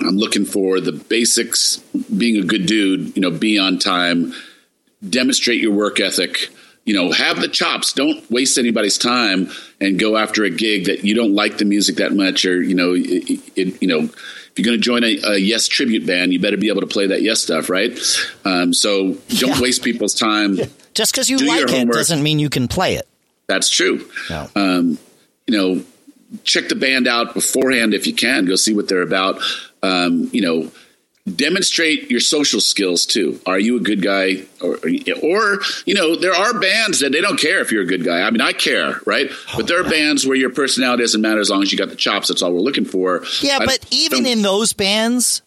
I'm 0.00 0.18
looking 0.18 0.44
for 0.44 0.80
the 0.80 0.92
basics, 0.92 1.78
being 2.14 2.36
a 2.36 2.46
good 2.46 2.66
dude, 2.66 3.16
you 3.16 3.22
know, 3.22 3.30
be 3.30 3.58
on 3.58 3.78
time, 3.78 4.34
demonstrate 5.08 5.62
your 5.62 5.72
work 5.72 5.98
ethic, 5.98 6.50
you 6.84 6.94
know, 6.94 7.12
have 7.12 7.40
the 7.40 7.48
chops. 7.48 7.92
Don't 7.92 8.28
waste 8.30 8.58
anybody's 8.58 8.98
time 8.98 9.50
and 9.80 9.98
go 9.98 10.16
after 10.16 10.44
a 10.44 10.50
gig 10.50 10.86
that 10.86 11.04
you 11.04 11.14
don't 11.14 11.34
like 11.34 11.58
the 11.58 11.64
music 11.64 11.96
that 11.96 12.12
much, 12.12 12.44
or 12.44 12.62
you 12.62 12.74
know, 12.74 12.94
it, 12.94 13.40
it, 13.56 13.82
you 13.82 13.88
know, 13.88 14.00
if 14.00 14.52
you're 14.56 14.64
going 14.64 14.78
to 14.78 14.82
join 14.82 15.04
a, 15.04 15.34
a, 15.34 15.38
Yes 15.38 15.68
tribute 15.68 16.06
band, 16.06 16.32
you 16.32 16.40
better 16.40 16.56
be 16.56 16.68
able 16.68 16.80
to 16.80 16.86
play 16.86 17.08
that 17.08 17.22
Yes 17.22 17.42
stuff, 17.42 17.70
right? 17.70 17.96
Um, 18.44 18.72
so 18.72 19.14
don't 19.28 19.56
yeah. 19.56 19.60
waste 19.60 19.84
people's 19.84 20.14
time. 20.14 20.56
Just 20.94 21.12
because 21.12 21.30
you 21.30 21.38
Do 21.38 21.46
like 21.46 21.70
it 21.70 21.88
doesn't 21.88 22.22
mean 22.22 22.38
you 22.38 22.50
can 22.50 22.66
play 22.66 22.94
it. 22.94 23.06
That's 23.46 23.70
true. 23.70 24.08
No. 24.28 24.48
Um, 24.56 24.98
you 25.46 25.56
know, 25.56 25.84
check 26.44 26.68
the 26.68 26.74
band 26.74 27.06
out 27.06 27.34
beforehand 27.34 27.94
if 27.94 28.06
you 28.06 28.14
can. 28.14 28.46
Go 28.46 28.56
see 28.56 28.74
what 28.74 28.88
they're 28.88 29.02
about. 29.02 29.40
Um, 29.82 30.28
you 30.32 30.42
know 30.42 30.70
demonstrate 31.36 32.10
your 32.10 32.20
social 32.20 32.60
skills 32.60 33.06
too. 33.06 33.40
Are 33.46 33.58
you 33.58 33.76
a 33.76 33.80
good 33.80 34.02
guy, 34.02 34.42
or, 34.60 34.76
or 35.22 35.60
you 35.84 35.94
know, 35.94 36.16
there 36.16 36.34
are 36.34 36.58
bands 36.58 37.00
that 37.00 37.12
they 37.12 37.20
don't 37.20 37.38
care 37.38 37.60
if 37.60 37.72
you're 37.72 37.82
a 37.82 37.86
good 37.86 38.04
guy. 38.04 38.22
I 38.22 38.30
mean, 38.30 38.40
I 38.40 38.52
care, 38.52 39.00
right? 39.06 39.30
Oh, 39.30 39.54
but 39.56 39.66
there 39.66 39.80
are 39.80 39.88
bands 39.88 40.26
where 40.26 40.36
your 40.36 40.50
personality 40.50 41.02
doesn't 41.02 41.20
matter 41.20 41.40
as 41.40 41.50
long 41.50 41.62
as 41.62 41.72
you 41.72 41.78
got 41.78 41.88
the 41.88 41.96
chops. 41.96 42.28
That's 42.28 42.42
all 42.42 42.52
we're 42.52 42.60
looking 42.60 42.84
for. 42.84 43.24
Yeah, 43.40 43.58
I 43.60 43.66
but 43.66 43.84
even 43.90 44.26
in 44.26 44.42
those 44.42 44.72
bands, 44.72 45.42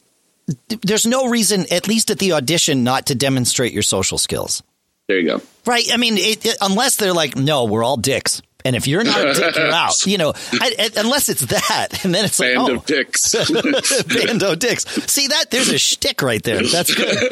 there's 0.81 1.05
no 1.05 1.29
reason, 1.29 1.65
at 1.71 1.87
least 1.87 2.11
at 2.11 2.19
the 2.19 2.33
audition, 2.33 2.83
not 2.83 3.07
to 3.07 3.15
demonstrate 3.15 3.73
your 3.73 3.83
social 3.83 4.17
skills. 4.17 4.63
There 5.07 5.19
you 5.19 5.27
go. 5.27 5.41
Right. 5.65 5.85
I 5.93 5.97
mean, 5.97 6.17
it, 6.17 6.45
it, 6.45 6.57
unless 6.61 6.95
they're 6.95 7.13
like, 7.13 7.35
no, 7.35 7.65
we're 7.65 7.83
all 7.83 7.97
dicks. 7.97 8.41
And 8.65 8.75
if 8.75 8.87
you're 8.87 9.03
not 9.03 9.27
a 9.27 9.33
dick, 9.33 9.55
you're 9.55 9.71
out. 9.71 10.05
You 10.13 10.17
know, 10.17 10.33
I, 10.53 10.75
I, 10.77 10.89
unless 10.97 11.29
it's 11.29 11.41
that, 11.41 11.87
and 12.03 12.13
then 12.13 12.25
it's 12.25 12.39
like, 12.39 12.55
Band 12.55 12.69
oh, 12.69 12.75
of 12.75 12.85
dicks, 12.85 13.33
bando 14.07 14.55
dicks. 14.55 14.85
See 15.11 15.27
that? 15.27 15.49
There's 15.49 15.69
a 15.69 15.77
shtick 15.77 16.21
right 16.21 16.43
there. 16.43 16.61
That's 16.61 16.93
good. 16.93 17.31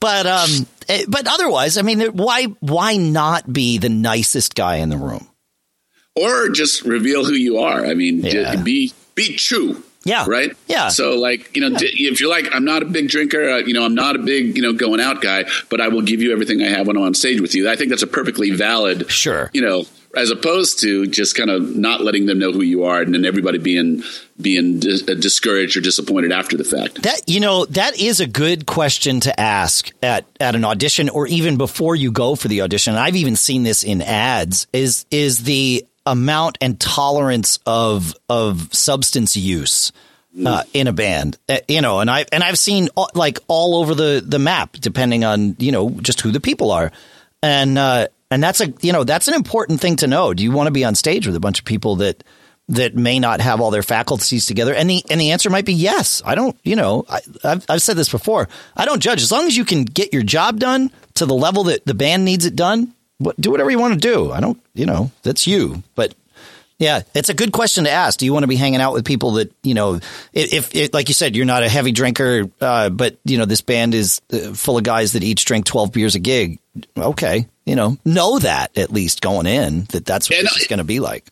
but 0.00 0.26
um, 0.26 0.66
eh, 0.88 1.04
but 1.08 1.26
otherwise, 1.26 1.78
I 1.78 1.82
mean, 1.82 2.00
why 2.12 2.44
why 2.60 2.96
not 2.96 3.52
be 3.52 3.78
the 3.78 3.88
nicest 3.88 4.54
guy 4.54 4.76
in 4.76 4.88
the 4.88 4.96
room? 4.96 5.28
Or 6.14 6.48
just 6.48 6.84
reveal 6.84 7.24
who 7.24 7.34
you 7.34 7.58
are. 7.58 7.84
I 7.84 7.94
mean, 7.94 8.20
yeah. 8.20 8.56
be 8.56 8.92
be 9.14 9.36
true. 9.36 9.82
Yeah. 10.06 10.24
Right. 10.28 10.56
Yeah. 10.68 10.88
So 10.88 11.18
like, 11.18 11.56
you 11.56 11.62
know, 11.62 11.76
yeah. 11.78 12.10
if 12.10 12.20
you're 12.20 12.30
like, 12.30 12.48
I'm 12.52 12.64
not 12.64 12.82
a 12.82 12.86
big 12.86 13.08
drinker, 13.08 13.50
uh, 13.50 13.56
you 13.58 13.74
know, 13.74 13.84
I'm 13.84 13.94
not 13.94 14.14
a 14.14 14.20
big, 14.20 14.56
you 14.56 14.62
know, 14.62 14.72
going 14.72 15.00
out 15.00 15.20
guy, 15.20 15.44
but 15.68 15.80
I 15.80 15.88
will 15.88 16.02
give 16.02 16.22
you 16.22 16.32
everything 16.32 16.62
I 16.62 16.68
have 16.68 16.86
when 16.86 16.96
I'm 16.96 17.02
on 17.02 17.14
stage 17.14 17.40
with 17.40 17.54
you. 17.54 17.68
I 17.68 17.76
think 17.76 17.90
that's 17.90 18.02
a 18.02 18.06
perfectly 18.06 18.50
valid, 18.50 19.10
sure, 19.10 19.50
you 19.52 19.62
know, 19.62 19.84
as 20.16 20.30
opposed 20.30 20.80
to 20.80 21.06
just 21.06 21.36
kind 21.36 21.50
of 21.50 21.76
not 21.76 22.00
letting 22.00 22.26
them 22.26 22.38
know 22.38 22.52
who 22.52 22.62
you 22.62 22.84
are 22.84 23.02
and 23.02 23.12
then 23.12 23.24
everybody 23.24 23.58
being 23.58 24.02
being 24.40 24.76
uh, 24.78 25.14
discouraged 25.14 25.76
or 25.76 25.80
disappointed 25.80 26.32
after 26.32 26.56
the 26.56 26.64
fact. 26.64 27.02
That 27.02 27.22
you 27.26 27.40
know 27.40 27.66
that 27.66 28.00
is 28.00 28.20
a 28.20 28.26
good 28.26 28.66
question 28.66 29.20
to 29.20 29.40
ask 29.40 29.90
at 30.02 30.24
at 30.40 30.54
an 30.54 30.64
audition 30.64 31.08
or 31.08 31.26
even 31.26 31.56
before 31.56 31.96
you 31.96 32.12
go 32.12 32.34
for 32.34 32.48
the 32.48 32.62
audition. 32.62 32.94
I've 32.94 33.16
even 33.16 33.36
seen 33.36 33.62
this 33.62 33.84
in 33.84 34.02
ads. 34.02 34.66
Is 34.72 35.04
is 35.10 35.42
the 35.44 35.86
amount 36.06 36.56
and 36.60 36.80
tolerance 36.80 37.58
of 37.66 38.14
of 38.28 38.72
substance 38.72 39.36
use 39.36 39.92
uh, 40.44 40.62
in 40.74 40.86
a 40.86 40.92
band, 40.92 41.38
uh, 41.48 41.58
you 41.68 41.80
know, 41.80 42.00
and 42.00 42.10
I 42.10 42.26
and 42.30 42.42
I've 42.42 42.58
seen 42.58 42.88
all, 42.94 43.08
like 43.14 43.38
all 43.48 43.76
over 43.76 43.94
the 43.94 44.22
the 44.24 44.38
map, 44.38 44.72
depending 44.72 45.24
on 45.24 45.56
you 45.58 45.72
know 45.72 45.90
just 45.90 46.20
who 46.20 46.30
the 46.30 46.40
people 46.40 46.70
are, 46.70 46.92
and 47.42 47.78
uh, 47.78 48.08
and 48.30 48.42
that's 48.42 48.60
a 48.60 48.72
you 48.82 48.92
know 48.92 49.04
that's 49.04 49.28
an 49.28 49.34
important 49.34 49.80
thing 49.80 49.96
to 49.96 50.06
know. 50.06 50.34
Do 50.34 50.42
you 50.42 50.52
want 50.52 50.66
to 50.66 50.72
be 50.72 50.84
on 50.84 50.94
stage 50.94 51.26
with 51.26 51.36
a 51.36 51.40
bunch 51.40 51.58
of 51.58 51.64
people 51.64 51.96
that 51.96 52.22
that 52.68 52.94
may 52.94 53.18
not 53.18 53.40
have 53.40 53.60
all 53.60 53.70
their 53.70 53.82
faculties 53.82 54.46
together? 54.46 54.74
And 54.74 54.90
the 54.90 55.02
and 55.08 55.20
the 55.20 55.30
answer 55.30 55.48
might 55.48 55.64
be 55.64 55.74
yes. 55.74 56.20
I 56.24 56.34
don't, 56.34 56.58
you 56.64 56.76
know, 56.76 57.04
I, 57.08 57.20
have 57.42 57.64
I've 57.68 57.82
said 57.82 57.96
this 57.96 58.10
before. 58.10 58.48
I 58.76 58.84
don't 58.84 59.00
judge 59.00 59.22
as 59.22 59.32
long 59.32 59.46
as 59.46 59.56
you 59.56 59.64
can 59.64 59.84
get 59.84 60.12
your 60.12 60.22
job 60.22 60.60
done 60.60 60.90
to 61.14 61.24
the 61.24 61.34
level 61.34 61.64
that 61.64 61.86
the 61.86 61.94
band 61.94 62.24
needs 62.24 62.44
it 62.44 62.56
done 62.56 62.92
do 63.38 63.50
whatever 63.50 63.70
you 63.70 63.78
want 63.78 63.94
to 63.94 64.00
do. 64.00 64.32
I 64.32 64.40
don't, 64.40 64.60
you 64.74 64.86
know, 64.86 65.10
that's 65.22 65.46
you. 65.46 65.82
But 65.94 66.14
yeah, 66.78 67.02
it's 67.14 67.30
a 67.30 67.34
good 67.34 67.52
question 67.52 67.84
to 67.84 67.90
ask. 67.90 68.18
Do 68.18 68.26
you 68.26 68.32
want 68.32 68.42
to 68.42 68.48
be 68.48 68.56
hanging 68.56 68.80
out 68.80 68.92
with 68.92 69.04
people 69.04 69.32
that 69.32 69.52
you 69.62 69.74
know? 69.74 70.00
If, 70.32 70.74
if 70.74 70.92
like 70.92 71.08
you 71.08 71.14
said, 71.14 71.34
you're 71.34 71.46
not 71.46 71.62
a 71.62 71.68
heavy 71.68 71.92
drinker, 71.92 72.50
uh, 72.60 72.90
but 72.90 73.16
you 73.24 73.38
know 73.38 73.46
this 73.46 73.62
band 73.62 73.94
is 73.94 74.20
uh, 74.32 74.52
full 74.52 74.76
of 74.76 74.84
guys 74.84 75.12
that 75.12 75.24
each 75.24 75.46
drink 75.46 75.64
twelve 75.64 75.92
beers 75.92 76.14
a 76.14 76.18
gig. 76.18 76.58
Okay, 76.96 77.46
you 77.64 77.76
know, 77.76 77.96
know 78.04 78.38
that 78.38 78.76
at 78.76 78.92
least 78.92 79.22
going 79.22 79.46
in 79.46 79.84
that 79.84 80.04
that's 80.04 80.28
what 80.28 80.38
it's 80.38 80.66
going 80.66 80.78
to 80.78 80.84
be 80.84 81.00
like. 81.00 81.26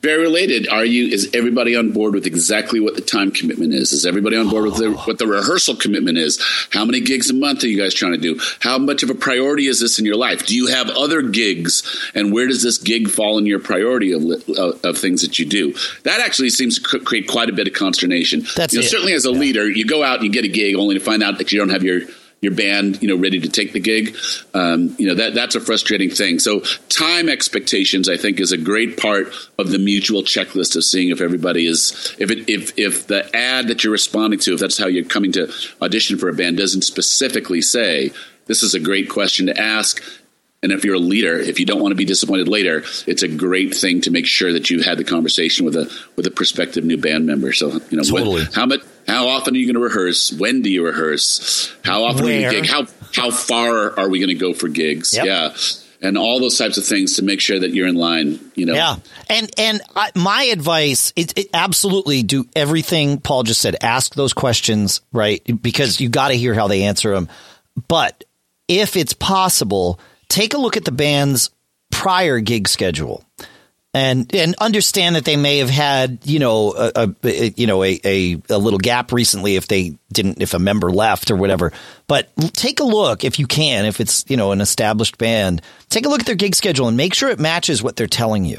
Very 0.00 0.22
related. 0.22 0.68
Are 0.68 0.84
you? 0.84 1.08
Is 1.08 1.30
everybody 1.34 1.74
on 1.74 1.90
board 1.90 2.14
with 2.14 2.26
exactly 2.26 2.78
what 2.78 2.94
the 2.94 3.00
time 3.00 3.32
commitment 3.32 3.74
is? 3.74 3.90
Is 3.90 4.06
everybody 4.06 4.36
on 4.36 4.48
board 4.48 4.64
with 4.66 4.76
the, 4.76 4.86
oh. 4.86 4.92
what 4.92 5.18
the 5.18 5.26
rehearsal 5.26 5.74
commitment 5.74 6.18
is? 6.18 6.40
How 6.70 6.84
many 6.84 7.00
gigs 7.00 7.30
a 7.30 7.34
month 7.34 7.64
are 7.64 7.68
you 7.68 7.80
guys 7.80 7.94
trying 7.94 8.12
to 8.12 8.18
do? 8.18 8.38
How 8.60 8.78
much 8.78 9.02
of 9.02 9.10
a 9.10 9.14
priority 9.14 9.66
is 9.66 9.80
this 9.80 9.98
in 9.98 10.04
your 10.04 10.16
life? 10.16 10.46
Do 10.46 10.54
you 10.54 10.68
have 10.68 10.88
other 10.90 11.20
gigs, 11.22 11.82
and 12.14 12.32
where 12.32 12.46
does 12.46 12.62
this 12.62 12.78
gig 12.78 13.08
fall 13.08 13.38
in 13.38 13.46
your 13.46 13.58
priority 13.58 14.12
of 14.12 14.22
of, 14.56 14.84
of 14.84 14.98
things 14.98 15.22
that 15.22 15.38
you 15.38 15.46
do? 15.46 15.74
That 16.04 16.20
actually 16.20 16.50
seems 16.50 16.78
to 16.78 17.00
create 17.00 17.26
quite 17.26 17.50
a 17.50 17.52
bit 17.52 17.66
of 17.66 17.74
consternation. 17.74 18.44
That's 18.54 18.74
you 18.74 18.80
know, 18.80 18.86
certainly 18.86 19.14
as 19.14 19.26
a 19.26 19.32
yeah. 19.32 19.38
leader, 19.38 19.68
you 19.68 19.84
go 19.84 20.04
out 20.04 20.16
and 20.16 20.24
you 20.24 20.30
get 20.30 20.44
a 20.44 20.48
gig 20.48 20.76
only 20.76 20.94
to 20.94 21.04
find 21.04 21.24
out 21.24 21.38
that 21.38 21.50
you 21.50 21.58
don't 21.58 21.70
have 21.70 21.82
your 21.82 22.02
your 22.40 22.54
band, 22.54 23.02
you 23.02 23.08
know, 23.08 23.16
ready 23.16 23.40
to 23.40 23.48
take 23.48 23.72
the 23.72 23.80
gig. 23.80 24.16
Um, 24.54 24.94
you 24.98 25.08
know, 25.08 25.14
that 25.14 25.34
that's 25.34 25.54
a 25.54 25.60
frustrating 25.60 26.10
thing. 26.10 26.38
So 26.38 26.60
time 26.88 27.28
expectations, 27.28 28.08
I 28.08 28.16
think, 28.16 28.40
is 28.40 28.52
a 28.52 28.58
great 28.58 28.96
part 28.96 29.32
of 29.58 29.70
the 29.70 29.78
mutual 29.78 30.22
checklist 30.22 30.76
of 30.76 30.84
seeing 30.84 31.10
if 31.10 31.20
everybody 31.20 31.66
is 31.66 32.14
if 32.18 32.30
it 32.30 32.48
if 32.48 32.78
if 32.78 33.06
the 33.08 33.34
ad 33.34 33.68
that 33.68 33.82
you're 33.82 33.92
responding 33.92 34.38
to, 34.40 34.54
if 34.54 34.60
that's 34.60 34.78
how 34.78 34.86
you're 34.86 35.04
coming 35.04 35.32
to 35.32 35.52
audition 35.82 36.18
for 36.18 36.28
a 36.28 36.34
band, 36.34 36.58
doesn't 36.58 36.82
specifically 36.82 37.60
say 37.60 38.12
this 38.46 38.62
is 38.62 38.74
a 38.74 38.80
great 38.80 39.08
question 39.08 39.46
to 39.46 39.60
ask. 39.60 40.02
And 40.60 40.72
if 40.72 40.84
you're 40.84 40.96
a 40.96 41.00
leader, 41.00 41.38
if 41.38 41.60
you 41.60 41.66
don't 41.66 41.80
want 41.80 41.92
to 41.92 41.96
be 41.96 42.04
disappointed 42.04 42.48
later, 42.48 42.82
it's 43.06 43.22
a 43.22 43.28
great 43.28 43.76
thing 43.76 44.00
to 44.02 44.10
make 44.10 44.26
sure 44.26 44.52
that 44.52 44.70
you 44.70 44.82
had 44.82 44.98
the 44.98 45.04
conversation 45.04 45.64
with 45.64 45.76
a 45.76 45.90
with 46.16 46.26
a 46.26 46.32
prospective 46.32 46.84
new 46.84 46.96
band 46.96 47.26
member. 47.26 47.52
So 47.52 47.80
you 47.90 47.96
know, 47.96 48.02
totally. 48.02 48.44
how 48.52 48.66
much 48.66 48.80
how 49.06 49.28
often 49.28 49.54
are 49.54 49.58
you 49.58 49.66
going 49.66 49.80
to 49.80 49.80
rehearse? 49.80 50.32
When 50.32 50.62
do 50.62 50.70
you 50.70 50.84
rehearse? 50.84 51.72
How 51.84 52.04
often 52.04 52.24
Where? 52.24 52.50
are 52.50 52.52
you 52.52 52.62
gig? 52.62 52.68
How 52.68 52.86
how 53.14 53.30
far 53.30 53.98
are 53.98 54.08
we 54.08 54.18
going 54.18 54.28
to 54.30 54.34
go 54.34 54.52
for 54.52 54.68
gigs? 54.68 55.14
Yep. 55.14 55.26
Yeah. 55.26 55.56
And 56.00 56.16
all 56.16 56.38
those 56.38 56.56
types 56.56 56.78
of 56.78 56.84
things 56.84 57.16
to 57.16 57.22
make 57.22 57.40
sure 57.40 57.58
that 57.58 57.72
you're 57.72 57.88
in 57.88 57.96
line, 57.96 58.38
you 58.54 58.66
know. 58.66 58.74
Yeah, 58.74 58.96
and 59.28 59.50
and 59.58 59.80
I, 59.96 60.12
my 60.14 60.44
advice, 60.44 61.12
it, 61.16 61.36
it 61.36 61.48
absolutely 61.52 62.22
do 62.22 62.44
everything 62.54 63.18
Paul 63.18 63.42
just 63.42 63.60
said. 63.60 63.74
Ask 63.80 64.14
those 64.14 64.32
questions, 64.32 65.00
right? 65.12 65.42
Because 65.60 66.00
you 66.00 66.08
got 66.08 66.28
to 66.28 66.34
hear 66.34 66.54
how 66.54 66.68
they 66.68 66.84
answer 66.84 67.12
them. 67.14 67.28
But 67.88 68.22
if 68.68 68.96
it's 68.96 69.12
possible, 69.12 69.98
take 70.28 70.54
a 70.54 70.58
look 70.58 70.76
at 70.76 70.84
the 70.84 70.92
band's 70.92 71.50
prior 71.90 72.40
gig 72.40 72.68
schedule 72.68 73.24
and 73.94 74.32
and 74.34 74.54
understand 74.60 75.16
that 75.16 75.24
they 75.24 75.36
may 75.36 75.58
have 75.58 75.70
had 75.70 76.18
you 76.24 76.38
know 76.38 76.74
a, 76.76 77.14
a 77.24 77.52
you 77.56 77.66
know 77.66 77.82
a, 77.82 77.98
a, 78.04 78.40
a 78.50 78.58
little 78.58 78.78
gap 78.78 79.12
recently 79.12 79.56
if 79.56 79.66
they 79.66 79.98
didn't 80.12 80.42
if 80.42 80.54
a 80.54 80.58
member 80.58 80.90
left 80.90 81.30
or 81.30 81.36
whatever. 81.36 81.72
But 82.06 82.28
take 82.52 82.80
a 82.80 82.84
look 82.84 83.24
if 83.24 83.38
you 83.38 83.46
can 83.46 83.86
if 83.86 84.00
it's 84.00 84.24
you 84.28 84.36
know 84.36 84.52
an 84.52 84.60
established 84.60 85.18
band. 85.18 85.62
Take 85.88 86.04
a 86.06 86.08
look 86.08 86.20
at 86.20 86.26
their 86.26 86.34
gig 86.34 86.54
schedule 86.54 86.86
and 86.86 86.96
make 86.96 87.14
sure 87.14 87.30
it 87.30 87.40
matches 87.40 87.82
what 87.82 87.96
they're 87.96 88.06
telling 88.06 88.44
you. 88.44 88.58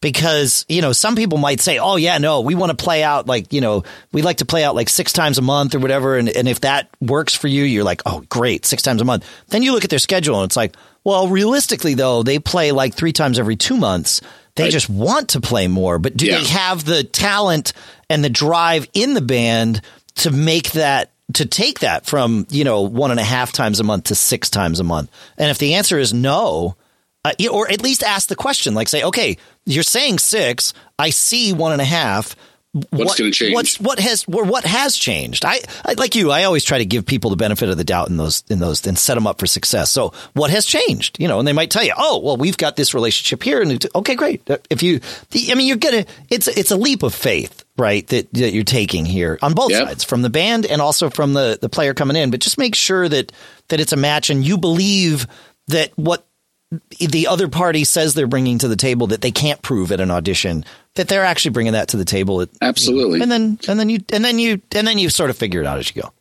Because 0.00 0.66
you 0.68 0.82
know 0.82 0.92
some 0.92 1.16
people 1.16 1.38
might 1.38 1.60
say, 1.60 1.78
"Oh 1.78 1.96
yeah, 1.96 2.18
no, 2.18 2.42
we 2.42 2.54
want 2.54 2.76
to 2.76 2.84
play 2.84 3.02
out 3.02 3.26
like 3.26 3.54
you 3.54 3.62
know 3.62 3.84
we 4.12 4.20
like 4.20 4.38
to 4.38 4.44
play 4.44 4.62
out 4.62 4.74
like 4.74 4.90
six 4.90 5.14
times 5.14 5.38
a 5.38 5.42
month 5.42 5.74
or 5.74 5.78
whatever," 5.78 6.18
and, 6.18 6.28
and 6.28 6.46
if 6.46 6.60
that 6.60 6.90
works 7.00 7.34
for 7.34 7.48
you, 7.48 7.62
you're 7.62 7.84
like, 7.84 8.02
"Oh 8.04 8.22
great, 8.28 8.66
six 8.66 8.82
times 8.82 9.00
a 9.00 9.04
month." 9.06 9.24
Then 9.48 9.62
you 9.62 9.72
look 9.72 9.84
at 9.84 9.88
their 9.88 9.98
schedule 9.98 10.40
and 10.40 10.44
it's 10.44 10.56
like, 10.56 10.76
well, 11.04 11.28
realistically 11.28 11.94
though, 11.94 12.22
they 12.22 12.38
play 12.38 12.72
like 12.72 12.94
three 12.94 13.12
times 13.12 13.38
every 13.38 13.56
two 13.56 13.76
months. 13.76 14.20
They 14.56 14.64
right. 14.64 14.72
just 14.72 14.88
want 14.88 15.30
to 15.30 15.40
play 15.40 15.68
more, 15.68 15.98
but 15.98 16.16
do 16.16 16.26
yeah. 16.26 16.38
they 16.38 16.46
have 16.46 16.84
the 16.84 17.04
talent 17.04 17.72
and 18.08 18.24
the 18.24 18.30
drive 18.30 18.88
in 18.94 19.14
the 19.14 19.20
band 19.20 19.80
to 20.16 20.30
make 20.30 20.72
that 20.72 21.10
to 21.32 21.46
take 21.46 21.80
that 21.80 22.06
from 22.06 22.46
you 22.50 22.64
know 22.64 22.82
one 22.82 23.10
and 23.10 23.18
a 23.18 23.24
half 23.24 23.52
times 23.52 23.80
a 23.80 23.84
month 23.84 24.04
to 24.04 24.14
six 24.14 24.48
times 24.50 24.80
a 24.80 24.84
month? 24.84 25.10
And 25.36 25.50
if 25.50 25.58
the 25.58 25.74
answer 25.74 25.98
is 25.98 26.14
no, 26.14 26.76
uh, 27.24 27.32
or 27.50 27.70
at 27.70 27.82
least 27.82 28.02
ask 28.02 28.28
the 28.28 28.36
question, 28.36 28.74
like 28.74 28.88
say, 28.88 29.02
okay, 29.02 29.36
you're 29.66 29.82
saying 29.82 30.18
six, 30.20 30.72
I 30.98 31.10
see 31.10 31.52
one 31.52 31.72
and 31.72 31.80
a 31.80 31.86
half 31.86 32.36
What's 32.74 32.92
what, 32.92 33.18
going 33.18 33.30
to 33.30 33.38
change? 33.38 33.54
What's 33.54 33.78
what 33.78 34.00
has 34.00 34.24
or 34.26 34.42
what 34.42 34.64
has 34.64 34.96
changed? 34.96 35.44
I, 35.44 35.60
I, 35.84 35.92
like 35.92 36.16
you. 36.16 36.32
I 36.32 36.42
always 36.42 36.64
try 36.64 36.78
to 36.78 36.84
give 36.84 37.06
people 37.06 37.30
the 37.30 37.36
benefit 37.36 37.68
of 37.68 37.76
the 37.76 37.84
doubt 37.84 38.08
in 38.08 38.16
those 38.16 38.42
in 38.48 38.58
those 38.58 38.84
and 38.84 38.98
set 38.98 39.14
them 39.14 39.28
up 39.28 39.38
for 39.38 39.46
success. 39.46 39.92
So 39.92 40.12
what 40.32 40.50
has 40.50 40.66
changed? 40.66 41.20
You 41.20 41.28
know, 41.28 41.38
and 41.38 41.46
they 41.46 41.52
might 41.52 41.70
tell 41.70 41.84
you, 41.84 41.92
oh, 41.96 42.18
well, 42.18 42.36
we've 42.36 42.56
got 42.56 42.74
this 42.74 42.92
relationship 42.92 43.44
here, 43.44 43.62
and 43.62 43.86
okay, 43.94 44.16
great. 44.16 44.50
Uh, 44.50 44.58
if 44.70 44.82
you, 44.82 44.98
I 45.48 45.54
mean, 45.54 45.68
you're 45.68 45.76
gonna. 45.76 46.04
It's 46.30 46.48
it's 46.48 46.72
a 46.72 46.76
leap 46.76 47.04
of 47.04 47.14
faith, 47.14 47.64
right? 47.78 48.04
That 48.08 48.32
that 48.32 48.52
you're 48.52 48.64
taking 48.64 49.04
here 49.04 49.38
on 49.40 49.54
both 49.54 49.70
yep. 49.70 49.86
sides, 49.86 50.02
from 50.02 50.22
the 50.22 50.30
band 50.30 50.66
and 50.66 50.82
also 50.82 51.10
from 51.10 51.32
the 51.32 51.56
the 51.60 51.68
player 51.68 51.94
coming 51.94 52.16
in. 52.16 52.32
But 52.32 52.40
just 52.40 52.58
make 52.58 52.74
sure 52.74 53.08
that 53.08 53.30
that 53.68 53.78
it's 53.78 53.92
a 53.92 53.96
match, 53.96 54.30
and 54.30 54.44
you 54.44 54.58
believe 54.58 55.28
that 55.68 55.92
what 55.96 56.26
the 56.98 57.28
other 57.28 57.46
party 57.46 57.84
says 57.84 58.14
they're 58.14 58.26
bringing 58.26 58.58
to 58.58 58.66
the 58.66 58.76
table 58.76 59.06
that 59.08 59.20
they 59.20 59.30
can't 59.30 59.62
prove 59.62 59.92
at 59.92 60.00
an 60.00 60.10
audition 60.10 60.64
that 60.94 61.08
they're 61.08 61.24
actually 61.24 61.50
bringing 61.50 61.72
that 61.72 61.88
to 61.88 61.96
the 61.96 62.04
table. 62.04 62.40
At, 62.40 62.50
Absolutely. 62.62 63.18
You 63.20 63.26
know, 63.26 63.34
and 63.34 63.58
then 63.58 63.58
and 63.68 63.80
then 63.80 63.88
you 63.88 64.00
and 64.12 64.24
then 64.24 64.38
you 64.38 64.60
and 64.74 64.86
then 64.86 64.98
you 64.98 65.10
sort 65.10 65.30
of 65.30 65.36
figure 65.36 65.60
it 65.60 65.66
out 65.66 65.78
as 65.78 65.94
you 65.94 66.02
go. 66.02 66.12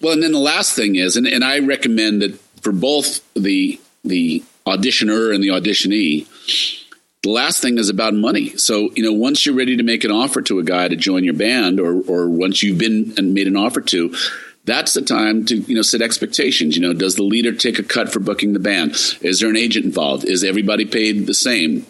Well, 0.00 0.14
and 0.14 0.22
then 0.22 0.32
the 0.32 0.38
last 0.38 0.74
thing 0.74 0.96
is, 0.96 1.16
and, 1.16 1.26
and 1.26 1.44
I 1.44 1.60
recommend 1.60 2.22
that 2.22 2.38
for 2.60 2.72
both 2.72 3.20
the 3.34 3.80
the 4.04 4.42
auditioner 4.66 5.34
and 5.34 5.42
the 5.42 5.48
auditionee, 5.48 6.26
the 7.22 7.30
last 7.30 7.62
thing 7.62 7.78
is 7.78 7.88
about 7.88 8.14
money. 8.14 8.56
So, 8.56 8.90
you 8.96 9.02
know, 9.02 9.12
once 9.12 9.46
you're 9.46 9.54
ready 9.54 9.76
to 9.76 9.82
make 9.82 10.04
an 10.04 10.10
offer 10.10 10.42
to 10.42 10.58
a 10.58 10.64
guy 10.64 10.88
to 10.88 10.96
join 10.96 11.24
your 11.24 11.34
band 11.34 11.78
or 11.78 12.02
or 12.02 12.28
once 12.28 12.62
you've 12.62 12.78
been 12.78 13.14
and 13.16 13.34
made 13.34 13.46
an 13.46 13.56
offer 13.56 13.80
to, 13.80 14.14
that's 14.64 14.94
the 14.94 15.02
time 15.02 15.44
to 15.46 15.56
you 15.56 15.76
know 15.76 15.82
set 15.82 16.02
expectations. 16.02 16.76
You 16.76 16.82
know, 16.82 16.92
does 16.92 17.16
the 17.16 17.22
leader 17.22 17.52
take 17.52 17.78
a 17.78 17.82
cut 17.82 18.12
for 18.12 18.20
booking 18.20 18.52
the 18.52 18.60
band? 18.60 18.92
Is 19.20 19.40
there 19.40 19.50
an 19.50 19.56
agent 19.56 19.84
involved? 19.84 20.24
Is 20.24 20.42
everybody 20.42 20.84
paid 20.84 21.26
the 21.26 21.34
same? 21.34 21.86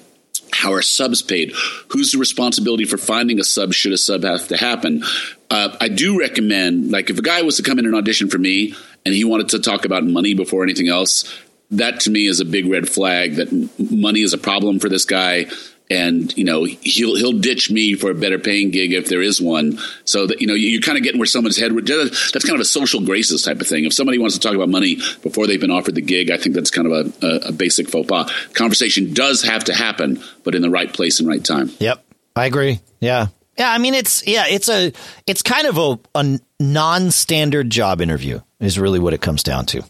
How 0.52 0.72
are 0.72 0.82
subs 0.82 1.22
paid? 1.22 1.52
Who's 1.88 2.12
the 2.12 2.18
responsibility 2.18 2.84
for 2.84 2.98
finding 2.98 3.40
a 3.40 3.44
sub 3.44 3.72
should 3.72 3.92
a 3.92 3.98
sub 3.98 4.22
have 4.22 4.48
to 4.48 4.56
happen? 4.56 5.02
Uh, 5.50 5.76
I 5.80 5.88
do 5.88 6.18
recommend, 6.18 6.90
like, 6.90 7.10
if 7.10 7.18
a 7.18 7.22
guy 7.22 7.42
was 7.42 7.56
to 7.56 7.62
come 7.62 7.78
in 7.78 7.86
and 7.86 7.94
audition 7.94 8.28
for 8.28 8.38
me 8.38 8.74
and 9.04 9.14
he 9.14 9.24
wanted 9.24 9.48
to 9.50 9.58
talk 9.58 9.84
about 9.84 10.04
money 10.04 10.34
before 10.34 10.62
anything 10.62 10.88
else, 10.88 11.24
that 11.72 12.00
to 12.00 12.10
me 12.10 12.26
is 12.26 12.40
a 12.40 12.44
big 12.44 12.66
red 12.66 12.88
flag 12.88 13.36
that 13.36 13.50
money 13.90 14.20
is 14.20 14.34
a 14.34 14.38
problem 14.38 14.78
for 14.78 14.88
this 14.88 15.04
guy 15.04 15.46
and 15.90 16.36
you 16.36 16.44
know 16.44 16.64
he'll 16.64 17.16
he'll 17.16 17.38
ditch 17.38 17.70
me 17.70 17.94
for 17.94 18.10
a 18.10 18.14
better 18.14 18.38
paying 18.38 18.70
gig 18.70 18.92
if 18.92 19.08
there 19.08 19.22
is 19.22 19.40
one. 19.40 19.78
So 20.04 20.26
that 20.26 20.40
you 20.40 20.46
know 20.46 20.54
you're 20.54 20.80
kind 20.80 20.96
of 20.96 21.04
getting 21.04 21.18
where 21.18 21.26
someone's 21.26 21.56
head. 21.56 21.72
That's 21.72 22.44
kind 22.44 22.54
of 22.54 22.60
a 22.60 22.64
social 22.64 23.00
graces 23.00 23.42
type 23.42 23.60
of 23.60 23.66
thing. 23.66 23.84
If 23.84 23.92
somebody 23.92 24.18
wants 24.18 24.36
to 24.36 24.40
talk 24.40 24.54
about 24.54 24.68
money 24.68 24.96
before 25.22 25.46
they've 25.46 25.60
been 25.60 25.70
offered 25.70 25.94
the 25.94 26.02
gig, 26.02 26.30
I 26.30 26.36
think 26.36 26.54
that's 26.54 26.70
kind 26.70 26.90
of 26.90 26.92
a, 27.22 27.26
a, 27.26 27.48
a 27.48 27.52
basic 27.52 27.88
faux 27.88 28.08
pas. 28.08 28.30
Conversation 28.54 29.12
does 29.12 29.42
have 29.42 29.64
to 29.64 29.74
happen, 29.74 30.22
but 30.44 30.54
in 30.54 30.62
the 30.62 30.70
right 30.70 30.92
place 30.92 31.20
and 31.20 31.28
right 31.28 31.44
time. 31.44 31.70
Yep, 31.78 32.04
I 32.36 32.46
agree. 32.46 32.80
Yeah, 33.00 33.28
yeah. 33.58 33.70
I 33.70 33.78
mean, 33.78 33.94
it's 33.94 34.26
yeah, 34.26 34.46
it's 34.48 34.68
a 34.68 34.92
it's 35.26 35.42
kind 35.42 35.66
of 35.66 35.78
a, 35.78 35.98
a 36.14 36.38
non-standard 36.60 37.70
job 37.70 38.00
interview 38.00 38.40
is 38.60 38.78
really 38.78 38.98
what 38.98 39.14
it 39.14 39.20
comes 39.20 39.42
down 39.42 39.66
to. 39.66 39.82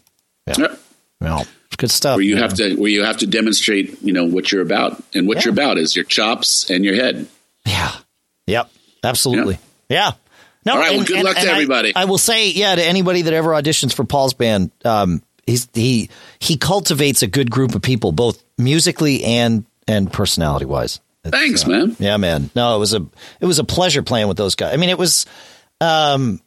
Yeah. 0.47 0.55
Yep. 0.57 0.79
Well 1.21 1.47
good 1.77 1.91
stuff. 1.91 2.17
Where 2.17 2.23
you 2.23 2.35
yeah. 2.35 2.41
have 2.41 2.53
to 2.55 2.75
where 2.75 2.89
you 2.89 3.03
have 3.03 3.17
to 3.17 3.27
demonstrate, 3.27 4.01
you 4.01 4.13
know, 4.13 4.25
what 4.25 4.51
you're 4.51 4.61
about, 4.61 5.01
and 5.13 5.27
what 5.27 5.37
yeah. 5.37 5.43
you're 5.45 5.53
about 5.53 5.77
is 5.77 5.95
your 5.95 6.05
chops 6.05 6.69
and 6.69 6.83
your 6.83 6.95
head. 6.95 7.27
Yeah. 7.65 7.91
Yep. 8.47 8.69
Absolutely. 9.03 9.59
Yeah. 9.89 9.97
yeah. 9.97 10.11
No. 10.65 10.73
All 10.73 10.79
right. 10.79 10.89
And, 10.89 10.97
well, 10.97 11.05
good 11.05 11.15
and, 11.17 11.25
luck 11.25 11.37
and 11.37 11.45
to 11.45 11.51
everybody. 11.51 11.95
I, 11.95 12.03
I, 12.03 12.05
will 12.05 12.17
say, 12.17 12.51
yeah, 12.51 12.75
to 12.75 12.83
anybody 12.83 13.23
that 13.23 13.33
ever 13.33 13.49
auditions 13.49 13.93
for 13.93 14.03
Paul's 14.03 14.33
band, 14.33 14.71
um, 14.85 15.21
he's 15.45 15.67
he 15.73 16.09
he 16.39 16.57
cultivates 16.57 17.21
a 17.21 17.27
good 17.27 17.51
group 17.51 17.75
of 17.75 17.81
people, 17.81 18.11
both 18.11 18.43
musically 18.57 19.23
and 19.23 19.65
and 19.87 20.11
personality 20.11 20.65
wise. 20.65 20.99
Thanks, 21.25 21.65
uh, 21.65 21.69
man. 21.69 21.95
Yeah, 21.99 22.17
man. 22.17 22.49
No, 22.55 22.75
it 22.75 22.79
was 22.79 22.93
a 22.93 23.05
it 23.39 23.45
was 23.45 23.59
a 23.59 23.63
pleasure 23.63 24.03
playing 24.03 24.27
with 24.27 24.37
those 24.37 24.55
guys. 24.55 24.73
I 24.73 24.77
mean, 24.77 24.89
it 24.89 24.97
was, 24.97 25.25
um, 25.79 26.41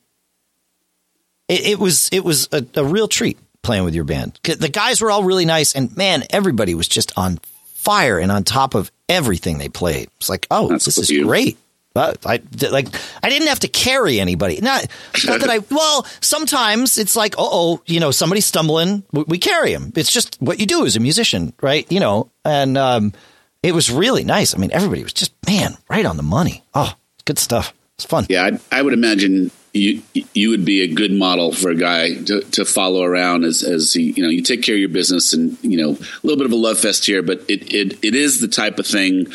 it, 1.49 1.67
it 1.67 1.79
was 1.79 2.09
it 2.13 2.25
was 2.25 2.49
a, 2.53 2.65
a 2.75 2.85
real 2.85 3.09
treat 3.09 3.39
playing 3.67 3.85
with 3.85 3.95
your 3.95 4.05
band. 4.05 4.39
The 4.45 4.69
guys 4.69 5.01
were 5.01 5.11
all 5.11 5.25
really 5.25 5.45
nice, 5.45 5.75
and 5.75 5.95
man, 5.97 6.23
everybody 6.31 6.75
was 6.75 6.89
just 6.89 7.13
on 7.17 7.39
fire 7.75 8.19
and 8.19 8.33
on 8.33 8.45
top 8.45 8.75
of 8.75 8.91
everything 9.09 9.59
they 9.59 9.69
played. 9.69 10.09
It's 10.19 10.29
like, 10.29 10.47
oh, 10.51 10.69
That's 10.69 10.85
this 10.85 10.99
is 10.99 11.11
you. 11.11 11.25
great. 11.25 11.59
But 11.93 12.27
I 12.27 12.43
like 12.71 12.89
I 13.23 13.31
didn't 13.31 13.49
have 13.49 13.61
to 13.61 13.69
carry 13.69 14.21
anybody. 14.21 14.61
Not, 14.61 14.87
not 15.25 15.41
that 15.41 15.49
I. 15.51 15.59
Well, 15.71 16.07
sometimes 16.21 16.99
it's 16.99 17.17
like, 17.17 17.35
oh, 17.39 17.83
you 17.87 18.01
know, 18.01 18.11
somebody's 18.11 18.45
stumbling. 18.45 19.03
We, 19.13 19.25
we, 19.27 19.39
carry 19.39 19.73
them. 19.73 19.93
It's 19.97 20.13
just 20.13 20.37
what 20.41 20.61
you 20.61 20.67
do 20.67 20.85
as 20.85 20.97
a 20.97 21.01
musician, 21.01 21.55
right? 21.63 21.91
You 21.91 22.01
know, 22.01 22.31
and 22.45 22.77
um, 22.77 23.15
it 23.63 23.73
was 23.73 23.91
really 23.91 24.25
nice. 24.25 24.55
I 24.55 24.59
mean, 24.59 24.73
everybody 24.73 25.03
was 25.03 25.15
just 25.15 25.33
man, 25.47 25.79
right 25.89 26.05
on 26.05 26.19
the 26.19 26.23
money. 26.23 26.63
Oh, 26.75 26.93
good 27.25 27.39
stuff. 27.39 27.73
It's 27.95 28.05
fun. 28.05 28.27
Yeah, 28.29 28.45
I, 28.45 28.79
I 28.79 28.83
would 28.83 28.93
imagine 28.93 29.51
you 29.77 30.03
you 30.35 30.51
would 30.51 30.65
be 30.65 30.83
a 30.83 30.89
good 30.89 31.13
model 31.13 31.53
for 31.53 31.71
a 31.71 31.77
guy 31.77 32.15
to, 32.15 32.41
to 32.41 32.65
follow 32.65 33.03
around 33.03 33.45
as 33.45 33.63
as 33.63 33.93
he 33.93 34.13
you 34.13 34.23
know 34.23 34.29
you 34.29 34.43
take 34.43 34.63
care 34.63 34.75
of 34.75 34.81
your 34.81 34.89
business 34.89 35.33
and 35.33 35.57
you 35.63 35.77
know 35.77 35.91
a 35.91 36.27
little 36.27 36.37
bit 36.37 36.47
of 36.47 36.53
a 36.53 36.57
love 36.57 36.79
fest 36.79 37.07
here, 37.07 37.23
but 37.23 37.39
it 37.49 37.73
it, 37.73 38.05
it 38.05 38.15
is 38.15 38.41
the 38.41 38.49
type 38.49 38.79
of 38.79 38.87
thing 38.87 39.27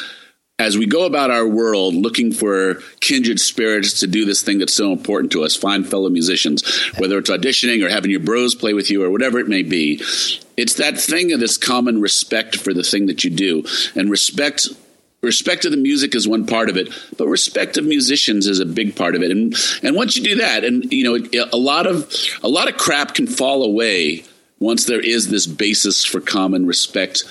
as 0.61 0.77
we 0.77 0.85
go 0.85 1.05
about 1.05 1.31
our 1.31 1.47
world 1.47 1.95
looking 1.95 2.31
for 2.31 2.75
kindred 2.99 3.39
spirits 3.39 3.99
to 3.99 4.07
do 4.07 4.25
this 4.25 4.43
thing 4.43 4.59
that's 4.59 4.75
so 4.75 4.91
important 4.91 5.31
to 5.31 5.43
us, 5.43 5.55
find 5.55 5.89
fellow 5.89 6.09
musicians, 6.09 6.63
whether 6.99 7.17
it's 7.17 7.31
auditioning 7.31 7.83
or 7.83 7.89
having 7.89 8.11
your 8.11 8.19
bros 8.19 8.53
play 8.53 8.73
with 8.73 8.91
you 8.91 9.03
or 9.03 9.09
whatever 9.09 9.39
it 9.39 9.47
may 9.47 9.63
be. 9.63 9.95
It's 10.57 10.75
that 10.75 10.99
thing 10.99 11.31
of 11.31 11.39
this 11.39 11.57
common 11.57 11.99
respect 11.99 12.57
for 12.57 12.75
the 12.75 12.83
thing 12.83 13.07
that 13.07 13.23
you 13.23 13.31
do 13.31 13.63
and 13.95 14.11
respect 14.11 14.67
respect 15.21 15.65
of 15.65 15.71
the 15.71 15.77
music 15.77 16.15
is 16.15 16.27
one 16.27 16.45
part 16.45 16.69
of 16.69 16.77
it, 16.77 16.89
but 17.17 17.27
respect 17.27 17.77
of 17.77 17.85
musicians 17.85 18.47
is 18.47 18.59
a 18.59 18.65
big 18.65 18.95
part 18.95 19.15
of 19.15 19.21
it. 19.21 19.31
And 19.31 19.55
and 19.83 19.95
once 19.95 20.15
you 20.15 20.23
do 20.23 20.35
that, 20.35 20.63
and 20.63 20.91
you 20.91 21.03
know, 21.03 21.45
a 21.51 21.57
lot 21.57 21.87
of 21.87 22.13
a 22.43 22.47
lot 22.47 22.69
of 22.69 22.77
crap 22.77 23.13
can 23.13 23.27
fall 23.27 23.63
away 23.63 24.23
once 24.59 24.85
there 24.85 24.99
is 24.99 25.29
this 25.29 25.47
basis 25.47 26.05
for 26.05 26.21
common 26.21 26.65
respect 26.65 27.23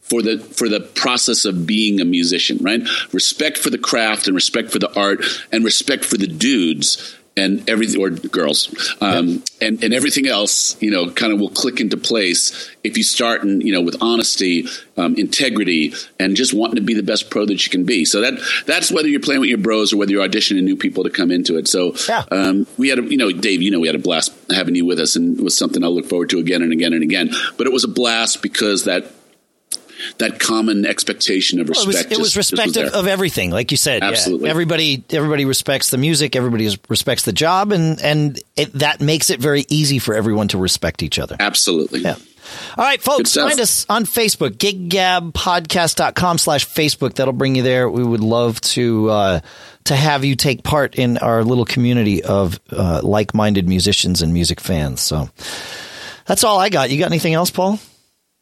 for 0.00 0.22
the 0.22 0.38
for 0.38 0.68
the 0.68 0.80
process 0.80 1.44
of 1.44 1.66
being 1.66 2.00
a 2.00 2.04
musician, 2.04 2.58
right? 2.60 2.82
Respect 3.12 3.58
for 3.58 3.70
the 3.70 3.78
craft 3.78 4.26
and 4.26 4.34
respect 4.34 4.70
for 4.70 4.78
the 4.78 4.94
art 4.98 5.24
and 5.50 5.64
respect 5.64 6.04
for 6.04 6.16
the 6.16 6.28
dudes 6.28 7.15
and 7.36 7.68
everything 7.68 8.00
or 8.00 8.10
girls 8.10 8.96
um, 9.00 9.28
yeah. 9.28 9.68
and 9.68 9.84
and 9.84 9.92
everything 9.92 10.26
else 10.26 10.80
you 10.80 10.90
know 10.90 11.10
kind 11.10 11.32
of 11.32 11.38
will 11.38 11.50
click 11.50 11.80
into 11.80 11.96
place 11.96 12.70
if 12.82 12.96
you 12.96 13.04
start 13.04 13.42
and 13.42 13.62
you 13.62 13.72
know 13.72 13.80
with 13.82 13.96
honesty 14.00 14.66
um, 14.96 15.14
integrity 15.16 15.92
and 16.18 16.34
just 16.34 16.54
wanting 16.54 16.76
to 16.76 16.80
be 16.80 16.94
the 16.94 17.02
best 17.02 17.30
pro 17.30 17.44
that 17.44 17.64
you 17.64 17.70
can 17.70 17.84
be 17.84 18.04
so 18.04 18.22
that 18.22 18.34
that's 18.66 18.90
whether 18.90 19.08
you're 19.08 19.20
playing 19.20 19.40
with 19.40 19.50
your 19.50 19.58
bros 19.58 19.92
or 19.92 19.98
whether 19.98 20.12
you're 20.12 20.26
auditioning 20.26 20.62
new 20.62 20.76
people 20.76 21.04
to 21.04 21.10
come 21.10 21.30
into 21.30 21.58
it 21.58 21.68
so 21.68 21.94
yeah. 22.08 22.24
um, 22.30 22.66
we 22.78 22.88
had 22.88 22.98
a 22.98 23.02
you 23.02 23.18
know 23.18 23.30
Dave 23.30 23.60
you 23.60 23.70
know 23.70 23.80
we 23.80 23.86
had 23.86 23.96
a 23.96 24.00
blast 24.00 24.32
having 24.50 24.74
you 24.74 24.86
with 24.86 24.98
us 24.98 25.16
and 25.16 25.38
it 25.38 25.42
was 25.42 25.56
something 25.56 25.84
I 25.84 25.88
look 25.88 26.06
forward 26.06 26.30
to 26.30 26.38
again 26.38 26.62
and 26.62 26.72
again 26.72 26.94
and 26.94 27.02
again 27.02 27.30
but 27.58 27.66
it 27.66 27.72
was 27.72 27.84
a 27.84 27.88
blast 27.88 28.42
because 28.42 28.84
that 28.84 29.12
that 30.18 30.38
common 30.40 30.86
expectation 30.86 31.60
of 31.60 31.68
respect. 31.68 31.86
Well, 31.86 31.96
it 31.96 32.08
was, 32.08 32.18
it 32.18 32.20
was 32.20 32.36
respect 32.36 32.76
of, 32.76 32.94
of, 32.94 33.06
everything, 33.06 33.50
like 33.50 33.70
you 33.70 33.76
said. 33.76 34.02
Absolutely, 34.02 34.46
yeah. 34.46 34.50
everybody 34.50 35.04
everybody 35.10 35.44
respects 35.44 35.90
the 35.90 35.98
music, 35.98 36.36
everybody 36.36 36.68
respects 36.88 37.24
the 37.24 37.32
job, 37.32 37.72
and 37.72 38.00
and 38.00 38.40
it, 38.56 38.72
that 38.74 39.00
makes 39.00 39.30
it 39.30 39.40
very 39.40 39.64
easy 39.68 39.98
for 39.98 40.14
everyone 40.14 40.48
to 40.48 40.58
respect 40.58 41.02
each 41.02 41.18
other. 41.18 41.36
Absolutely. 41.38 42.00
Yeah. 42.00 42.16
All 42.78 42.84
right, 42.84 43.00
folks, 43.00 43.34
find 43.34 43.58
us 43.58 43.86
on 43.88 44.04
Facebook, 44.04 44.50
giggabpodcast.com 44.50 46.38
slash 46.38 46.66
Facebook. 46.66 47.14
That'll 47.14 47.32
bring 47.32 47.56
you 47.56 47.62
there. 47.62 47.90
We 47.90 48.04
would 48.04 48.20
love 48.20 48.60
to 48.62 49.10
uh, 49.10 49.40
to 49.84 49.96
have 49.96 50.24
you 50.24 50.36
take 50.36 50.62
part 50.62 50.96
in 50.96 51.18
our 51.18 51.42
little 51.42 51.64
community 51.64 52.22
of 52.22 52.60
uh, 52.70 53.00
like 53.02 53.34
minded 53.34 53.68
musicians 53.68 54.22
and 54.22 54.32
music 54.32 54.60
fans. 54.60 55.00
So 55.00 55.28
that's 56.26 56.44
all 56.44 56.58
I 56.58 56.68
got. 56.68 56.90
You 56.90 56.98
got 56.98 57.06
anything 57.06 57.34
else, 57.34 57.50
Paul? 57.50 57.80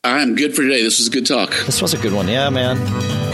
I'm 0.04 0.34
good 0.34 0.54
for 0.54 0.62
today. 0.62 0.82
This 0.82 0.98
was 0.98 1.06
a 1.06 1.10
good 1.10 1.24
talk. 1.24 1.50
This 1.64 1.80
was 1.80 1.94
a 1.94 1.98
good 1.98 2.12
one. 2.12 2.28
Yeah, 2.28 2.50
man. 2.50 2.76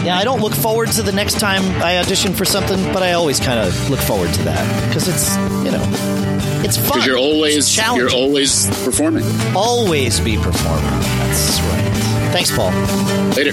Yeah, 0.05 0.17
I 0.17 0.23
don't 0.23 0.39
look 0.39 0.53
forward 0.53 0.89
to 0.93 1.01
the 1.01 1.11
next 1.11 1.37
time 1.37 1.61
I 1.83 1.97
audition 1.97 2.33
for 2.33 2.45
something, 2.45 2.81
but 2.93 3.03
I 3.03 3.11
always 3.11 3.41
kind 3.41 3.59
of 3.59 3.89
look 3.89 3.99
forward 3.99 4.33
to 4.33 4.43
that 4.43 4.87
because 4.87 5.09
it's 5.09 5.35
you 5.65 5.71
know 5.71 5.83
it's 6.63 6.77
fun. 6.77 6.87
Because 6.87 7.05
you're 7.05 7.17
always 7.17 7.77
you're 7.77 8.09
always 8.09 8.67
performing. 8.85 9.25
Always 9.53 10.21
be 10.21 10.37
performing. 10.37 10.83
That's 10.83 11.59
right. 11.59 12.31
Thanks, 12.31 12.55
Paul. 12.55 12.71
Later. 13.35 13.51